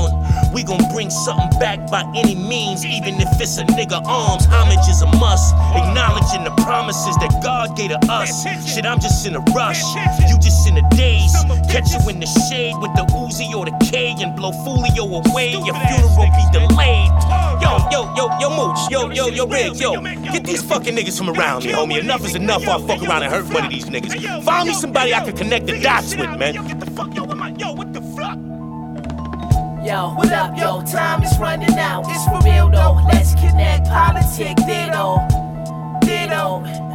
we 0.54 0.64
gon' 0.64 0.82
bring 0.94 1.10
something 1.10 1.52
back 1.60 1.90
by 1.92 2.04
any 2.16 2.36
means, 2.36 2.86
even 2.86 3.20
if 3.20 3.28
it's 3.42 3.58
a 3.58 3.66
nigga 3.66 4.02
arms. 4.06 4.46
Homage 4.46 4.88
is 4.88 5.02
a 5.02 5.08
must. 5.18 5.54
Acknowledging 5.76 6.44
the 6.44 6.54
promises 6.64 7.16
that 7.18 7.32
God 7.44 7.76
gave 7.76 7.90
to 7.90 8.00
us. 8.10 8.44
Shit, 8.66 8.86
I'm 8.86 9.00
just 9.00 9.26
in 9.26 9.36
a 9.36 9.42
rush. 9.54 9.84
You 10.30 10.40
just 10.40 10.68
in 10.68 10.78
a 10.78 10.90
daze. 10.96 11.36
Catch 11.70 11.92
you 11.92 12.10
in 12.10 12.20
the 12.20 12.28
shade 12.48 12.76
with 12.80 12.94
the 12.96 13.04
Uzi 13.12 13.54
or 13.54 13.66
the 13.66 13.76
K 13.92 14.16
and 14.20 14.36
blow 14.36 14.52
Folio 14.64 15.04
away. 15.04 15.52
Your 15.52 15.76
funeral 15.76 16.30
be 16.32 16.46
delayed. 16.52 17.12
Yo, 17.62 17.78
yo, 17.92 18.14
yo, 18.16 18.40
yo, 18.40 18.50
Mooch. 18.50 18.80
Yo, 18.90 19.10
yo, 19.12 19.28
yo, 19.28 19.46
Rig. 19.46 19.76
Yo, 19.76 20.02
get 20.32 20.44
these 20.46 20.64
fucking 20.64 20.96
niggas 20.96 21.18
from 21.18 21.30
around 21.30 21.66
me, 21.66 21.72
homie. 21.72 22.00
Enough 22.00 22.26
is 22.26 22.36
enough. 22.36 22.66
Or 22.66 22.72
I'll 22.72 22.88
fuck 22.88 23.02
around 23.04 23.24
and 23.24 23.32
hurt 23.34 23.46
one 23.54 23.66
of 23.66 23.72
these 23.72 23.86
niggas. 23.86 24.44
Find 24.44 24.70
me 24.70 24.74
somebody 24.74 25.14
I 25.14 25.24
can 25.26 25.36
connect 25.36 25.68
the 25.68 25.80
dots 25.80 26.16
with, 26.16 26.38
man. 26.38 26.56
Yo, 26.56 26.64
get 26.64 26.80
the 26.80 26.92
fuck 26.92 27.14
yo, 27.14 27.24
with 27.26 27.38
my 27.38 27.50
yo, 27.58 27.74
what 27.74 27.94
up, 29.92 30.58
yo? 30.58 30.82
Time 30.82 31.24
is 31.24 31.38
running 31.38 31.78
out. 31.78 32.06
It's 32.08 32.26
for 32.26 32.40
real 32.44 32.70
though. 32.70 33.00
Let's 33.06 33.36
connect. 33.36 33.88
Politic. 33.88 34.56
Ditto. 34.58 35.20
Ditto. 36.02 36.95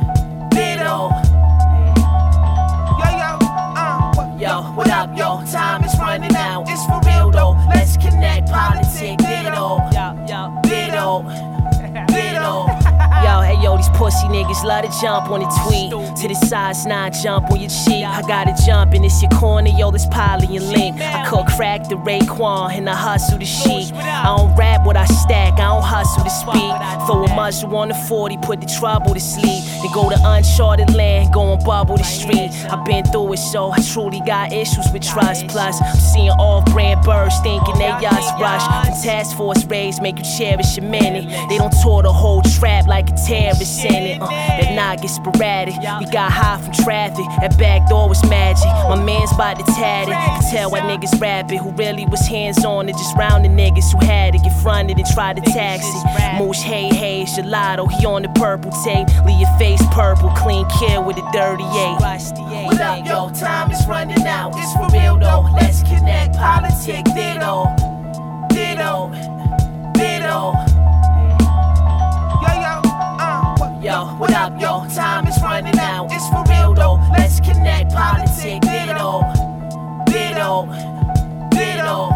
Pussy 13.95 14.27
niggas 14.29 14.65
love 14.65 14.85
to 14.85 15.01
jump 15.01 15.31
on 15.31 15.41
the 15.41 15.51
tweet. 15.65 15.91
To 15.91 16.29
the 16.29 16.35
size 16.35 16.87
nine, 16.87 17.13
jump 17.13 17.51
on 17.51 17.61
your 17.61 17.71
cheek. 17.71 18.05
I 18.05 18.23
gotta 18.23 18.55
jump 18.65 18.95
and 18.95 19.05
it's 19.05 19.23
your 19.23 19.31
corner, 19.33 19.71
yo, 19.71 19.91
this 19.91 20.07
poly 20.07 20.57
and 20.57 20.69
link. 20.69 21.01
I 21.01 21.29
could 21.29 21.47
crack 21.47 21.89
the 21.89 21.97
Raekwon 21.97 22.73
and 22.73 22.89
I 22.89 22.95
hustle 22.95 23.39
the 23.39 23.45
sheet. 23.45 23.93
I 23.95 24.25
don't 24.37 24.55
rap 24.57 24.85
what 24.85 24.97
I 24.97 25.07
stack, 25.07 25.55
I 25.55 25.69
don't 25.69 25.83
hustle 25.83 26.25
to 26.25 26.31
speak. 26.31 26.73
Throw 27.07 27.25
a 27.25 27.35
muzzle 27.35 27.75
on 27.77 27.89
the 27.89 27.95
40, 27.95 28.39
put 28.39 28.61
the 28.61 28.67
trouble 28.67 29.15
to 29.15 29.21
sleep. 29.21 29.65
Then 29.83 29.93
go 29.93 30.11
to 30.11 30.19
uncharted 30.23 30.95
land, 30.95 31.33
go 31.33 31.53
and 31.53 31.65
bubble 31.65 31.97
the 31.97 32.05
street. 32.05 32.51
I've 32.71 32.85
been 32.85 33.05
through 33.05 33.35
it, 33.35 33.39
so 33.39 33.71
I 33.71 33.81
truly 33.81 34.21
got 34.27 34.53
issues 34.53 34.87
with 34.93 35.03
trust. 35.03 35.49
Plus, 35.49 35.81
I'm 35.81 35.97
seeing 35.97 36.31
off 36.31 36.65
brand 36.73 37.03
birds 37.03 37.39
thinking 37.41 37.79
they 37.79 37.91
us 37.91 38.33
rush. 38.41 38.63
When 38.85 39.03
task 39.03 39.37
force 39.37 39.65
raids 39.65 40.01
make 40.01 40.19
you 40.19 40.25
cherish 40.25 40.77
your 40.77 40.87
minute. 40.87 41.27
They 41.49 41.59
don't 41.59 41.75
tour 41.83 42.03
the 42.03 42.13
whole 42.13 42.43
trap 42.43 42.87
like 42.87 43.11
a 43.11 43.15
terrorist 43.15 43.80
it. 43.85 44.21
Uh, 44.21 44.29
that 45.01 45.09
sporadic. 45.11 45.75
We 45.77 46.07
got 46.11 46.33
high 46.33 46.61
from 46.61 46.73
traffic. 46.85 47.25
That 47.41 47.57
back 47.59 47.89
door 47.89 48.09
was 48.09 48.23
magic. 48.29 48.67
My 48.89 49.03
man's 49.03 49.33
about 49.33 49.59
to 49.59 49.65
tat 49.65 50.09
it. 50.09 50.13
Can 50.13 50.43
tell 50.51 50.71
why 50.71 50.81
niggas 50.81 51.21
rapping 51.21 51.59
who 51.59 51.71
really 51.73 52.07
was 52.07 52.27
hands 52.27 52.65
on 52.65 52.89
and 52.89 52.97
Just 52.97 53.17
round 53.17 53.45
the 53.45 53.49
niggas 53.49 53.93
who 53.93 54.05
had 54.05 54.33
to 54.33 54.39
get 54.39 54.53
fronted 54.63 54.99
and 54.99 55.07
try 55.09 55.33
to 55.33 55.41
tax 55.41 55.85
it. 55.87 56.39
Moosh, 56.39 56.61
hey, 56.61 56.89
hey, 56.89 57.25
gelato. 57.25 57.91
He 57.91 58.07
on 58.07 58.23
the 58.23 58.29
purple 58.31 58.73
tape. 58.85 59.09
Leave 59.25 59.41
your 59.41 59.59
face 59.59 59.83
purple. 59.93 60.31
Clean 60.31 60.67
kill 60.79 61.05
with 61.05 61.17
a 61.17 61.31
dirty 61.33 61.65
eight. 61.65 61.99
What 62.67 62.81
up, 62.81 63.07
yo? 63.07 63.31
Time 63.31 63.71
is 63.71 63.87
running 63.87 64.27
out. 64.27 64.53
It's 64.57 64.73
for 64.75 64.89
real 64.97 65.19
though. 65.19 65.49
Let's 65.55 65.83
connect. 65.83 66.37
Politic, 66.37 67.05
ditto. 67.15 67.67
Ditto. 68.51 69.11
Ditto. 69.95 70.80
Yo, 73.81 74.05
what 74.19 74.31
up, 74.35 74.53
yo? 74.61 74.85
Time 74.95 75.27
is 75.27 75.41
running 75.41 75.79
out. 75.79 76.07
It's 76.11 76.29
for 76.29 76.45
real 76.53 76.75
though. 76.75 77.01
Let's 77.17 77.41
connect. 77.41 77.93
Politic, 77.95 78.61
ditto. 78.61 79.25
Ditto. 80.05 80.69
Ditto. 81.49 82.13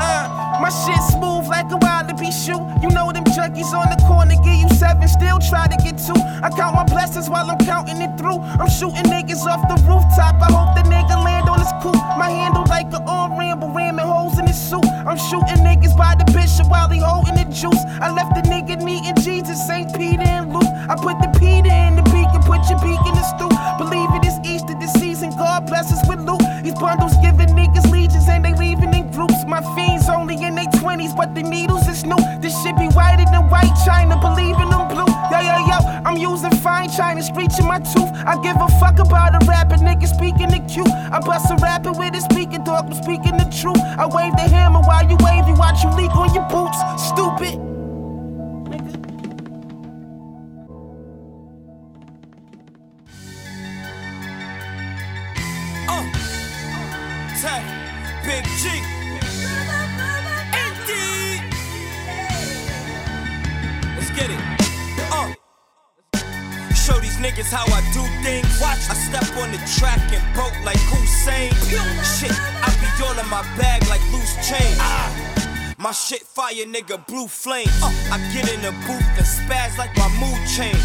Uh, 0.00 0.58
my 0.62 0.70
shit 0.70 1.02
smooth 1.12 1.46
like 1.48 1.70
a 1.70 2.14
be 2.16 2.32
shoe. 2.32 2.56
You 2.80 2.88
know 2.88 3.12
them 3.12 3.24
junkies 3.36 3.72
on 3.76 3.92
the 3.92 4.02
corner 4.08 4.36
give 4.42 4.56
you 4.56 4.68
seven, 4.76 5.06
still 5.08 5.38
try 5.38 5.68
to 5.68 5.76
get 5.76 5.98
two. 6.00 6.16
I 6.42 6.48
count 6.50 6.74
my 6.74 6.84
blessings 6.84 7.28
while 7.28 7.50
I'm 7.50 7.58
counting 7.58 8.00
it 8.00 8.16
through. 8.16 8.40
I'm 8.40 8.70
shooting 8.70 9.04
niggas 9.12 9.44
off 9.44 9.60
the 9.68 9.76
rooftop. 9.84 10.40
I 10.40 10.48
hope 10.50 10.74
the 10.74 10.88
nigga 10.88 11.22
land 11.22 11.48
on 11.48 11.55
his. 11.66 11.94
My 12.18 12.30
handle 12.30 12.64
like 12.68 12.86
an 12.92 13.02
on 13.08 13.38
ramble, 13.38 13.70
ramming 13.72 14.04
holes 14.04 14.38
in 14.38 14.46
his 14.46 14.58
suit. 14.58 14.84
I'm 15.06 15.18
shooting 15.18 15.62
niggas 15.64 15.96
by 15.96 16.14
the 16.14 16.24
bishop 16.32 16.68
while 16.68 16.88
he 16.88 16.98
holding 16.98 17.34
the 17.34 17.44
juice. 17.52 17.82
I 18.00 18.10
left 18.12 18.34
the 18.34 18.42
nigga 18.42 18.82
meeting 18.82 19.16
Jesus, 19.22 19.58
St. 19.66 19.88
Peter 19.94 20.22
and 20.22 20.52
Luke. 20.52 20.70
I 20.88 20.94
put 20.96 21.18
the 21.20 21.30
Peter 21.38 21.70
in 21.70 21.96
the 21.96 22.02
beacon, 22.12 22.42
put 22.42 22.62
your 22.68 22.80
beak 22.80 23.00
in 23.06 23.14
the 23.14 23.26
stew. 23.34 23.50
Believe 23.78 24.10
it 24.18 24.24
is 24.26 24.36
Easter 24.44 24.74
this 24.78 24.92
season, 24.94 25.30
God 25.30 25.66
bless 25.66 25.92
us 25.92 26.02
with 26.08 26.20
loot. 26.20 26.42
These 26.62 26.74
bundles 26.74 27.16
giving 27.22 27.48
niggas 27.54 27.90
legions 27.90 28.28
and 28.28 28.44
they 28.44 28.54
leaving 28.54 28.92
in 28.94 29.10
groups. 29.10 29.44
My 29.46 29.62
fiends 29.74 29.95
only 30.26 30.44
in 30.44 30.56
their 30.56 30.66
20s, 30.82 31.16
but 31.16 31.34
the 31.34 31.42
needles 31.42 31.86
is 31.86 32.04
new. 32.04 32.16
This 32.40 32.52
shit 32.62 32.76
be 32.76 32.88
whiter 32.88 33.24
than 33.30 33.48
white 33.48 33.74
china, 33.84 34.18
believe 34.18 34.58
in 34.58 34.68
them 34.70 34.88
blue. 34.88 35.06
Yo, 35.30 35.38
yo, 35.38 35.56
yo, 35.70 35.78
I'm 36.04 36.16
using 36.16 36.50
fine 36.50 36.90
china, 36.90 37.22
screeching 37.22 37.66
my 37.66 37.78
tooth. 37.78 38.10
I 38.26 38.34
give 38.42 38.56
a 38.56 38.68
fuck 38.80 38.98
about 38.98 39.40
a 39.40 39.46
rapper, 39.46 39.76
nigga 39.76 40.08
speaking 40.08 40.48
the 40.48 40.58
cue. 40.66 40.84
I 40.86 41.20
bust 41.20 41.50
a 41.50 41.56
rapper 41.62 41.92
with 41.92 42.14
a 42.16 42.20
speaking 42.20 42.64
dog, 42.64 42.86
I'm 42.86 42.94
speaking 42.94 43.36
the 43.36 43.46
truth. 43.60 43.80
I 43.80 44.06
wave 44.06 44.32
the 44.32 44.48
hammer 44.50 44.80
while 44.80 45.08
you 45.08 45.16
wave, 45.20 45.46
you 45.46 45.54
watch 45.54 45.84
you 45.84 45.90
leak 45.90 46.14
on 46.16 46.34
your 46.34 46.46
boots. 46.48 46.78
Stupid. 46.98 47.65
Step 69.06 69.36
on 69.36 69.52
the 69.52 69.58
track 69.78 70.00
and 70.12 70.22
broke 70.34 70.58
like 70.64 70.80
Hussein. 70.90 71.52
Shit, 72.02 72.34
I 72.34 72.70
be 72.80 73.04
all 73.04 73.18
in 73.18 73.28
my 73.28 73.42
bag 73.56 73.86
like 73.88 74.02
loose 74.10 74.34
change. 74.46 75.45
My 75.86 75.92
shit 75.92 76.22
fire, 76.22 76.66
nigga, 76.66 77.06
blue 77.06 77.28
flame. 77.28 77.68
Uh, 77.80 77.94
I 78.10 78.18
get 78.34 78.52
in 78.52 78.60
the 78.60 78.72
booth 78.90 79.06
and 79.14 79.22
spaz 79.22 79.78
like 79.78 79.96
my 79.96 80.10
mood 80.18 80.42
change. 80.50 80.82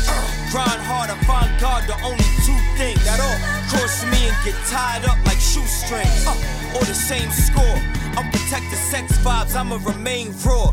Grind 0.53 0.77
hard, 0.85 1.09
I 1.09 1.17
find 1.25 1.49
God, 1.59 1.89
the 1.89 1.97
only 2.05 2.29
two 2.45 2.61
things 2.77 3.03
that 3.09 3.17
all 3.17 3.39
cross 3.73 4.05
me 4.05 4.29
and 4.29 4.37
get 4.45 4.53
tied 4.69 5.03
up 5.09 5.17
like 5.25 5.39
shoestrings. 5.39 6.21
Uh, 6.27 6.77
or 6.77 6.85
the 6.85 6.93
same 6.93 7.31
score. 7.31 7.81
Unprotected 8.13 8.77
sex 8.77 9.17
vibes, 9.25 9.55
I'ma 9.55 9.79
remain 9.83 10.35
raw 10.45 10.69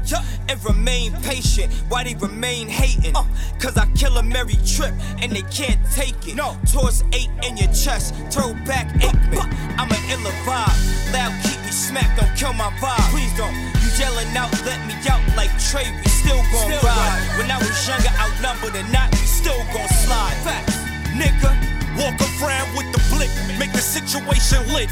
and 0.50 0.62
remain 0.62 1.14
patient. 1.22 1.72
Why 1.88 2.04
they 2.04 2.14
remain 2.16 2.68
hating? 2.68 3.16
Uh, 3.16 3.24
Cause 3.58 3.78
I 3.78 3.86
kill 3.96 4.18
a 4.18 4.22
merry 4.22 4.58
trip 4.66 4.92
and 5.22 5.32
they 5.32 5.48
can't 5.48 5.80
take 5.94 6.28
it. 6.28 6.34
No, 6.34 6.54
towards 6.70 7.02
eight 7.14 7.30
in 7.48 7.56
your 7.56 7.72
chest, 7.72 8.14
throw 8.30 8.52
back 8.68 8.92
Aikman. 9.00 9.48
I'm 9.78 9.88
an 9.88 10.04
illa 10.12 10.32
vibe. 10.44 11.12
Loud, 11.14 11.32
keep 11.44 11.57
me 11.68 11.72
smacked, 11.72 12.16
don't 12.18 12.34
kill 12.34 12.52
my 12.52 12.70
vibe. 12.80 13.10
Please 13.10 13.32
don't. 13.36 13.54
You 13.80 13.88
yelling 13.98 14.34
out, 14.36 14.50
let 14.64 14.80
me 14.86 14.94
out 15.10 15.20
like 15.36 15.52
Trey, 15.70 15.90
we 15.92 16.08
still 16.08 16.42
gon' 16.52 16.70
ride. 16.70 16.82
ride. 16.82 17.38
When 17.38 17.50
I 17.50 17.58
was 17.58 17.76
younger, 17.86 18.12
outnumbered 18.16 18.74
or 18.74 18.88
not, 18.90 19.10
we 19.12 19.26
still 19.26 19.62
gon' 19.72 19.88
slide. 19.88 20.36
Facts, 20.44 20.76
nigga. 21.12 21.77
Walk 21.98 22.14
around 22.40 22.76
with 22.76 22.86
the 22.94 23.02
blick, 23.14 23.30
make 23.58 23.72
the 23.72 23.82
situation 23.82 24.62
lit. 24.72 24.88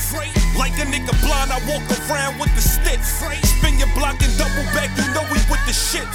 Like 0.58 0.72
a 0.82 0.86
nigga 0.90 1.14
blind, 1.22 1.52
I 1.52 1.60
walk 1.68 1.86
around 2.10 2.38
with 2.40 2.52
the 2.54 2.60
stick. 2.60 2.98
Spin 3.04 3.78
your 3.78 3.92
block 3.94 4.20
and 4.22 4.32
double 4.36 4.66
back, 4.74 4.90
you 4.98 5.06
know 5.14 5.22
we 5.30 5.38
with 5.48 5.62
the 5.66 5.72
shit. 5.72 6.08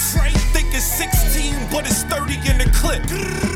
Think 0.51 0.73
it's 0.75 0.83
16, 0.83 1.55
but 1.71 1.85
it's 1.85 2.03
30 2.03 2.35
in 2.49 2.57
the 2.57 2.69
clip. 2.75 3.01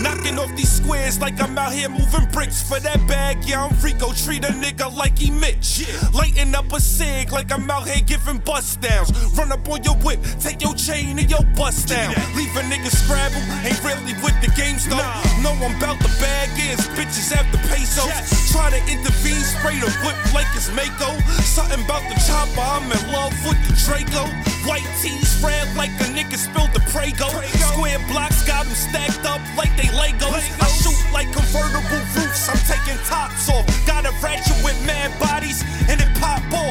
Knocking 0.02 0.40
off 0.40 0.56
these 0.56 0.72
squares 0.72 1.20
like 1.20 1.42
I'm 1.42 1.58
out 1.58 1.74
here 1.74 1.90
moving 1.90 2.26
bricks 2.32 2.62
for 2.62 2.80
that 2.80 3.06
bag. 3.08 3.44
Yeah, 3.44 3.66
I'm 3.66 3.76
Rico, 3.82 4.14
treat 4.14 4.46
a 4.46 4.54
nigga 4.54 4.96
like 4.96 5.18
he 5.20 5.32
Mitch. 5.32 5.84
Lighting 6.14 6.56
up 6.56 6.72
a 6.72 6.80
cig 6.80 7.32
like 7.32 7.52
I'm 7.52 7.70
out 7.70 7.88
here 7.88 8.04
giving 8.06 8.38
bust 8.40 8.80
downs. 8.80 9.12
Run 9.38 9.52
up 9.52 9.68
on 9.68 9.84
your 9.84 9.96
whip, 9.98 10.20
take 10.40 10.62
your 10.62 10.76
chain 10.76 11.20
and 11.20 11.30
your 11.30 11.44
bust 11.58 11.90
down. 11.90 12.14
Leave 12.38 12.56
a 12.56 12.62
nigga 12.72 12.90
scrabble, 12.90 13.44
ain't 13.68 13.84
really 13.84 14.14
with 14.24 14.40
the 14.40 14.52
game 14.56 14.78
though. 14.88 15.04
Know 15.44 15.52
I'm 15.66 15.76
about 15.76 16.00
the 16.00 16.10
bag 16.20 16.50
is, 16.72 16.88
bitches 16.96 17.25
have 17.32 17.50
the 17.52 17.58
pesos. 17.70 18.10
Try 18.52 18.70
to 18.70 18.82
intervene, 18.92 19.42
spray 19.42 19.80
the 19.80 19.90
whip 20.04 20.18
like 20.34 20.48
it's 20.56 20.70
Mako. 20.74 21.18
Something 21.42 21.84
about 21.86 22.04
the 22.10 22.18
chopper, 22.28 22.62
I'm 22.62 22.86
in 22.92 23.04
love 23.12 23.34
with 23.46 23.60
the 23.66 23.74
Draco. 23.86 24.26
White 24.68 24.86
tees 25.02 25.38
red 25.42 25.70
like 25.76 25.94
a 26.02 26.08
nigga 26.14 26.38
spilled 26.38 26.74
the 26.74 26.82
Prego. 26.92 27.30
Square 27.72 28.00
blocks 28.10 28.44
got 28.46 28.66
them 28.66 28.76
stacked 28.76 29.26
up 29.26 29.42
like 29.58 29.74
they 29.78 29.90
Legos. 29.94 30.44
I 30.62 30.68
shoot 30.82 30.98
like 31.14 31.32
convertible 31.32 32.02
roofs, 32.18 32.50
I'm 32.50 32.62
taking 32.66 33.00
tops 33.06 33.50
off. 33.50 33.66
Got 33.86 34.06
a 34.06 34.14
ratchet 34.22 34.58
with 34.64 34.78
mad 34.86 35.14
bodies 35.20 35.64
and 35.90 36.02
it 36.02 36.12
pop 36.20 36.42
off. 36.54 36.65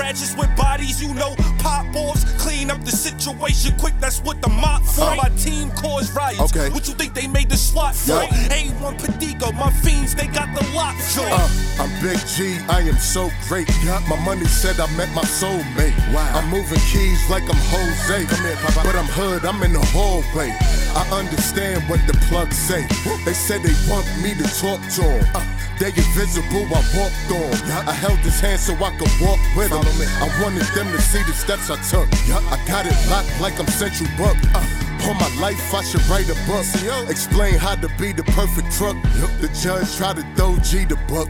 Ratchets 0.00 0.34
with 0.34 0.48
bodies, 0.56 1.02
you 1.02 1.12
know, 1.12 1.34
pop 1.58 1.84
offs. 1.94 2.24
Clean 2.42 2.70
up 2.70 2.82
the 2.84 2.90
situation 2.90 3.76
quick, 3.78 3.92
that's 4.00 4.20
what 4.20 4.40
the 4.40 4.48
mop 4.48 4.82
for. 4.82 5.02
Uh. 5.02 5.16
My 5.16 5.28
team 5.36 5.70
cause 5.72 6.10
riots. 6.16 6.40
Okay. 6.40 6.70
What 6.70 6.88
you 6.88 6.94
think 6.94 7.12
they 7.12 7.26
made 7.26 7.50
the 7.50 7.56
slot 7.58 7.94
for? 7.94 8.22
Yeah. 8.22 8.48
A1 8.48 8.96
Padigo, 8.96 9.52
my 9.54 9.70
fiends, 9.70 10.14
they 10.14 10.26
got 10.28 10.48
the 10.56 10.66
lock 10.74 10.96
for. 10.96 11.28
Uh, 11.28 11.84
I'm 11.84 11.92
Big 12.00 12.18
G, 12.26 12.56
I 12.70 12.80
am 12.80 12.96
so 12.96 13.28
great. 13.46 13.68
My 14.08 14.18
money 14.24 14.46
said 14.46 14.80
I 14.80 14.90
met 14.96 15.12
my 15.14 15.22
soulmate. 15.22 15.92
Wow. 16.14 16.32
I'm 16.32 16.48
moving 16.48 16.80
keys 16.90 17.20
like 17.28 17.42
I'm 17.44 17.60
Jose. 17.68 18.24
Come 18.24 18.44
here, 18.46 18.56
Papa. 18.56 18.80
But 18.82 18.96
I'm 18.96 19.10
hood, 19.12 19.44
I'm 19.44 19.62
in 19.62 19.74
the 19.74 19.84
hallway. 19.92 20.56
I 20.96 21.04
understand 21.12 21.84
what 21.90 22.00
the 22.06 22.14
plugs 22.28 22.56
say. 22.56 22.86
They 23.26 23.34
said 23.34 23.62
they 23.62 23.76
want 23.90 24.06
me 24.22 24.32
to 24.32 24.48
talk 24.58 24.80
to 24.96 25.02
them. 25.02 25.28
Uh, 25.34 25.44
they 25.80 25.88
invisible, 25.88 26.68
I 26.76 26.84
walked 26.92 27.30
on. 27.32 27.88
I 27.88 27.92
held 27.92 28.18
his 28.18 28.38
hand 28.38 28.60
so 28.60 28.74
I 28.74 28.90
could 28.98 29.08
walk 29.20 29.40
with 29.56 29.72
him. 29.72 29.80
I 29.98 30.42
wanted 30.42 30.66
them 30.74 30.90
to 30.92 31.00
see 31.00 31.22
the 31.24 31.32
steps 31.32 31.70
I 31.70 31.76
took. 31.90 32.08
I 32.30 32.56
got 32.66 32.86
it 32.86 32.94
locked 33.10 33.40
like 33.40 33.58
I'm 33.58 33.66
Central 33.66 34.08
Book. 34.16 34.36
Uh, 34.54 34.89
all 35.06 35.14
my 35.14 35.28
life, 35.40 35.74
I 35.74 35.82
should 35.82 36.04
write 36.08 36.28
a 36.28 36.38
book. 36.46 36.64
Explain 37.08 37.54
how 37.54 37.74
to 37.76 37.88
be 37.98 38.12
the 38.12 38.22
perfect 38.34 38.72
truck. 38.72 38.96
The 39.40 39.48
judge 39.62 39.96
tried 39.96 40.16
to 40.16 40.24
throw 40.36 40.56
G 40.58 40.84
the 40.84 40.96
book. 41.08 41.28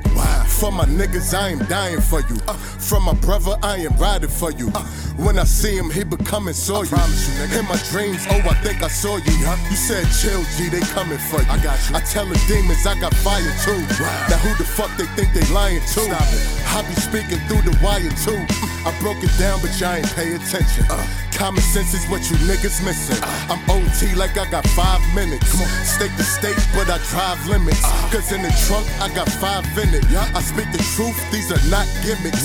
For 0.48 0.70
my 0.72 0.84
niggas, 0.84 1.34
I 1.34 1.51
am 1.51 1.64
dying 1.66 2.01
for 2.01 2.20
you. 2.20 2.36
Uh, 2.47 2.55
from 2.55 3.05
my 3.05 3.14
brother, 3.14 3.56
I 3.62 3.76
am 3.78 3.97
riding 3.97 4.28
for 4.28 4.51
you. 4.52 4.70
Uh, 4.74 4.84
when 5.16 5.38
I 5.38 5.44
see 5.44 5.76
him, 5.76 5.90
he 5.90 6.05
becoming 6.05 6.55
saw 6.55 6.82
you. 6.82 6.97
In 7.59 7.64
my 7.66 7.80
dreams, 7.90 8.26
oh, 8.30 8.40
I 8.44 8.55
think 8.62 8.82
I 8.82 8.88
saw 8.88 9.16
you. 9.16 9.32
You 9.70 9.76
said 9.76 10.05
chill, 10.20 10.42
G, 10.56 10.68
they 10.68 10.80
coming 10.92 11.18
for 11.18 11.40
you. 11.40 11.51
I 11.51 11.62
got 11.62 11.78
you. 11.88 11.97
I 11.97 12.01
tell 12.01 12.26
the 12.26 12.38
demons 12.47 12.86
I 12.86 12.98
got 13.01 13.14
fire 13.14 13.42
too. 13.64 13.80
Now 14.28 14.38
who 14.44 14.55
the 14.56 14.64
fuck 14.64 14.90
they 14.97 15.06
think 15.16 15.32
they 15.32 15.47
lying 15.52 15.80
to? 15.80 16.01
I 16.72 16.82
be 16.86 16.94
speaking 16.94 17.40
through 17.48 17.62
the 17.62 17.76
wire 17.82 18.01
too. 18.24 18.36
Mm, 18.36 18.86
I 18.86 19.01
broke 19.01 19.22
it 19.22 19.32
down, 19.38 19.60
but 19.60 19.78
y'all 19.80 19.94
ain't 19.94 20.14
pay 20.14 20.34
attention. 20.34 20.84
Uh, 20.88 21.06
Common 21.40 21.62
sense 21.62 21.94
is 21.94 22.05
what 22.10 22.20
you 22.28 22.36
niggas 22.44 22.84
missing. 22.84 23.16
Uh. 23.24 23.47
I'm 23.48 23.60
OT 23.69 24.15
like 24.15 24.39
I 24.39 24.49
got 24.51 24.66
five 24.69 25.01
minutes. 25.15 25.51
Come 25.53 25.62
on, 25.62 25.85
state 25.85 26.15
to 26.16 26.24
state, 26.24 26.59
but 26.74 26.89
I 26.89 26.99
drive 27.11 27.41
limits. 27.47 27.82
Ah. 27.85 28.09
Cause 28.12 28.32
in 28.32 28.43
the 28.43 28.53
trunk, 28.66 28.87
I 29.01 29.12
got 29.15 29.28
five 29.28 29.65
in 29.77 29.95
it. 29.95 30.05
I 30.12 30.41
speak 30.41 30.70
the 30.73 30.82
truth, 30.97 31.19
these 31.31 31.51
are 31.53 31.65
not 31.69 31.87
gimmicks. 32.03 32.45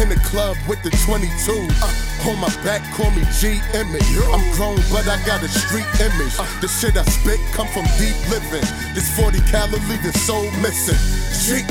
In 0.00 0.08
the 0.08 0.20
club 0.26 0.56
with 0.68 0.82
the 0.82 0.90
22. 1.04 1.28
Ah. 1.82 2.28
On 2.28 2.38
my 2.40 2.50
back, 2.64 2.82
call 2.94 3.10
me 3.12 3.22
G 3.38 3.60
image. 3.74 4.10
I'm 4.32 4.44
grown, 4.56 4.80
but 4.90 5.06
I 5.06 5.18
got 5.24 5.42
a 5.42 5.48
street 5.48 5.88
image. 6.00 6.34
Ah. 6.38 6.48
The 6.60 6.68
shit 6.68 6.96
I 6.96 7.04
spit 7.04 7.40
come 7.52 7.68
from 7.68 7.84
deep 7.98 8.16
living. 8.28 8.66
This 8.94 9.08
40 9.16 9.40
cal 9.50 9.68
leave 9.68 10.02
your 10.02 10.12
soul 10.12 10.50
missing. 10.62 10.98
G. 11.46 11.62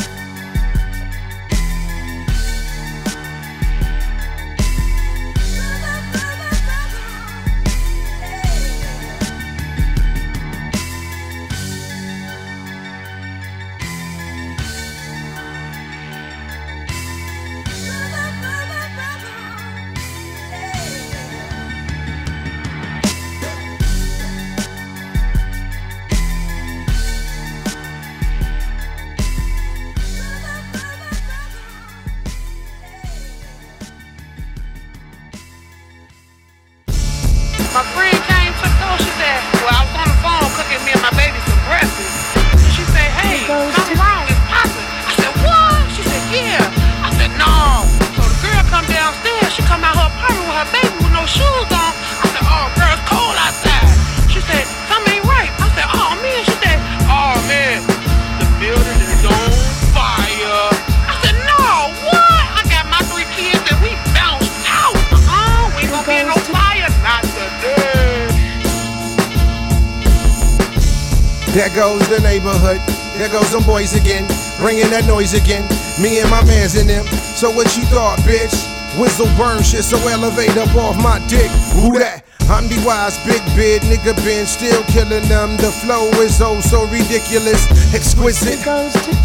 There 73.76 73.84
goes 73.84 73.92
them 73.92 74.00
boys 74.00 74.08
again, 74.08 74.26
bringing 74.64 74.90
that 74.92 75.04
noise 75.04 75.34
again. 75.36 75.68
Me 76.00 76.24
and 76.24 76.32
my 76.32 76.40
mans 76.48 76.80
in 76.80 76.88
them. 76.88 77.04
So 77.36 77.52
what 77.52 77.76
you 77.76 77.84
thought, 77.92 78.20
bitch? 78.24 78.56
Whistle 78.96 79.28
burn 79.36 79.64
shit, 79.64 79.84
so 79.84 80.00
elevate 80.08 80.56
up 80.56 80.72
off 80.80 80.96
my 81.04 81.20
dick. 81.28 81.52
Who 81.76 82.00
that? 82.00 82.24
I'm 82.48 82.72
the 82.72 82.80
wise 82.88 83.20
big 83.28 83.44
bid 83.52 83.84
nigga 83.84 84.16
been 84.24 84.48
still 84.48 84.80
killing 84.96 85.28
them. 85.28 85.58
The 85.60 85.76
flow 85.84 86.08
is 86.24 86.40
oh 86.40 86.62
so 86.62 86.88
ridiculous, 86.88 87.68
exquisite. 87.92 88.64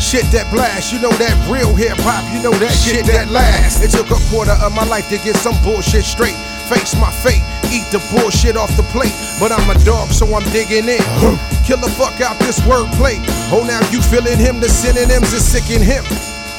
Shit 0.02 0.26
that 0.34 0.50
blast, 0.50 0.90
you 0.90 0.98
know 0.98 1.14
that 1.22 1.36
real 1.46 1.70
hip 1.70 1.94
hop, 2.02 2.26
you 2.34 2.42
know 2.42 2.56
that 2.58 2.74
shit 2.74 3.06
that 3.06 3.30
lasts. 3.30 3.78
It 3.86 3.94
took 3.94 4.10
a 4.10 4.18
quarter 4.34 4.58
of 4.66 4.74
my 4.74 4.84
life 4.90 5.06
to 5.14 5.18
get 5.22 5.36
some 5.36 5.54
bullshit 5.62 6.02
straight. 6.02 6.34
Face 6.66 6.98
my 6.98 7.12
fate, 7.22 7.44
eat 7.70 7.86
the 7.94 8.02
bullshit 8.10 8.58
off 8.58 8.74
the 8.74 8.86
plate. 8.90 9.14
But 9.38 9.54
I'm 9.54 9.70
a 9.70 9.78
dog, 9.86 10.10
so 10.10 10.26
I'm 10.34 10.42
digging 10.50 10.90
in. 10.90 11.38
Kill 11.70 11.78
the 11.78 11.94
fuck 11.94 12.20
out 12.20 12.36
this 12.40 12.58
wordplay. 12.66 13.14
Oh, 13.54 13.62
now 13.62 13.78
you 13.94 14.02
feeling 14.02 14.42
him, 14.42 14.58
the 14.58 14.68
synonyms 14.68 15.32
is 15.32 15.46
sick 15.46 15.70
in 15.70 15.80
him. 15.80 16.02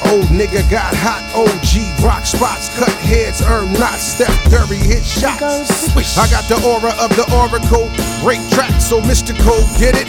Old 0.08 0.32
nigga 0.32 0.64
got 0.72 0.96
hot, 0.96 1.20
OG 1.36 2.00
rock 2.00 2.24
spots, 2.24 2.72
cut 2.80 2.96
heads, 3.04 3.44
earn 3.44 3.74
knots, 3.74 4.16
Steph 4.16 4.32
Curry 4.48 4.80
hit 4.80 5.04
shots. 5.04 5.92
I 6.16 6.32
got 6.32 6.48
the 6.48 6.56
aura 6.64 6.96
of 6.96 7.12
the 7.20 7.28
oracle, 7.36 7.92
break 8.24 8.40
tracks 8.56 8.88
so 8.88 9.02
mystical, 9.04 9.60
get 9.76 10.00
it? 10.00 10.08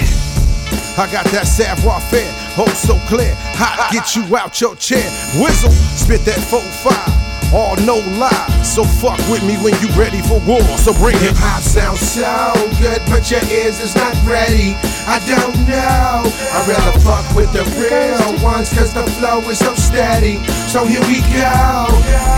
I 0.94 1.10
got 1.10 1.26
that 1.34 1.50
savoir 1.50 1.98
faire, 2.06 2.30
oh 2.54 2.70
so 2.70 2.94
clear, 3.10 3.34
hot, 3.58 3.90
get 3.90 4.14
you 4.14 4.22
out 4.36 4.60
your 4.60 4.76
chair. 4.76 5.02
Whizzle, 5.34 5.74
spit 5.98 6.22
that 6.30 6.38
4-5. 6.46 7.50
All 7.50 7.74
no 7.82 7.98
lie, 8.22 8.46
so 8.72 8.84
fuck 8.84 9.18
with 9.28 9.44
me 9.44 9.60
when 9.60 9.76
you 9.84 9.88
ready 9.92 10.22
for 10.22 10.40
war. 10.48 10.64
So 10.80 10.94
bring 10.94 11.16
it. 11.16 11.20
hip 11.20 11.36
hop 11.36 11.60
sounds 11.60 12.00
so 12.00 12.56
good, 12.80 13.04
but 13.12 13.28
your 13.28 13.44
ears 13.52 13.84
is 13.84 13.94
not 13.94 14.16
ready. 14.24 14.72
I 15.04 15.20
don't 15.28 15.52
know. 15.68 16.24
I'd 16.24 16.64
rather 16.64 16.96
fuck 17.04 17.28
with 17.36 17.52
the 17.52 17.68
real 17.76 18.32
ones, 18.42 18.72
cause 18.72 18.94
the 18.94 19.04
flow 19.20 19.44
is 19.52 19.58
so 19.58 19.74
steady. 19.74 20.40
So 20.72 20.86
here 20.88 21.04
we 21.04 21.20
go. 21.36 21.84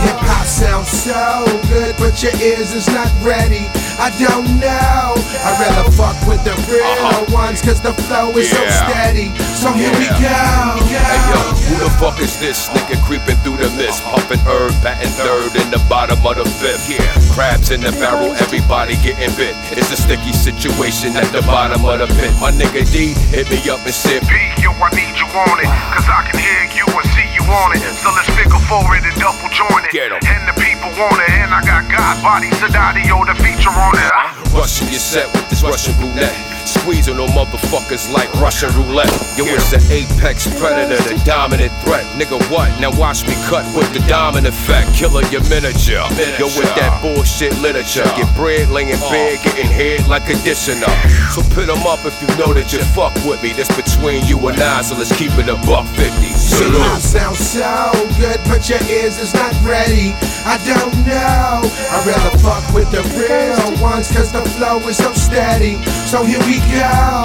Hip 0.03 0.19
hop 0.27 0.43
sounds 0.43 0.91
so 0.91 1.47
good, 1.71 1.95
but 2.03 2.19
your 2.19 2.35
ears 2.43 2.75
is 2.75 2.91
not 2.91 3.07
ready. 3.23 3.71
I 3.95 4.11
don't 4.19 4.59
know. 4.59 5.15
I'd 5.47 5.55
rather 5.63 5.87
fuck 5.95 6.19
with 6.27 6.43
the 6.43 6.51
real 6.67 6.83
uh-huh. 6.83 7.31
ones, 7.31 7.63
cause 7.63 7.79
the 7.79 7.95
flow 7.95 8.35
is 8.35 8.51
so 8.51 8.59
steady. 8.91 9.31
So 9.55 9.71
here 9.71 9.95
we 10.03 10.11
go. 10.19 10.35
Hey 10.83 11.23
yo, 11.31 11.39
who 11.63 11.75
the 11.79 11.95
fuck 12.03 12.19
is 12.19 12.35
this 12.43 12.67
nigga 12.75 12.99
creeping 13.07 13.39
through 13.47 13.63
the 13.63 13.71
mist? 13.79 14.03
Uh-huh. 14.03 14.19
Pumping 14.19 14.43
herb, 14.51 14.75
batting 14.83 15.15
third 15.15 15.55
in 15.55 15.71
the 15.71 15.79
bottom 15.87 16.19
of 16.27 16.35
the 16.35 16.43
fifth. 16.59 16.91
Yeah, 16.91 17.07
crabs 17.39 17.71
in 17.71 17.87
the 17.87 17.95
barrel, 18.03 18.35
everybody 18.43 18.99
getting 18.99 19.31
bit. 19.39 19.55
It's 19.79 19.95
a 19.95 19.97
sticky 19.97 20.35
situation 20.35 21.15
at 21.15 21.31
the 21.31 21.47
bottom 21.47 21.87
of 21.87 22.03
the 22.03 22.11
pit. 22.19 22.35
My 22.43 22.51
nigga 22.51 22.83
D 22.91 23.15
hit 23.31 23.47
me 23.47 23.63
up 23.71 23.87
and 23.87 23.95
said, 23.95 24.27
P, 24.27 24.35
yo, 24.59 24.75
I 24.75 24.91
need 24.91 25.15
you 25.23 25.31
on 25.31 25.63
it. 25.63 25.71
Cause 25.95 26.11
I 26.11 26.27
can 26.27 26.43
hear 26.43 26.67
you 26.75 26.87
and 26.99 27.14
want 27.49 27.77
it. 27.77 27.83
So 28.01 28.11
let's 28.13 28.31
figure 28.33 28.63
for 28.69 28.85
it 28.97 29.05
and 29.05 29.17
double 29.21 29.49
join 29.53 29.85
it. 29.85 29.93
And 29.95 30.43
the 30.49 30.57
people 30.57 30.91
want 30.97 31.21
it, 31.23 31.33
and 31.43 31.53
I 31.53 31.61
got 31.65 31.89
God 31.91 32.17
body 32.23 32.51
Sedadio 32.61 33.27
to 33.27 33.35
feature 33.43 33.73
on 33.73 33.95
it. 33.97 34.13
Russian, 34.55 34.89
you 34.89 34.99
set 34.99 35.27
with 35.35 35.49
this 35.51 35.63
Russian 35.63 35.95
roulette. 36.01 36.35
Squeezing 36.65 37.21
on 37.21 37.29
motherfuckers 37.37 38.11
like 38.13 38.33
Russian 38.41 38.73
roulette. 38.73 39.13
Yo, 39.37 39.45
it's 39.45 39.71
the 39.71 39.81
apex 39.93 40.49
predator, 40.59 40.97
the 41.05 41.21
dominant 41.25 41.73
threat. 41.85 42.05
Nigga, 42.17 42.41
what? 42.51 42.69
Now 42.81 42.91
watch 42.99 43.27
me 43.27 43.35
cut 43.47 43.65
with 43.77 43.93
the 43.93 44.01
dominant 44.09 44.55
effect. 44.55 44.95
Killer 44.95 45.23
your 45.29 45.43
miniature. 45.51 46.09
Yo, 46.41 46.49
with 46.57 46.73
that 46.81 47.01
bullshit 47.03 47.53
literature. 47.61 48.05
Get 48.17 48.31
bread, 48.35 48.71
laying 48.71 48.97
uh. 48.97 49.11
bed, 49.11 49.41
getting 49.45 49.71
head 49.71 50.07
like 50.09 50.25
a 50.31 50.35
dishonor. 50.41 50.89
So 51.31 51.43
put 51.53 51.67
them 51.67 51.85
up 51.85 52.01
if 52.05 52.17
you 52.23 52.29
know 52.39 52.55
that 52.55 52.73
you 52.73 52.81
fuck 52.97 53.15
with 53.27 53.43
me. 53.43 53.53
That's 53.53 53.69
between 53.77 54.25
you 54.25 54.39
and 54.49 54.61
I, 54.61 54.83
so 54.83 54.97
let's 54.97 55.15
keep 55.17 55.33
it 55.37 55.49
a 55.49 55.57
buck 55.67 55.87
50. 55.97 56.34
See, 56.55 56.71
I 56.71 56.99
sound 56.99 57.37
so 57.37 57.91
good, 58.17 58.39
but 58.47 58.69
your 58.69 58.81
ears 58.87 59.19
is 59.19 59.35
not 59.35 59.53
ready. 59.65 60.15
I 60.47 60.55
don't 60.63 60.95
know. 61.03 61.67
I'd 61.67 62.07
rather 62.07 62.34
fuck 62.45 62.63
with 62.77 62.91
the 62.93 63.01
real 63.17 63.73
ones, 63.81 64.13
cause 64.13 64.31
the 64.31 64.45
flow 64.55 64.77
is 64.87 64.99
so 64.99 65.11
steady. 65.15 65.81
So 66.05 66.23
here 66.23 66.45
we 66.45 66.61
go. 66.69 67.25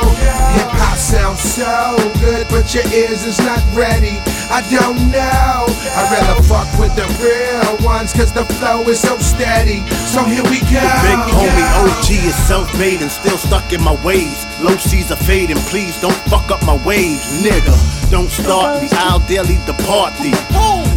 Hip 0.56 0.72
hop 0.80 0.98
sounds 0.98 1.44
so 1.44 2.00
good, 2.24 2.48
but 2.48 2.72
your 2.74 2.88
ears 2.96 3.28
is 3.28 3.38
not 3.44 3.60
ready. 3.76 4.16
I 4.48 4.64
don't 4.72 4.98
know. 5.12 5.68
I'd 5.68 6.08
rather 6.16 6.41
fuck 6.48 6.72
with 6.80 6.96
the 6.96 7.06
real 7.20 7.86
ones, 7.86 8.14
cause 8.14 8.32
the 8.32 8.48
flow 8.58 8.82
is 8.88 9.00
so 9.04 9.20
steady. 9.20 9.84
So 10.08 10.24
here 10.24 10.44
we 10.48 10.64
go. 10.72 10.88
Big 11.04 11.22
homie 11.36 11.68
OG 11.84 12.08
is 12.24 12.36
self-made 12.48 13.02
and 13.04 13.12
still 13.12 13.38
stuck 13.38 13.74
in 13.74 13.84
my 13.84 14.00
ways. 14.08 14.48
Low 14.64 14.78
seas 14.78 15.12
are 15.12 15.20
fading, 15.28 15.60
please 15.68 16.00
don't 16.00 16.20
fuck 16.32 16.50
up 16.50 16.64
my 16.66 16.80
waves, 16.88 17.44
nigga. 17.44 17.76
Don't 18.10 18.32
start 18.32 18.82
me, 18.82 18.88
I'll 18.94 19.20
daily 19.28 19.60
depart 19.68 20.16
thee. 20.24 20.34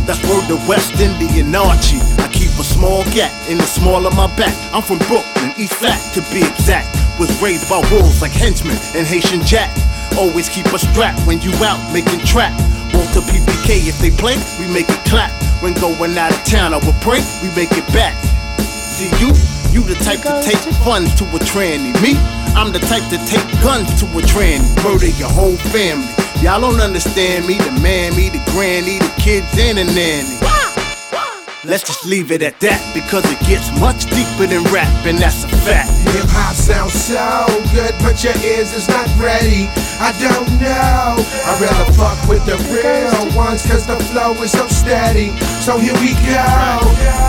That's 0.06 0.22
word 0.30 0.46
to 0.48 0.56
West 0.66 0.98
Indian 0.98 1.54
Archie. 1.54 2.00
I 2.22 2.31
keep 2.52 2.60
a 2.60 2.64
small 2.64 3.04
gap 3.12 3.32
in 3.48 3.56
the 3.58 3.64
small 3.64 4.06
of 4.06 4.14
my 4.16 4.26
back. 4.36 4.52
I'm 4.72 4.82
from 4.82 4.98
Brooklyn, 5.08 5.52
East 5.56 5.74
Flat 5.74 5.98
to 6.14 6.20
be 6.32 6.44
exact. 6.44 6.88
Was 7.18 7.30
raised 7.40 7.68
by 7.68 7.80
wolves 7.90 8.20
like 8.20 8.32
henchmen 8.32 8.76
and 8.94 9.06
Haitian 9.06 9.40
Jack. 9.42 9.70
Always 10.18 10.48
keep 10.48 10.66
a 10.66 10.78
strap 10.78 11.16
when 11.26 11.40
you 11.40 11.52
out 11.64 11.80
making 11.92 12.20
trap. 12.24 12.52
Walther 12.92 13.20
PPK, 13.24 13.88
if 13.88 13.98
they 14.00 14.10
play, 14.10 14.36
we 14.60 14.66
make 14.72 14.88
it 14.88 15.00
clap. 15.08 15.30
When 15.62 15.72
going 15.74 16.16
out 16.18 16.32
of 16.32 16.44
town, 16.44 16.74
I 16.74 16.78
will 16.78 16.96
pray, 17.00 17.20
we 17.42 17.48
make 17.56 17.72
it 17.72 17.86
back. 17.92 18.16
See 18.60 19.08
you, 19.20 19.32
you 19.72 19.80
the 19.86 19.96
type 20.04 20.20
to 20.20 20.42
take 20.42 20.60
funds 20.84 21.14
to 21.16 21.24
a 21.24 21.40
tranny. 21.40 21.92
Me, 22.02 22.16
I'm 22.56 22.72
the 22.72 22.80
type 22.80 23.04
to 23.12 23.18
take 23.24 23.46
guns 23.62 23.88
to 24.00 24.06
a 24.18 24.22
tranny. 24.28 24.66
Murder 24.84 25.08
your 25.16 25.30
whole 25.30 25.56
family. 25.72 26.08
Y'all 26.42 26.60
don't 26.60 26.80
understand 26.80 27.46
me, 27.46 27.56
the 27.56 27.72
mammy, 27.80 28.28
the 28.28 28.42
granny, 28.52 28.98
the 28.98 29.12
kids, 29.20 29.56
and 29.58 29.78
the 29.78 29.84
nanny. 29.84 30.61
Let's 31.64 31.86
just 31.86 32.04
leave 32.04 32.34
it 32.34 32.42
at 32.42 32.58
that 32.58 32.82
because 32.90 33.22
it 33.30 33.38
gets 33.46 33.70
much 33.78 34.10
deeper 34.10 34.50
than 34.50 34.66
rap, 34.74 34.90
and 35.06 35.14
that's 35.14 35.46
a 35.46 35.50
fact. 35.62 35.94
Hip 36.10 36.26
hop 36.34 36.58
sounds 36.58 36.90
so 36.90 37.22
good, 37.70 37.94
but 38.02 38.18
your 38.18 38.34
ears 38.42 38.74
is 38.74 38.90
not 38.90 39.06
ready. 39.14 39.70
I 40.02 40.10
don't 40.18 40.50
know. 40.58 41.22
I'd 41.22 41.62
rather 41.62 41.86
fuck 41.94 42.18
with 42.26 42.42
the 42.50 42.58
real 42.66 43.14
ones, 43.38 43.62
cause 43.62 43.86
the 43.86 43.94
flow 44.10 44.34
is 44.42 44.50
so 44.50 44.66
steady. 44.66 45.30
So 45.62 45.78
here 45.78 45.94
we 46.02 46.18
go. 46.26 46.82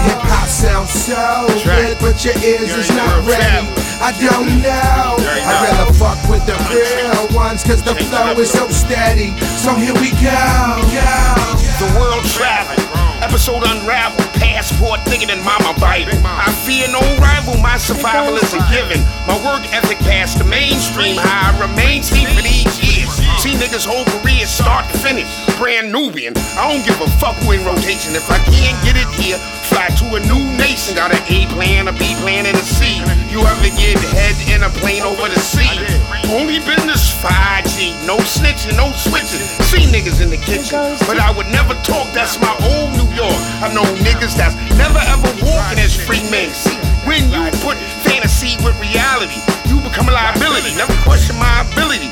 Hip 0.10 0.26
hop 0.26 0.50
sounds 0.50 0.90
so 0.90 1.46
good, 1.62 1.94
but 2.02 2.18
your 2.26 2.34
ears 2.42 2.74
is 2.74 2.90
not 2.98 3.22
ready. 3.30 3.70
I 4.02 4.18
don't 4.18 4.50
know. 4.66 5.14
I'd 5.30 5.62
rather 5.62 5.94
fuck 5.94 6.18
with 6.26 6.42
the 6.50 6.58
real 6.74 7.38
ones, 7.38 7.62
cause 7.62 7.86
the 7.86 7.94
flow 8.10 8.34
is 8.42 8.50
so 8.50 8.66
steady. 8.74 9.30
So 9.62 9.78
here 9.78 9.94
we 10.02 10.10
go. 10.26 10.42
The 11.78 11.90
world 12.02 12.26
travel. 12.34 12.63
Episode 13.24 13.64
unravel. 13.64 14.20
Passport 14.36 15.00
thicker 15.06 15.28
than 15.28 15.42
Mama 15.46 15.74
Bible. 15.80 16.12
I 16.26 16.52
fear 16.68 16.90
no 16.92 17.00
rival. 17.24 17.56
My 17.58 17.78
survival 17.78 18.36
is 18.36 18.54
a 18.54 18.60
given. 18.70 19.00
My 19.26 19.40
work 19.48 19.64
ethic 19.72 19.98
past 20.00 20.40
the 20.40 20.44
mainstream. 20.44 21.16
How 21.16 21.56
I 21.56 21.68
remain 21.68 22.04
steep 22.04 22.28
for 22.28 22.42
these 22.42 22.68
years. 22.84 22.93
See 23.44 23.60
niggas' 23.60 23.84
whole 23.84 24.08
career 24.08 24.48
start 24.48 24.88
to 24.88 24.96
finish. 25.04 25.28
Brand 25.60 25.92
Nubian. 25.92 26.32
I 26.56 26.64
don't 26.64 26.80
give 26.88 26.96
a 27.04 27.12
fuck 27.20 27.36
who 27.44 27.52
in 27.52 27.60
rotation. 27.68 28.16
If 28.16 28.32
I 28.32 28.40
can't 28.48 28.80
get 28.88 28.96
it 28.96 29.04
here, 29.20 29.36
fly 29.68 29.92
to 30.00 30.16
a 30.16 30.24
new 30.32 30.40
nation. 30.56 30.96
Got 30.96 31.12
an 31.12 31.20
A 31.28 31.44
plan, 31.52 31.92
a 31.92 31.94
B 32.00 32.16
plan, 32.24 32.48
and 32.48 32.56
a 32.56 32.64
C. 32.64 33.04
You 33.28 33.44
ever 33.44 33.68
get 33.76 34.00
head 34.16 34.40
in 34.48 34.64
a 34.64 34.72
plane 34.80 35.04
over 35.04 35.28
the 35.28 35.36
sea? 35.44 35.68
Only 36.32 36.64
business 36.64 37.12
5G. 37.20 38.08
No 38.08 38.16
snitching, 38.24 38.80
no 38.80 38.96
switching. 38.96 39.44
See 39.68 39.92
niggas 39.92 40.24
in 40.24 40.32
the 40.32 40.40
kitchen. 40.40 40.80
But 41.04 41.20
I 41.20 41.36
would 41.36 41.52
never 41.52 41.76
talk. 41.84 42.08
That's 42.16 42.40
my 42.40 42.56
old 42.72 42.96
New 42.96 43.12
York. 43.12 43.36
I 43.60 43.68
know 43.76 43.84
niggas 44.08 44.40
that's 44.40 44.56
never 44.80 45.04
ever 45.12 45.28
walking 45.44 45.84
as 45.84 45.92
free 45.92 46.24
men. 46.32 46.48
See, 46.56 46.80
when 47.04 47.28
you 47.28 47.44
put 47.60 47.76
fantasy 48.08 48.56
with 48.64 48.80
reality, 48.80 49.44
you 49.68 49.84
become 49.84 50.08
a 50.08 50.16
liability. 50.16 50.80
Never 50.80 50.96
question 51.04 51.36
my 51.36 51.68
ability. 51.68 52.08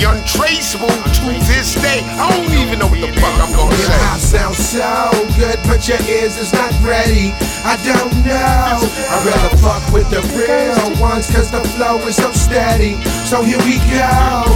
Untraceable 0.00 0.88
to 0.88 1.28
this 1.44 1.74
day. 1.76 2.00
I 2.16 2.24
don't 2.32 2.48
even 2.56 2.78
know 2.78 2.88
what 2.88 3.00
the 3.00 3.12
fuck 3.20 3.36
I'm 3.36 3.52
gonna 3.52 3.76
Hip 3.76 4.00
hop 4.00 4.18
say. 4.18 4.38
sounds 4.38 4.56
so 4.56 5.12
good, 5.36 5.60
but 5.68 5.86
your 5.86 6.00
ears 6.08 6.40
is 6.40 6.52
not 6.52 6.72
ready. 6.80 7.36
I 7.68 7.76
don't 7.84 8.08
know. 8.24 8.80
I'd 8.80 9.22
rather 9.28 9.56
fuck 9.60 9.84
with 9.92 10.08
the 10.08 10.24
real 10.32 10.80
ones, 11.00 11.28
cause 11.28 11.50
the 11.50 11.60
flow 11.76 12.00
is 12.08 12.16
so 12.16 12.32
steady. 12.32 12.96
So 13.28 13.42
here 13.42 13.60
we 13.68 13.76
go. 13.92 14.48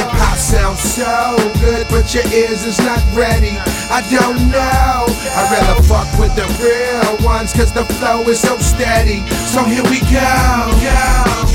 Hip 0.00 0.08
hop 0.16 0.32
I 0.32 0.38
sound 0.38 0.78
so 0.78 1.36
good, 1.60 1.86
but 1.92 2.08
your 2.14 2.24
ears 2.32 2.64
is 2.64 2.78
not 2.80 3.04
ready. 3.12 3.52
I 3.92 4.00
don't 4.08 4.48
know. 4.48 5.12
I'd 5.36 5.48
rather 5.52 5.82
fuck 5.84 6.08
with 6.18 6.34
the 6.34 6.48
real 6.56 7.20
ones, 7.24 7.52
cause 7.52 7.70
the 7.70 7.84
flow 8.00 8.22
is 8.28 8.40
so 8.40 8.56
steady. 8.58 9.20
So 9.52 9.62
here 9.62 9.84
we 9.92 10.00
go. 10.08 10.72
go. 10.80 11.45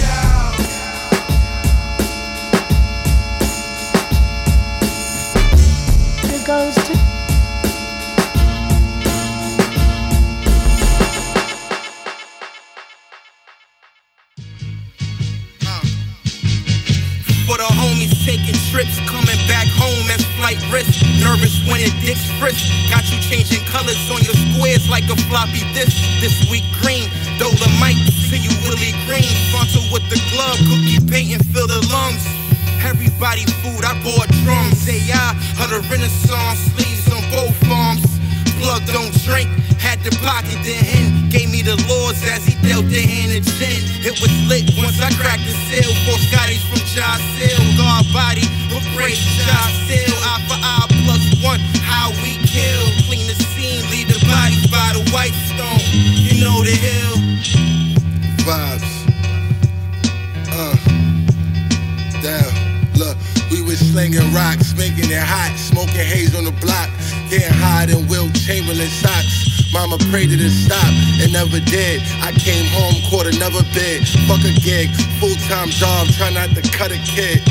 Goes 6.51 6.75
to 6.75 6.93
For 17.47 17.55
the 17.55 17.71
homies 17.79 18.11
taking 18.25 18.59
trips, 18.71 18.99
coming 19.07 19.39
back 19.47 19.67
home 19.79 20.07
as 20.11 20.23
flight 20.35 20.59
risk. 20.71 20.91
Nervous 21.23 21.55
when 21.67 21.79
it 21.79 21.95
dicks 22.03 22.27
frisk. 22.39 22.67
Got 22.91 23.07
you 23.11 23.19
changing 23.31 23.63
colors 23.71 24.03
on 24.11 24.19
your 24.27 24.35
squares 24.51 24.89
like 24.89 25.07
a 25.07 25.15
floppy 25.31 25.63
disk. 25.71 25.95
This 26.19 26.35
week 26.51 26.67
green, 26.81 27.07
Dolomite, 27.39 27.99
see 28.27 28.43
you 28.43 28.51
Willie 28.67 28.95
Green. 29.07 29.31
Frontal 29.51 29.83
with 29.91 30.03
the 30.11 30.19
glove, 30.35 30.59
cookie 30.67 30.99
paint 31.07 31.31
and 31.31 31.45
fill 31.55 31.67
the 31.67 31.79
lungs. 31.95 32.40
Everybody 32.83 33.45
food, 33.61 33.85
I 33.85 33.93
bought 34.03 34.29
drums. 34.43 34.87
AI, 34.87 35.31
of 35.61 35.69
the 35.69 35.81
Renaissance, 35.89 36.59
sleeves 36.73 37.05
on 37.13 37.21
both 37.31 37.55
arms. 37.69 38.03
Blood 38.59 38.85
don't 38.87 39.13
drink, 39.25 39.49
had 39.77 39.99
the 40.05 40.11
pocket 40.21 40.57
the 40.65 40.73
hen. 40.73 41.29
Gave 41.29 41.49
me 41.49 41.61
the 41.61 41.77
lords 41.89 42.21
as 42.27 42.45
he 42.45 42.53
dealt 42.67 42.85
the 42.89 43.01
hand 43.01 43.33
of 43.33 43.43
gin. 43.57 43.81
It 44.05 44.17
was 44.21 44.33
lit 44.49 44.69
once 44.77 45.01
I 45.01 45.09
cracked 45.17 45.45
the 45.45 45.55
seal. 45.69 45.89
Four 46.05 46.19
Scotties 46.29 46.63
from 46.69 46.81
Josh 46.93 47.21
Seal. 47.37 47.61
Guard 47.77 48.05
body, 48.13 48.45
but 48.69 48.83
praise 48.97 49.21
Josh 49.45 49.75
Seal. 49.89 50.13
Eye 50.25 50.41
for 50.49 50.59
eye 50.61 50.87
plus 51.05 51.25
one, 51.41 51.61
how 51.85 52.09
we 52.21 52.37
kill. 52.45 52.83
Clean 53.09 53.25
the 53.25 53.37
scene, 53.53 53.81
leave 53.89 54.09
the 54.09 54.21
bodies 54.25 54.65
by 54.69 54.93
the 54.93 55.03
white 55.13 55.37
stone. 55.49 55.81
You 55.93 56.43
know 56.43 56.61
the 56.61 56.75
hill. 56.75 57.17
vibes. 58.45 59.00
Slinging 63.91 64.33
rocks, 64.33 64.73
making 64.77 65.11
it 65.11 65.19
hot, 65.19 65.51
smoking 65.59 66.07
haze 66.07 66.33
on 66.33 66.45
the 66.45 66.55
block, 66.63 66.87
getting 67.27 67.51
high 67.51 67.91
in 67.91 68.07
Wilt 68.07 68.31
Chamberlain 68.39 68.87
socks. 68.87 69.67
Mama 69.73 69.99
prayed 70.07 70.31
it 70.31 70.39
to 70.39 70.47
stop, 70.47 70.87
and 71.19 71.27
never 71.33 71.59
did. 71.59 71.99
I 72.23 72.31
came 72.31 72.63
home, 72.71 72.95
caught 73.11 73.27
another 73.27 73.59
bid. 73.75 74.07
Fuck 74.31 74.47
a 74.47 74.55
gig, 74.63 74.87
full 75.19 75.35
time 75.51 75.67
job, 75.67 76.07
try 76.15 76.31
not 76.31 76.55
to 76.55 76.63
cut 76.71 76.95
a 76.95 76.99
kid. 77.03 77.43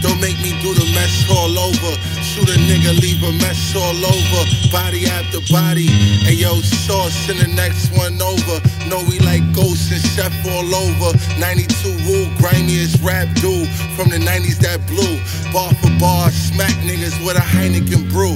Don't 0.00 0.20
make 0.20 0.38
me 0.38 0.54
do 0.62 0.74
the 0.74 0.86
mess 0.94 1.26
all 1.30 1.58
over. 1.58 1.92
Shoot 2.22 2.48
a 2.48 2.58
nigga, 2.70 2.94
leave 3.00 3.22
a 3.22 3.32
mess 3.42 3.74
all 3.74 3.98
over. 3.98 4.40
Body 4.70 5.06
after 5.06 5.40
body. 5.50 5.88
And 6.26 6.38
yo, 6.38 6.60
sauce 6.60 7.28
in 7.28 7.38
the 7.38 7.50
next 7.54 7.90
one 7.96 8.20
over. 8.22 8.62
Know 8.86 9.02
we 9.08 9.18
like 9.20 9.42
ghosts 9.52 9.90
and 9.90 10.02
chef 10.14 10.32
all 10.46 10.70
over. 10.74 11.10
92 11.38 11.98
rule, 12.06 12.30
grimiest 12.38 13.02
rap 13.02 13.26
dude. 13.42 13.68
From 13.98 14.10
the 14.10 14.18
90s 14.22 14.58
that 14.62 14.86
blew. 14.86 15.18
Bar 15.52 15.74
for 15.82 15.90
bar, 15.98 16.30
smack 16.30 16.74
niggas 16.86 17.18
with 17.26 17.36
a 17.36 17.44
Heineken 17.44 18.10
brew. 18.10 18.34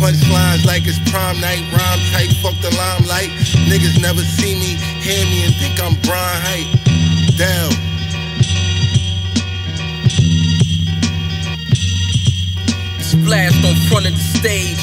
Punchlines 0.00 0.64
like 0.64 0.82
it's 0.86 0.98
prom 1.10 1.40
night, 1.40 1.62
rhyme 1.72 2.00
tight, 2.12 2.32
fuck 2.42 2.56
the 2.62 2.70
limelight. 2.76 3.30
Niggas 3.68 4.00
never 4.00 4.20
see 4.20 4.54
me, 4.54 4.76
hear 5.04 5.24
me, 5.26 5.44
and 5.44 5.54
think 5.56 5.80
I'm 5.80 5.94
Brian 6.02 6.40
Height. 6.42 7.38
Down. 7.38 7.93
Splashed 13.24 13.64
on 13.64 13.74
front 13.88 14.04
of 14.04 14.12
the 14.12 14.20
stage. 14.36 14.76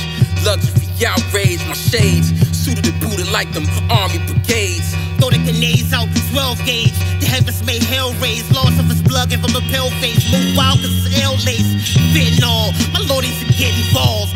Luxury 0.43 0.89
outrage, 1.05 1.61
my 1.67 1.77
shades. 1.77 2.33
Suited 2.57 2.87
and 2.87 2.99
booted 2.99 3.29
like 3.31 3.53
them 3.53 3.69
army 3.87 4.17
brigades. 4.25 4.95
Throw 5.21 5.29
the 5.29 5.37
grenades 5.45 5.93
out, 5.93 6.09
12 6.33 6.65
gauge. 6.65 6.97
The 7.21 7.27
heavens 7.29 7.63
made 7.63 7.83
hell 7.83 8.13
raise. 8.17 8.49
Loss 8.49 8.79
of 8.79 8.89
his 8.89 9.03
blood, 9.03 9.29
give 9.29 9.45
him 9.45 9.55
a 9.55 9.61
pale 9.69 9.91
face. 10.01 10.25
Move 10.33 10.57
wild, 10.57 10.81
cause 10.81 10.89
it's 11.05 11.21
L 11.21 11.37
lace. 11.45 11.93
Fitting 12.17 12.43
all, 12.43 12.73
my 12.89 13.05
lordies 13.05 13.37
are 13.45 13.53
getting 13.61 13.85
balls. 13.93 14.33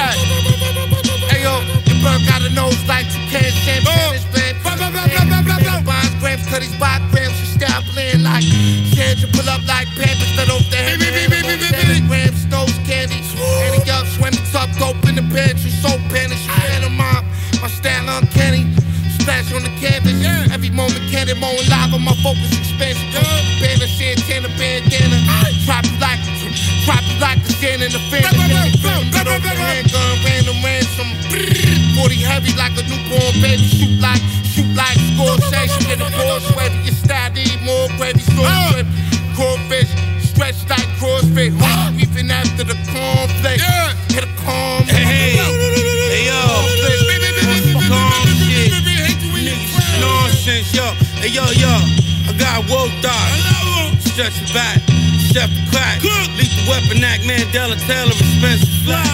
Hey, 0.00 1.17
jail. 1.38 1.62
You 1.86 1.94
burp 2.02 2.22
out 2.34 2.42
a 2.42 2.50
nose 2.54 2.78
like 2.86 3.06
you 3.14 3.22
can't 3.30 3.54
stand 3.62 3.86
finish 3.86 4.26
plan. 4.32 4.54
Bob 5.84 6.10
grams, 6.20 6.46
cut 6.48 6.60
these 6.60 6.74
bob 6.78 7.02
grams. 7.10 7.38
You 7.40 7.46
stop 7.46 7.84
playing 7.94 8.22
like 8.22 8.44
Sandra 8.94 9.28
pull 9.32 9.48
up 9.48 9.62
like 9.66 9.88
Pampers 9.94 10.32
let 10.36 10.50
off 10.50 10.66
the 10.70 10.76
head. 10.76 10.98
Grams, 12.08 12.46
nose 12.46 12.74
candy. 12.86 13.22
Ending 13.38 13.88
up 13.90 14.06
swimming 14.06 14.42
up, 14.54 14.70
dope 14.78 14.98
in 15.08 15.14
the 15.14 15.24
pantry, 15.30 15.70
You 15.70 15.78
so 15.82 15.90
panic, 16.10 16.38
you 16.42 16.54
ran 16.66 16.82
them 16.82 17.00
up. 17.00 17.24
My 17.62 17.68
style 17.68 18.08
uncanny. 18.18 18.66
Splash 19.18 19.52
on 19.54 19.62
the 19.62 19.72
canvas. 19.78 20.18
Every 20.50 20.70
moment, 20.70 21.02
candy 21.10 21.34
mowing 21.38 21.68
live 21.68 21.94
on 21.94 22.02
my 22.02 22.14
focus 22.22 22.50
expansion. 22.58 23.10
Banner, 23.60 23.86
Santana, 23.86 24.48
bandana 24.58 25.27
drop 26.88 27.04
you 27.04 27.20
like 27.20 27.44
the 27.44 27.52
stand 27.52 27.84
in 27.84 27.92
the 27.92 28.00
fan. 28.08 28.24
Got 29.12 29.28
off 29.28 29.44
the 29.44 29.52
handgun, 29.52 30.16
random 30.24 30.56
ransom. 30.64 31.08
40 32.00 32.16
heavy 32.24 32.56
like 32.56 32.72
a 32.80 32.82
newborn 32.88 33.36
baby, 33.44 33.68
shoot 33.68 34.00
like, 34.00 34.24
shoot 34.48 34.72
like 34.72 34.96
Scorsese. 35.12 35.76
Get 35.84 36.00
a 36.00 36.08
Porsche, 36.16 36.56
whether 36.56 36.80
your 36.80 36.96
style 36.96 37.30
need 37.36 37.60
more 37.60 37.92
gravy, 38.00 38.24
sauce, 38.32 38.80
uh. 38.80 38.84
Crawfish, 39.36 39.92
stretched 40.24 40.64
like 40.72 40.88
CrossFit. 40.96 41.52
Hot 41.60 41.92
beefing 41.92 42.30
after 42.30 42.64
the 42.64 42.76
cornflakes. 42.88 43.60
Hit 44.08 44.24
a 44.24 44.32
corn. 44.40 44.88
Hey, 44.88 45.36
hey, 46.08 46.24
yo. 46.24 46.38
Calm 47.84 48.28
shit. 48.48 48.72
Nonsense, 50.00 50.72
yo. 50.72 50.86
Hey, 51.20 51.28
yo, 51.28 51.44
yo. 51.52 51.74
I 52.24 52.32
got 52.38 52.64
woke 52.70 52.96
dog. 53.04 53.28
Stretch 54.00 54.40
it 54.40 54.54
back. 54.54 55.07
Chef 55.38 55.54
the 55.54 55.70
crack. 55.70 56.02
Lethal 56.34 56.66
weapon 56.66 56.98
act, 57.06 57.22
Mandela 57.22 57.78
Taylor, 57.86 58.10
expensive 58.10 58.74
fly. 58.82 59.06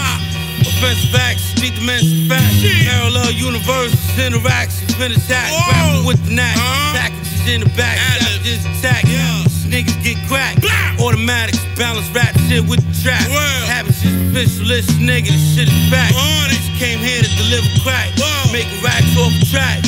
Offensive 0.65 1.13
acts, 1.13 1.53
street 1.53 1.77
dimension 1.77 2.25
facts. 2.25 2.65
Parallel 2.65 3.29
universes, 3.29 4.01
interactions, 4.17 4.89
been 4.97 5.13
attacked. 5.13 5.53
Rapping 5.53 6.01
with 6.01 6.17
the 6.25 6.33
knack. 6.33 6.57
Packages 6.97 7.45
in 7.45 7.61
the 7.61 7.69
back. 7.77 8.01
Just 8.41 8.65
attack. 8.65 9.05
These 9.05 9.69
Niggas 9.69 10.01
get 10.01 10.17
cracked. 10.25 10.65
Automatics, 10.97 11.61
balance 11.77 12.09
rap 12.09 12.33
shit 12.49 12.65
with 12.65 12.81
the 12.81 12.93
trap. 13.05 13.21
Habits 13.69 14.01
is 14.01 14.09
official, 14.25 14.65
this 14.65 14.89
nigga, 14.97 15.29
this 15.29 15.53
shit 15.53 15.69
is 15.69 15.89
fact. 15.93 16.17
Just 16.49 16.73
came 16.81 16.97
here 17.05 17.21
to 17.21 17.29
deliver 17.37 17.69
crack. 17.85 18.09
Making 18.49 18.81
racks 18.81 19.13
off 19.21 19.29
the 19.37 19.45
track. 19.45 19.85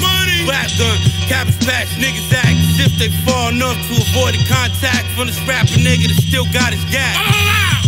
Rap 0.47 0.71
gun, 0.79 0.95
cabbage 1.27 1.59
patch, 1.67 1.91
niggas 1.99 2.31
act 2.31 2.55
as 2.55 2.87
if 2.87 2.91
they 2.95 3.11
far 3.27 3.51
enough 3.51 3.75
to 3.91 3.93
avoid 3.99 4.31
the 4.31 4.43
contact 4.47 5.03
from 5.11 5.27
this 5.27 5.35
rapper 5.43 5.75
nigga 5.75 6.07
that 6.07 6.23
still 6.23 6.47
got 6.55 6.71
his 6.71 6.83
gas. 6.87 7.19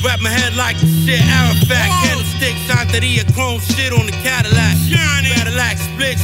Wrap 0.04 0.20
my 0.20 0.30
head 0.30 0.56
like 0.56 0.76
the 0.80 0.88
shit 1.08 1.24
Arafat. 1.24 1.88
Candlestick, 2.04 2.56
Santeria, 2.68 3.24
chrome 3.34 3.60
shit 3.60 3.92
on 3.96 4.06
the 4.06 4.16
Cadillac. 4.24 4.76
Cadillac 4.92 5.80
splits 5.80 6.24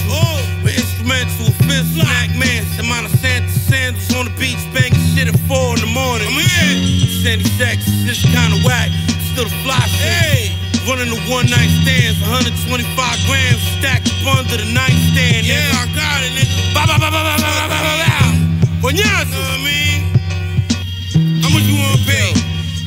with 0.63 0.75
instrumental 0.75 1.51
fifth 1.67 1.87
snack 1.95 2.31
man. 2.35 2.63
Semana 2.75 3.07
Santa 3.19 3.51
sandals 3.51 4.11
on 4.15 4.25
the 4.25 4.35
beach, 4.35 4.59
banging 4.75 4.99
shit 5.15 5.27
at 5.27 5.39
four 5.47 5.75
in 5.75 5.81
the 5.83 5.91
morning. 5.91 6.27
I'm 6.27 6.43
here. 6.43 7.23
Sandy 7.23 7.47
sex, 7.55 7.83
this 8.03 8.21
kinda 8.23 8.59
whack. 8.67 8.91
Still 9.31 9.47
the 9.47 9.55
fly 9.63 9.79
shit. 9.87 10.54
Running 10.85 11.09
the 11.09 11.17
one 11.33 11.49
night 11.49 11.71
stands, 11.81 12.21
125 12.21 13.25
grams 13.25 13.61
stacked 13.79 14.07
up 14.21 14.37
under 14.37 14.57
the 14.57 14.69
nightstand. 14.71 15.47
Yeah, 15.47 15.81
I 15.81 15.89
got 15.97 16.21
it, 16.21 16.29
nigga. 16.37 16.73
Ba 16.77 16.85
ba 16.85 17.01
ba 17.01 17.09
ba 17.09 17.21
ba 17.25 17.35
ba 17.41 17.51
ba 17.65 17.65
ba 17.73 17.93
ba. 18.05 18.85
When 18.85 18.95
you 18.95 19.01
know 19.01 19.25
what 19.25 19.33
I 19.33 19.57
mean? 19.65 20.05
How 21.41 21.49
much 21.49 21.63
you 21.65 21.73
wanna 21.73 22.05
pay? 22.05 22.44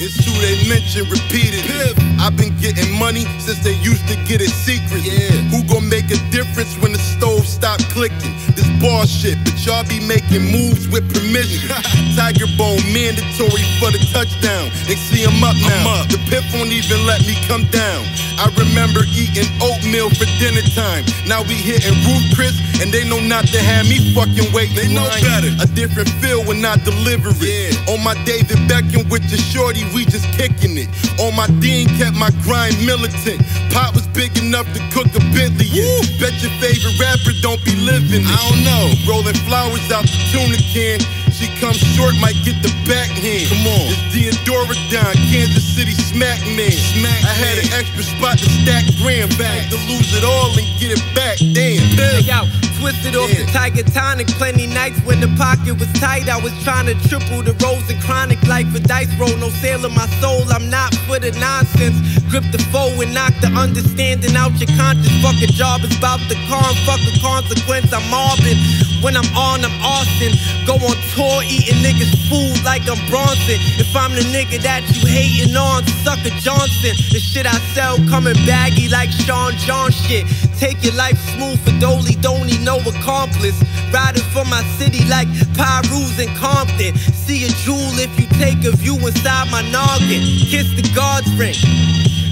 It's 0.09 0.25
true 0.25 0.41
they 0.41 0.57
mention 0.73 1.05
repeated. 1.13 1.69
I've 2.17 2.33
been 2.33 2.57
getting 2.57 2.97
money 2.97 3.29
since 3.45 3.61
they 3.61 3.77
used 3.85 4.09
to 4.09 4.17
get 4.25 4.41
it 4.41 4.49
secret. 4.49 5.05
Yeah. 5.05 5.37
Who 5.53 5.61
gon' 5.69 5.85
make 5.85 6.09
a 6.09 6.17
difference 6.33 6.73
when 6.81 6.97
the 6.97 6.99
stove 6.99 7.45
stop 7.45 7.77
clicking? 7.93 8.33
This 8.57 8.65
bar 8.81 9.05
shit, 9.05 9.37
but 9.45 9.53
y'all 9.61 9.85
be 9.85 10.01
making 10.01 10.49
moves 10.49 10.89
with 10.89 11.05
permission. 11.13 11.69
Tiger 12.17 12.49
bone 12.57 12.81
mandatory 12.89 13.69
for 13.77 13.93
the 13.93 14.01
touchdown. 14.09 14.73
They 14.89 14.97
see 14.97 15.29
him 15.29 15.45
up 15.45 15.61
now. 15.61 16.09
The 16.09 16.17
pip 16.33 16.41
won't 16.57 16.73
even 16.73 17.05
let 17.05 17.21
me 17.29 17.37
come 17.45 17.69
down. 17.69 18.01
I 18.41 18.49
remember 18.55 19.03
eating 19.13 19.51
oatmeal 19.61 20.09
for 20.15 20.25
dinner 20.41 20.65
time. 20.73 21.05
Now 21.27 21.43
we 21.43 21.53
hitting 21.59 21.99
Ruth 22.07 22.33
Chris, 22.33 22.55
and 22.81 22.89
they 22.95 23.03
know 23.03 23.21
not 23.21 23.45
to 23.51 23.59
have 23.61 23.85
me 23.85 24.15
fucking 24.15 24.55
wait. 24.55 24.73
They 24.79 24.89
know 24.89 25.05
better. 25.21 25.53
A 25.61 25.67
different 25.75 26.09
feel 26.23 26.47
when 26.47 26.65
I 26.65 26.81
deliver 26.81 27.35
it. 27.35 27.77
On 27.91 27.99
my 28.03 28.15
David 28.23 28.63
Beckham 28.71 29.11
with 29.11 29.27
the 29.27 29.37
shorty, 29.37 29.83
we 29.91 29.98
just 30.05 30.27
kicking 30.37 30.77
it. 30.77 30.89
On 31.19 31.35
my 31.35 31.47
Dean 31.59 31.89
kept 31.99 32.17
my 32.17 32.31
grind 32.43 32.77
militant. 32.85 33.43
Pot 33.73 33.95
was 33.95 34.07
big 34.09 34.37
enough 34.39 34.67
to 34.75 34.81
cook 34.95 35.09
a 35.15 35.23
Bentley 35.35 35.67
in. 35.71 36.03
Bet 36.21 36.35
your 36.43 36.53
favorite 36.61 36.99
rapper 36.99 37.35
don't 37.41 37.63
be 37.65 37.75
living. 37.79 38.23
I 38.27 38.37
don't 38.51 38.63
know. 38.63 38.85
Rolling 39.09 39.39
flowers 39.47 39.85
out 39.91 40.05
the 40.05 40.19
tuna 40.31 40.59
can. 40.75 41.01
She 41.39 41.47
comes 41.63 41.79
short, 41.95 42.19
might 42.19 42.35
get 42.43 42.59
the 42.67 42.75
backhand. 42.83 43.47
Come 43.47 43.71
on. 43.71 43.95
It's 44.11 44.43
Don, 44.91 45.15
Kansas 45.31 45.63
City 45.63 45.95
smack 45.95 46.43
man. 46.59 46.75
Smack 46.75 47.23
I 47.23 47.31
had 47.31 47.63
an 47.63 47.71
extra 47.79 48.03
spot 48.03 48.43
to 48.43 48.49
stack 48.61 48.83
grand 48.99 49.31
back. 49.39 49.71
To 49.71 49.79
lose 49.87 50.11
it 50.19 50.25
all 50.27 50.51
and 50.59 50.67
get 50.83 50.91
it 50.91 51.05
back. 51.15 51.39
Damn. 51.39 51.79
Hey, 51.95 52.27
yo, 52.27 52.43
twisted 52.83 53.15
off 53.15 53.31
the 53.31 53.47
Tiger 53.55 53.87
Tonic. 53.87 54.27
Plenty 54.35 54.67
nights 54.67 54.99
when 55.07 55.21
the 55.21 55.31
pocket 55.39 55.79
was 55.79 55.87
tight. 56.03 56.27
I 56.27 56.43
was 56.43 56.51
trying 56.67 56.91
to 56.91 56.99
triple 57.07 57.47
the 57.47 57.55
rows 57.63 57.87
and 57.87 58.03
chronic 58.03 58.43
like 58.51 58.67
a 58.75 58.81
dice 58.81 59.15
roll. 59.15 59.37
No 59.39 59.49
sale 59.63 59.85
of 59.87 59.95
my 59.95 60.11
soul. 60.19 60.43
I'm 60.51 60.69
not 60.69 60.91
for 61.07 61.23
the 61.23 61.31
nonsense. 61.39 62.03
Grip 62.35 62.51
the 62.51 62.59
foe 62.75 62.91
and 62.99 63.15
knock 63.15 63.33
the 63.39 63.55
understanding 63.55 64.35
out 64.35 64.59
your 64.59 64.75
conscience. 64.75 65.15
Fuck 65.23 65.39
a 65.39 65.47
job, 65.47 65.87
it's 65.87 65.95
about 65.95 66.19
the 66.27 66.35
con. 66.51 66.75
Fuck 66.83 66.99
a 67.07 67.15
consequence. 67.23 67.95
I'm 67.95 68.03
Marvin. 68.11 68.59
When 69.03 69.17
I'm 69.17 69.31
on, 69.37 69.65
I'm 69.65 69.75
Austin. 69.83 70.35
Go 70.67 70.75
on 70.75 70.97
tour, 71.15 71.43
eating 71.47 71.79
niggas 71.83 72.11
food 72.29 72.65
like 72.65 72.83
I'm 72.91 72.99
Bronson. 73.09 73.59
If 73.79 73.95
I'm 73.95 74.13
the 74.15 74.27
nigga 74.35 74.61
that 74.63 74.83
you 74.91 75.07
hating 75.07 75.57
on, 75.57 75.87
sucker 76.03 76.35
Johnson. 76.43 76.99
The 77.15 77.21
shit 77.21 77.47
I 77.47 77.57
sell 77.75 77.97
coming 78.11 78.35
baggy 78.47 78.89
like 78.89 79.11
Sean 79.11 79.53
John 79.63 79.91
shit. 79.93 80.27
Take 80.59 80.83
your 80.83 80.95
life 80.95 81.19
smooth 81.35 81.63
for 81.63 81.79
Dolly, 81.79 82.15
don't 82.21 82.47
need 82.47 82.63
no 82.63 82.79
accomplice. 82.79 83.63
Riding 83.95 84.27
for 84.35 84.45
my 84.45 84.63
city 84.79 85.07
like 85.09 85.29
Pirus 85.55 86.19
and 86.19 86.35
Compton. 86.37 86.97
See 86.99 87.47
a 87.47 87.51
jewel 87.63 87.95
if 88.03 88.11
you 88.19 88.27
take 88.39 88.65
a 88.67 88.75
view 88.77 88.99
inside 89.07 89.51
my 89.51 89.63
noggin. 89.71 90.27
Kiss 90.51 90.75
the 90.75 90.83
God's 90.95 91.31
ring. 91.39 91.55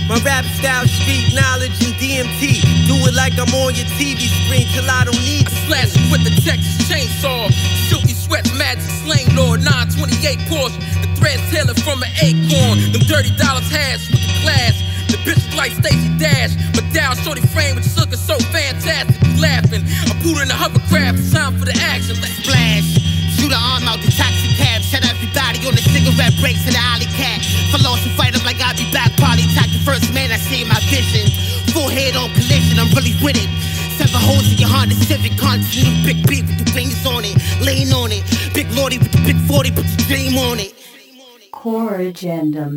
My 0.07 0.23
rap 0.23 0.45
style, 0.55 0.87
street 0.87 1.35
knowledge, 1.35 1.75
and 1.83 1.95
DMT. 1.99 2.63
Do 2.87 2.95
it 3.11 3.15
like 3.15 3.35
I'm 3.35 3.51
on 3.59 3.75
your 3.75 3.91
TV 3.99 4.31
screen 4.31 4.71
till 4.71 4.87
I 4.87 5.03
don't 5.03 5.19
need 5.19 5.51
to. 5.51 5.55
Slash 5.67 5.99
it 5.99 6.07
with 6.15 6.23
the 6.23 6.31
Texas 6.47 6.79
chainsaw. 6.87 7.51
Silky 7.91 8.15
sweats, 8.15 8.55
magic, 8.55 8.87
slang 9.03 9.27
lord, 9.35 9.67
928 9.67 10.39
Porsche. 10.47 10.79
The 11.03 11.11
threads 11.19 11.43
tailored 11.51 11.83
from 11.83 11.99
an 12.07 12.13
acorn. 12.23 12.79
Them 12.95 13.03
dirty 13.11 13.35
dollars 13.35 13.67
hash 13.67 14.07
with 14.15 14.23
the 14.23 14.35
class. 14.47 14.79
The 15.11 15.19
bitch 15.27 15.43
like 15.59 15.75
Stacey 15.75 16.15
Dash, 16.23 16.55
but 16.71 16.87
down 16.95 17.19
shorty 17.27 17.43
frame 17.51 17.75
with 17.75 17.91
looking 17.99 18.19
so 18.19 18.39
fantastic. 18.55 19.19
You 19.27 19.43
laughing. 19.43 19.83
I 20.07 20.15
put 20.23 20.39
in 20.39 20.51
a 20.51 20.55
hovercraft. 20.55 21.19
It's 21.19 21.35
time 21.35 21.59
for 21.59 21.67
the 21.67 21.75
action. 21.83 22.15
Let's 22.23 22.47
Splash. 22.47 22.95
Shoot 23.35 23.51
an 23.51 23.59
arm 23.59 23.91
out 23.91 23.99
the 24.07 24.11
taxi 24.15 24.55
cab. 24.55 24.76
Set 24.87 25.03
everybody 25.03 25.59
on 25.67 25.75
the 25.75 25.83
cigarette 25.83 26.35
breaks 26.39 26.63
in 26.63 26.73
the 26.73 26.83
alley 26.95 27.11
cat. 27.19 27.43
Philosophy 27.75 28.11
fight 28.15 28.39
up 28.39 28.45
like 28.47 28.63
I'll 28.63 28.77
be 28.79 28.87
back. 28.95 29.11
Party 29.19 29.43
attack 29.51 29.67
the 29.75 29.83
first 29.83 30.15
man 30.15 30.31
I 30.31 30.39
see 30.39 30.63
in 30.63 30.69
my 30.69 30.79
vision. 30.87 31.27
Full 31.75 31.91
head 31.91 32.15
on 32.15 32.31
collision, 32.39 32.79
I'm 32.79 32.91
really 32.95 33.19
with 33.19 33.35
it. 33.35 33.51
Seven 33.99 34.21
holes 34.23 34.47
in 34.53 34.59
your 34.59 34.71
Honda 34.71 34.95
Civic, 34.95 35.35
continue 35.39 35.91
big 36.07 36.23
beat 36.29 36.47
with 36.47 36.63
the 36.63 36.71
fingers 36.71 37.05
on 37.05 37.25
it, 37.25 37.35
on 37.93 38.13
it. 38.13 38.23
Big 38.55 38.71
Lordy 38.73 38.99
with 38.99 39.11
the 39.11 39.23
big 39.27 39.37
40, 39.49 39.71
put 39.73 39.85
the 39.85 40.05
dream 40.07 40.39
on 40.39 40.61
it. 40.61 40.73
Core 41.51 41.99
Agendum. 41.99 42.75